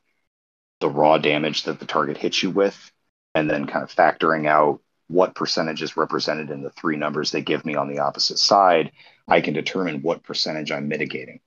[0.80, 2.92] the raw damage that the target hits you with,
[3.34, 4.80] and then kind of factoring out
[5.12, 8.92] what percentage is represented in the three numbers they give me on the opposite side,
[9.28, 11.40] I can determine what percentage I'm mitigating.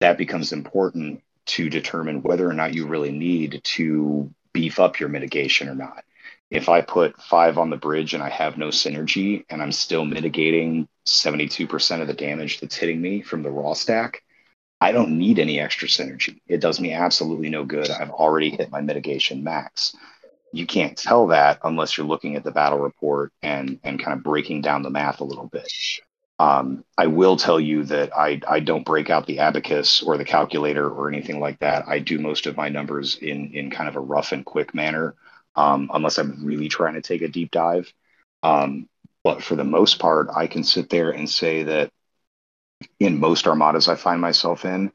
[0.00, 5.08] That becomes important to determine whether or not you really need to beef up your
[5.08, 6.04] mitigation or not.
[6.50, 10.04] If I put five on the bridge and I have no synergy and I'm still
[10.04, 14.22] mitigating 72% of the damage that's hitting me from the raw stack,
[14.80, 16.40] I don't need any extra synergy.
[16.46, 17.90] It does me absolutely no good.
[17.90, 19.96] I've already hit my mitigation max
[20.52, 24.22] you can't tell that unless you're looking at the battle report and and kind of
[24.22, 25.70] breaking down the math a little bit.
[26.38, 30.24] Um, I will tell you that I I don't break out the abacus or the
[30.24, 31.84] calculator or anything like that.
[31.88, 35.14] I do most of my numbers in in kind of a rough and quick manner,
[35.56, 37.92] um, unless I'm really trying to take a deep dive.
[38.42, 38.88] Um,
[39.24, 41.92] but for the most part, I can sit there and say that
[42.98, 44.92] in most armadas I find myself in,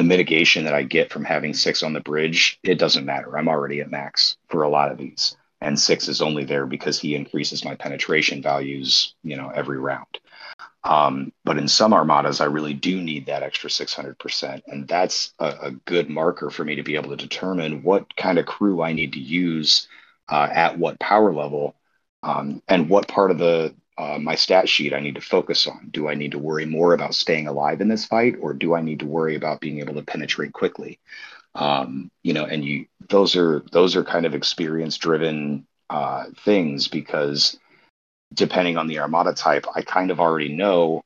[0.00, 3.36] the mitigation that I get from having six on the bridge, it doesn't matter.
[3.36, 5.36] I'm already at max for a lot of these.
[5.60, 10.18] And six is only there because he increases my penetration values, you know, every round.
[10.84, 14.62] Um, but in some armadas, I really do need that extra 600%.
[14.68, 18.38] And that's a, a, good marker for me to be able to determine what kind
[18.38, 19.86] of crew I need to use
[20.30, 21.76] uh, at what power level
[22.22, 25.88] um, and what part of the, uh, my stat sheet I need to focus on.
[25.90, 28.80] Do I need to worry more about staying alive in this fight, or do I
[28.80, 30.98] need to worry about being able to penetrate quickly?
[31.54, 36.88] Um, you know, and you those are those are kind of experience driven uh, things
[36.88, 37.58] because
[38.32, 41.02] depending on the armada type, I kind of already know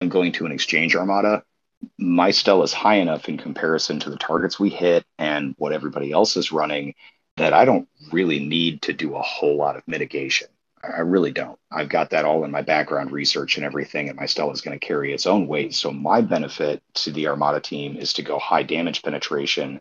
[0.00, 1.44] I'm going to an exchange armada.
[1.98, 6.10] My stell is high enough in comparison to the targets we hit and what everybody
[6.10, 6.94] else is running
[7.36, 10.48] that I don't really need to do a whole lot of mitigation.
[10.82, 11.58] I really don't.
[11.70, 14.78] I've got that all in my background research and everything, and my Stella is going
[14.78, 15.74] to carry its own weight.
[15.74, 19.80] So my benefit to the Armada team is to go high damage penetration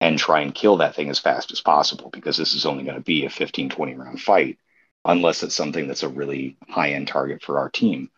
[0.00, 2.96] and try and kill that thing as fast as possible because this is only going
[2.96, 4.58] to be a 15, 20 round fight
[5.04, 8.10] unless it's something that's a really high end target for our team.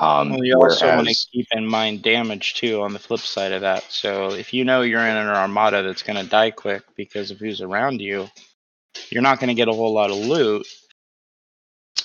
[0.00, 3.20] Um, well, you also whereas, want to keep in mind damage too on the flip
[3.20, 3.82] side of that.
[3.88, 7.38] So if you know you're in an armada that's going to die quick because of
[7.38, 8.28] who's around you,
[9.10, 10.66] you're not going to get a whole lot of loot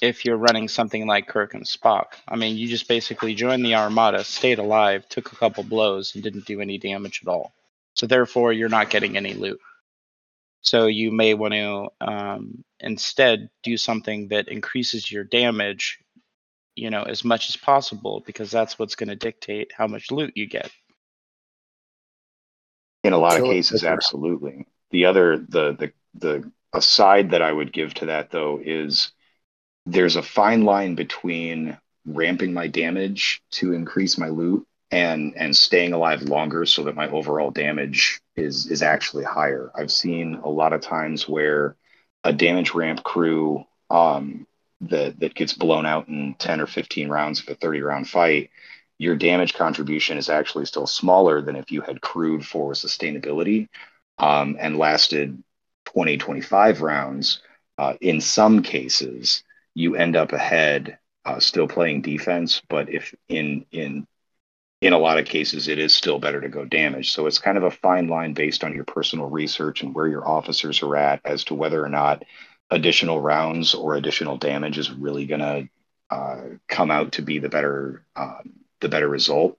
[0.02, 2.14] if you're running something like Kirk and Spock.
[2.28, 6.24] I mean, you just basically joined the Armada, stayed alive, took a couple blows, and
[6.24, 7.54] didn't do any damage at all.
[7.94, 9.60] So therefore, you're not getting any loot.
[10.62, 16.00] So you may want to um, instead do something that increases your damage,
[16.76, 20.34] you know, as much as possible, because that's what's going to dictate how much loot
[20.36, 20.72] you get.
[23.04, 24.66] In a lot of cases, absolutely.
[24.92, 29.12] The other, the the the aside that I would give to that though is
[29.86, 35.94] there's a fine line between ramping my damage to increase my loot and and staying
[35.94, 39.72] alive longer so that my overall damage is is actually higher.
[39.76, 41.76] I've seen a lot of times where
[42.24, 44.46] a damage ramp crew um,
[44.82, 48.50] that that gets blown out in 10 or 15 rounds of a 30 round fight,
[48.98, 53.68] your damage contribution is actually still smaller than if you had crewed for sustainability
[54.20, 55.42] um, and lasted
[55.86, 57.42] 20, 25 rounds.
[57.80, 59.44] Uh, in some cases,
[59.76, 62.62] you end up ahead, uh, still playing defense.
[62.70, 64.08] But if in in
[64.82, 67.14] in a lot of cases, it is still better to go damage.
[67.14, 70.28] So it's kind of a fine line based on your personal research and where your
[70.28, 72.24] officers are at as to whether or not
[72.70, 75.70] additional rounds or additional damage is really going to
[76.10, 78.52] uh, come out to be the better um,
[78.82, 79.58] the better result.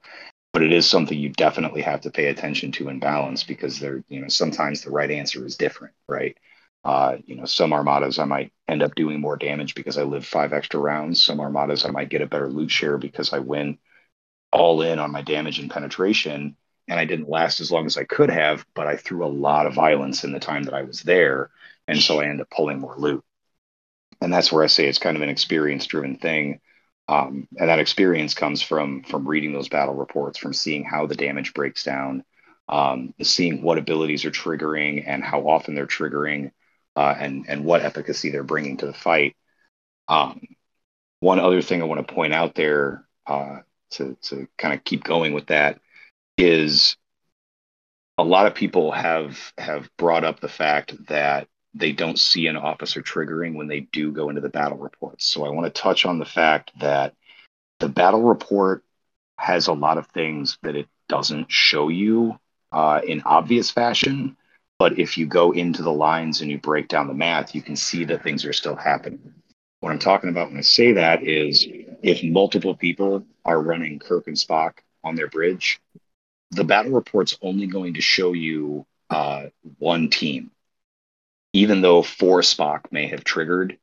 [0.53, 4.03] But it is something you definitely have to pay attention to and balance because there,
[4.07, 6.37] you know, sometimes the right answer is different, right?
[6.85, 10.25] Uh, you know, some armadas I might end up doing more damage because I live
[10.25, 11.21] five extra rounds.
[11.21, 13.79] Some armadas I might get a better loot share because I win
[14.51, 16.55] all in on my damage and penetration.
[16.87, 19.65] And I didn't last as long as I could have, but I threw a lot
[19.65, 21.49] of violence in the time that I was there.
[21.87, 23.23] And so I end up pulling more loot.
[24.21, 26.61] And that's where I say it's kind of an experience driven thing.
[27.07, 31.15] Um, and that experience comes from from reading those battle reports, from seeing how the
[31.15, 32.23] damage breaks down,
[32.69, 36.51] um, seeing what abilities are triggering and how often they're triggering,
[36.95, 39.35] uh, and and what efficacy they're bringing to the fight.
[40.07, 40.41] Um,
[41.19, 43.59] one other thing I want to point out there uh,
[43.91, 45.79] to to kind of keep going with that
[46.37, 46.97] is
[48.17, 52.55] a lot of people have have brought up the fact that they don't see an
[52.55, 55.27] officer triggering when they do go into the battle reports.
[55.27, 57.13] So I want to touch on the fact that
[57.79, 58.83] the battle report
[59.37, 62.39] has a lot of things that it doesn't show you
[62.71, 64.37] uh, in obvious fashion.
[64.77, 67.75] But if you go into the lines and you break down the math, you can
[67.75, 69.33] see that things are still happening.
[69.79, 71.65] What I'm talking about when I say that is
[72.03, 75.79] if multiple people are running Kirk and Spock on their bridge,
[76.51, 79.47] the battle report's only going to show you uh,
[79.77, 80.51] one team
[81.55, 83.77] even though four Spock may have triggered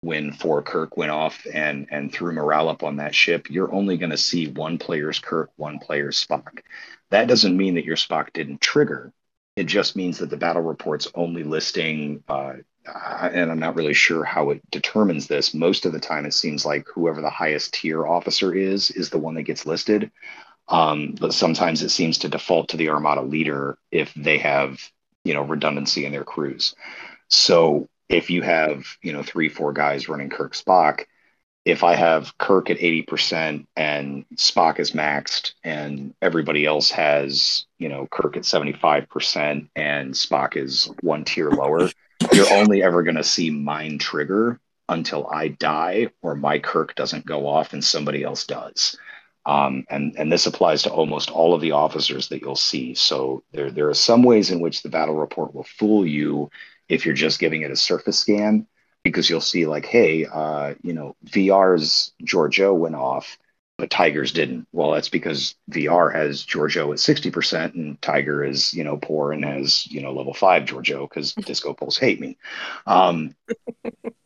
[0.00, 3.96] when four Kirk went off and and threw morale up on that ship, you're only
[3.96, 6.62] going to see one player's Kirk, one player's Spock.
[7.10, 9.12] That doesn't mean that your Spock didn't trigger.
[9.56, 12.54] It just means that the battle report's only listing, uh,
[12.86, 15.52] and I'm not really sure how it determines this.
[15.52, 19.18] Most of the time, it seems like whoever the highest tier officer is is the
[19.18, 20.10] one that gets listed.
[20.68, 24.80] Um, but sometimes it seems to default to the Armada leader if they have,
[25.24, 26.74] you know, redundancy in their crews.
[27.28, 31.04] So if you have, you know, three, four guys running Kirk Spock,
[31.64, 37.88] if I have Kirk at 80% and Spock is maxed and everybody else has, you
[37.88, 41.88] know, Kirk at 75% and Spock is one tier lower,
[42.32, 44.58] you're only ever going to see mine trigger
[44.88, 48.96] until I die or my Kirk doesn't go off and somebody else does.
[49.44, 52.94] Um, and and this applies to almost all of the officers that you'll see.
[52.94, 56.48] So there there are some ways in which the battle report will fool you
[56.88, 58.68] if you're just giving it a surface scan
[59.02, 63.38] because you'll see like hey uh, you know vr's georgiou went off
[63.78, 64.68] but tigers didn't.
[64.72, 69.44] Well that's because vr has georgiou at 60% and tiger is you know poor and
[69.44, 72.36] has you know level 5 georgiou because disco pulse hate me.
[72.86, 73.34] Um,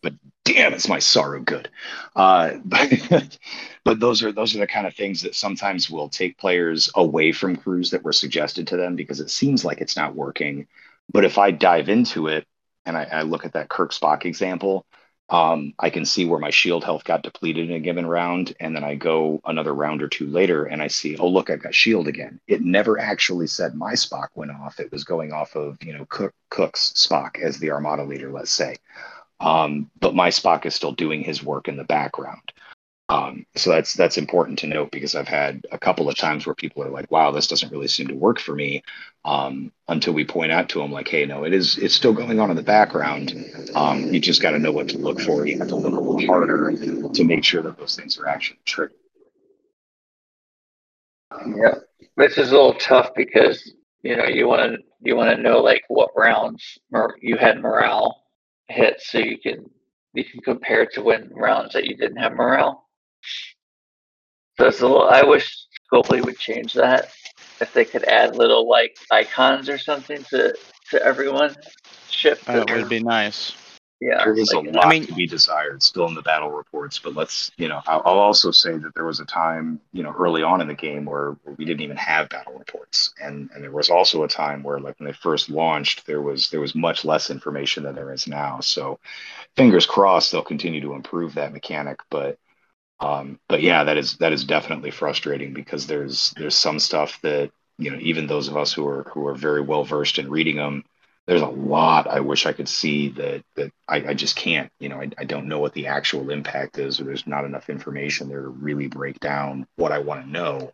[0.02, 0.12] but
[0.44, 1.70] damn it's my sorrow good.
[2.14, 3.38] Uh, but,
[3.84, 7.32] but those are those are the kind of things that sometimes will take players away
[7.32, 10.66] from crews that were suggested to them because it seems like it's not working.
[11.10, 12.46] But if i dive into it
[12.86, 14.86] and I, I look at that Kirk Spock example,
[15.28, 18.76] um, I can see where my shield health got depleted in a given round, and
[18.76, 21.74] then I go another round or two later, and I see, oh look, I've got
[21.74, 22.40] shield again.
[22.46, 24.78] It never actually said my Spock went off.
[24.78, 28.52] It was going off of you know Cook, Cook's Spock as the Armada leader, let's
[28.52, 28.76] say.
[29.40, 32.52] Um, but my Spock is still doing his work in the background.
[33.08, 36.56] Um, so that's that's important to note because I've had a couple of times where
[36.56, 38.82] people are like, "Wow, this doesn't really seem to work for me,"
[39.24, 41.78] um, until we point out to them like, "Hey, no, it is.
[41.78, 43.32] It's still going on in the background.
[43.76, 45.46] Um, you just got to know what to look for.
[45.46, 46.72] You have to look a little harder
[47.12, 48.96] to make sure that those things are actually triggered."
[51.46, 51.74] Yeah,
[52.16, 53.72] this is a little tough because
[54.02, 56.78] you know you want to you want to know like what rounds
[57.20, 58.22] you had morale
[58.68, 59.70] hit so you can
[60.12, 62.85] you can compare to when rounds that you didn't have morale.
[64.58, 65.54] So it's a little, I wish
[65.90, 67.10] Scopely would change that.
[67.60, 70.54] If they could add little like icons or something to
[70.90, 71.54] to everyone
[72.08, 72.40] ship.
[72.44, 73.54] That would be nice.
[74.00, 76.50] Yeah, there is like, a lot I mean- to be desired still in the battle
[76.50, 80.02] reports, but let's, you know, I'll, I'll also say that there was a time, you
[80.02, 83.48] know, early on in the game where, where we didn't even have battle reports, and
[83.54, 86.60] and there was also a time where, like when they first launched, there was there
[86.60, 88.60] was much less information than there is now.
[88.60, 88.98] So,
[89.56, 92.38] fingers crossed they'll continue to improve that mechanic, but
[93.01, 97.51] um, but yeah, that is that is definitely frustrating because there's there's some stuff that
[97.78, 100.56] you know even those of us who are who are very well versed in reading
[100.56, 100.85] them,
[101.27, 104.70] there's a lot I wish I could see that that I, I just can't.
[104.81, 107.68] You know, I, I don't know what the actual impact is, or there's not enough
[107.68, 110.73] information there to really break down what I want to know.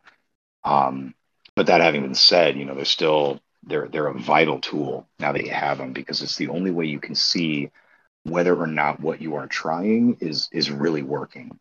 [0.64, 1.14] Um,
[1.56, 5.32] but that having been said, you know, they're still they're they're a vital tool now
[5.32, 7.70] that you have them because it's the only way you can see
[8.24, 11.58] whether or not what you are trying is is really working.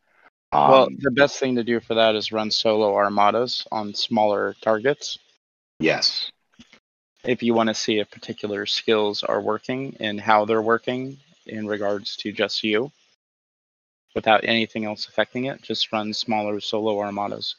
[0.51, 4.55] Um, well, the best thing to do for that is run solo armadas on smaller
[4.61, 5.17] targets.
[5.79, 6.29] yes,
[7.23, 11.67] If you want to see if particular skills are working and how they're working, in
[11.67, 12.91] regards to just you
[14.15, 15.61] without anything else affecting it.
[15.61, 17.55] Just run smaller solo armadas.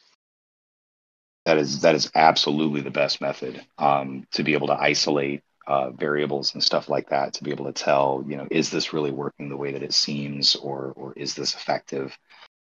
[1.45, 5.91] That is that is absolutely the best method um, to be able to isolate uh,
[5.91, 9.11] variables and stuff like that to be able to tell you know is this really
[9.11, 12.17] working the way that it seems or or is this effective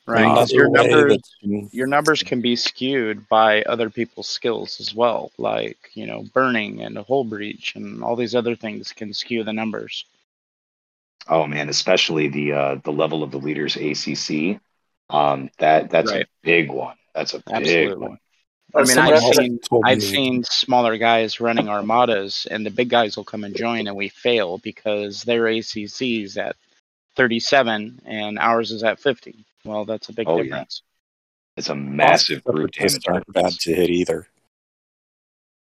[0.09, 0.23] Right.
[0.23, 4.95] Another 'cause your numbers you- your numbers can be skewed by other people's skills as
[4.95, 5.31] well.
[5.37, 9.53] Like, you know, burning and hull breach and all these other things can skew the
[9.53, 10.05] numbers.
[11.31, 14.59] oh man especially the uh, the level of the leaders ACC
[15.11, 16.23] um, that that's Right.
[16.25, 18.19] a big one that's a big one
[18.75, 23.25] I mean, I've seen I've seen smaller guys running armadas, and the big guys will
[23.25, 26.55] come and join, and we fail because their ACC's at
[27.17, 29.45] 37 and ours is at 50.
[29.65, 30.43] Well, that's a big Oh, yeah.
[30.45, 30.83] difference.
[31.57, 34.27] it's a massive group damage aren't bad to hit either.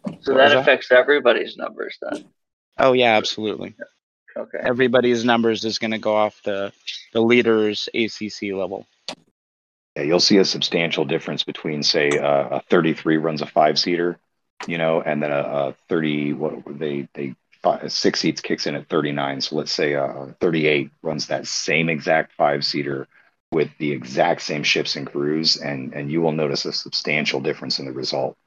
[0.05, 0.57] So What that was that?
[0.59, 2.26] affects everybody's numbers then.
[2.77, 3.76] Oh yeah, absolutely.
[4.35, 4.59] Okay.
[4.61, 6.72] Everybody's numbers is going to go off the
[7.13, 8.88] the leader's ACC level.
[9.97, 14.18] Yeah, you'll see a substantial difference between, say, uh, a 33 runs a five seater,
[14.65, 16.34] you know, and then a, a 30.
[16.34, 19.41] What they they five, six seats kicks in at 39.
[19.41, 23.07] So let's say a 38 runs that same exact five seater
[23.51, 27.79] with the exact same ships and crews, and and you will notice a substantial difference
[27.79, 28.37] in the result.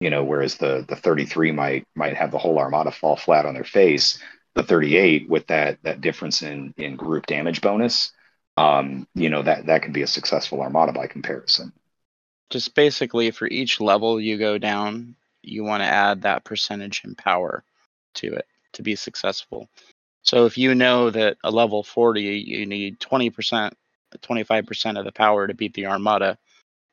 [0.00, 3.54] You know, whereas the the 33 might might have the whole armada fall flat on
[3.54, 4.18] their face.
[4.54, 8.12] The 38 with that that difference in in group damage bonus
[8.56, 11.72] um, you know that that could be a successful armada by comparison.
[12.50, 17.14] Just basically for each level you go down, you want to add that percentage in
[17.14, 17.64] power
[18.14, 19.68] to it to be successful.
[20.22, 23.72] So if you know that a level 40 you need 20%,
[24.22, 26.38] 25% of the power to beat the armada,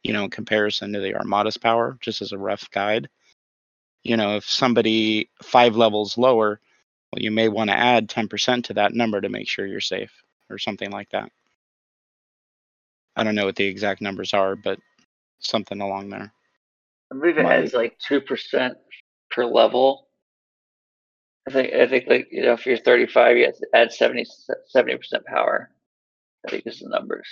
[0.04, 3.10] you know, in comparison to the armada's power, just as a rough guide.
[4.04, 6.60] You know, if somebody five levels lower,
[7.12, 10.12] well, you may want to add 10% to that number to make sure you're safe
[10.50, 11.32] or something like that.
[13.16, 14.80] I don't know what the exact numbers are, but
[15.40, 16.32] something along there.
[17.12, 18.78] I believe it My- adds like two percent
[19.30, 20.08] per level.
[21.48, 24.26] I think I think like you know if you're 35, you have to add 70
[24.98, 25.72] percent power.
[26.46, 27.28] I think is the numbers.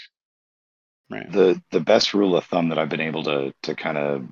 [1.09, 1.31] Right.
[1.31, 4.27] The the best rule of thumb that I've been able to to kind of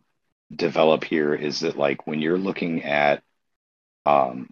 [0.55, 3.23] develop here is that like when you're looking at
[4.05, 4.49] um,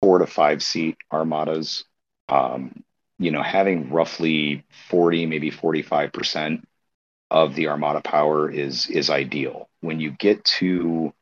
[0.00, 1.84] four to five seat armadas,
[2.28, 2.82] um,
[3.18, 6.68] you know, having roughly 40, maybe 45 percent
[7.30, 9.68] of the armada power is is ideal.
[9.80, 11.12] When you get to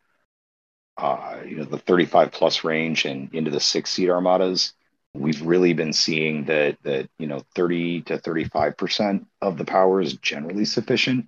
[0.98, 4.74] uh, you know the 35 plus range and into the six seat armadas,
[5.14, 10.00] we've really been seeing that that you know 30 to 35 percent of the power
[10.00, 11.26] is generally sufficient.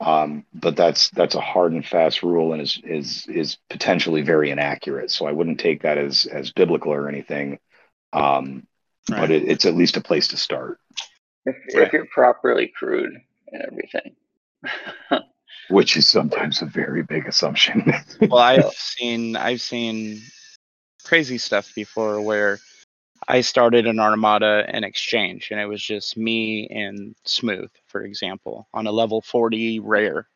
[0.00, 4.50] Um, but that's that's a hard and fast rule and is is is potentially very
[4.50, 5.10] inaccurate.
[5.10, 7.58] So I wouldn't take that as as biblical or anything.
[8.12, 8.66] Um,
[9.10, 9.20] Right.
[9.22, 10.78] but it, it's at least a place to start.
[11.46, 11.86] If, Right.
[11.86, 13.12] if you're properly crewed
[13.50, 14.14] and everything.
[15.70, 17.92] which is sometimes a very big assumption.
[18.28, 20.20] well i've seen i've seen
[21.04, 22.58] crazy stuff before where
[23.28, 28.66] i started an armada in exchange and it was just me and smooth for example
[28.74, 30.26] on a level 40 rare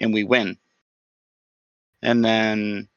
[0.00, 0.56] and we win.
[2.02, 2.88] And then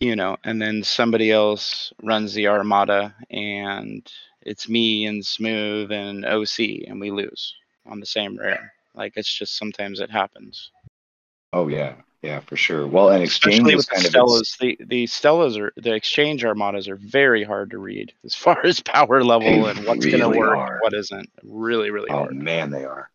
[0.00, 4.08] you know and then somebody else runs the armada and
[4.42, 7.54] it's me and smooth and oc and we lose
[7.86, 8.72] on the same rare.
[8.94, 10.70] Like it's just sometimes it happens.
[11.52, 12.86] Oh yeah, yeah, for sure.
[12.86, 14.58] Well, and exchange especially is with the kind of Stellas.
[14.58, 18.80] The the Stellas are the exchange armadas are very hard to read as far as
[18.80, 20.78] power level and what's going to work, are.
[20.80, 21.30] what isn't.
[21.44, 22.20] Really, really hard.
[22.20, 22.36] oh hard.
[22.36, 23.10] man, they are.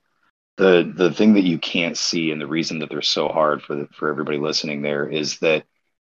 [0.57, 3.75] The the thing that you can't see and the reason that they're so hard for
[3.75, 5.65] the, for everybody listening there is that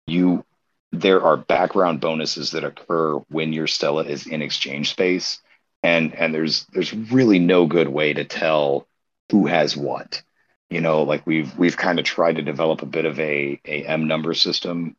[0.08, 0.44] you
[0.92, 5.40] there are background bonuses that occur when your Stella is in exchange space
[5.84, 8.88] and and there's there's really no good way to tell
[9.32, 10.24] who has what.
[10.70, 13.86] You know, like we've we've kind of tried to develop a bit of a a
[13.86, 14.96] M number system,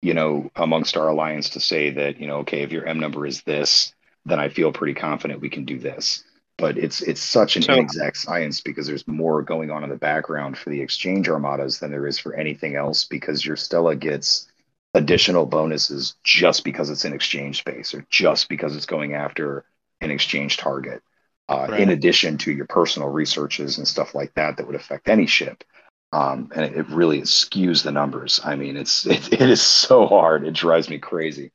[0.00, 3.26] you know, amongst our alliance to say that, you know, okay, if your M number
[3.26, 3.92] is this,
[4.24, 6.22] then I feel pretty confident we can do this.
[6.56, 9.96] But it's it's such an So- inexact science because there's more going on in the
[9.96, 14.46] background for the exchange armadas than there is for anything else because your Stella gets
[14.94, 19.64] additional bonuses just because it's in exchange space or just because it's going after
[20.00, 21.02] an exchange target.
[21.48, 21.80] Uh, Right.
[21.80, 25.64] In addition to your personal researches and stuff like that, that would affect any ship,
[26.12, 28.40] um, and it, it really skews the numbers.
[28.44, 31.52] I mean, it's it, it is so hard; it drives me crazy.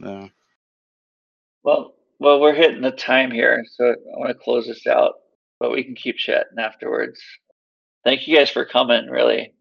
[0.00, 0.28] Yeah.
[1.62, 5.14] Well, well, we're hitting the time here, so I want to close this out,
[5.60, 7.20] but we can keep chatting afterwards.
[8.04, 9.06] Thank you guys for coming.
[9.06, 9.52] Really,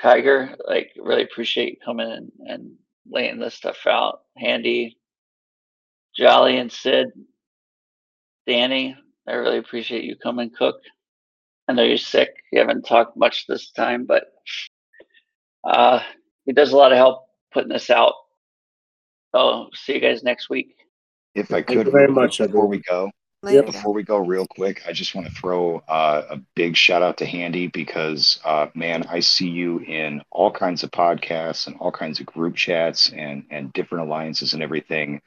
[0.00, 2.72] Tiger, like, really appreciate you coming and, and
[3.08, 4.22] laying this stuff out.
[4.36, 4.98] Handy,
[6.16, 7.08] Jolly and Sid,
[8.46, 8.96] Danny,
[9.28, 10.76] I really appreciate you coming, Cook.
[11.68, 12.30] I know you're sick.
[12.52, 14.24] You haven't talked much this time, but
[15.64, 16.00] uh,
[16.44, 18.14] he does a lot of help putting this out.
[19.34, 20.74] So see you guys next week.
[21.34, 23.10] If I Thank could, you very much, before we go,
[23.42, 23.62] Later.
[23.62, 27.16] before we go real quick, I just want to throw uh, a big shout out
[27.18, 31.90] to Handy because, uh, man, I see you in all kinds of podcasts and all
[31.90, 35.22] kinds of group chats and and different alliances and everything.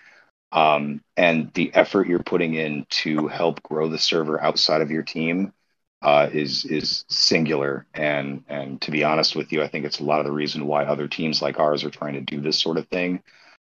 [0.52, 5.04] Um, and the effort you're putting in to help grow the server outside of your
[5.04, 5.54] team
[6.02, 7.88] uh, is is singular.
[7.94, 10.68] And and to be honest with you, I think it's a lot of the reason
[10.68, 13.22] why other teams like ours are trying to do this sort of thing.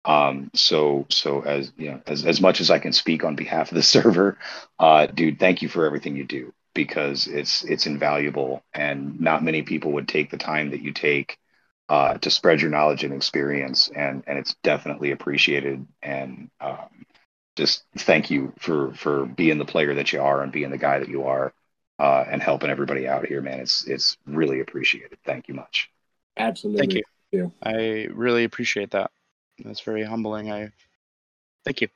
[0.04, 3.70] Um, so so as you know, as as much as I can speak on behalf
[3.70, 4.38] of the server,
[4.78, 9.62] uh, dude, thank you for everything you do because it's it's invaluable, and not many
[9.62, 11.38] people would take the time that you take
[11.90, 15.86] uh, to spread your knowledge and experience, and and it's definitely appreciated.
[16.02, 17.04] And um,
[17.56, 21.00] just thank you for for being the player that you are and being the guy
[21.00, 21.52] that you are,
[21.98, 23.60] uh, and helping everybody out here, man.
[23.60, 25.18] It's it's really appreciated.
[25.26, 25.90] Thank you much.
[26.38, 26.80] Absolutely.
[26.80, 27.52] Thank you.
[27.62, 29.10] I really appreciate that.
[29.64, 30.50] That's very humbling.
[30.50, 30.70] I
[31.64, 31.88] thank you.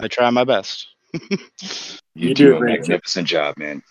[0.00, 0.88] I try my best.
[2.18, 2.88] You, You do do a a great job.
[2.88, 3.82] magnificent job, man.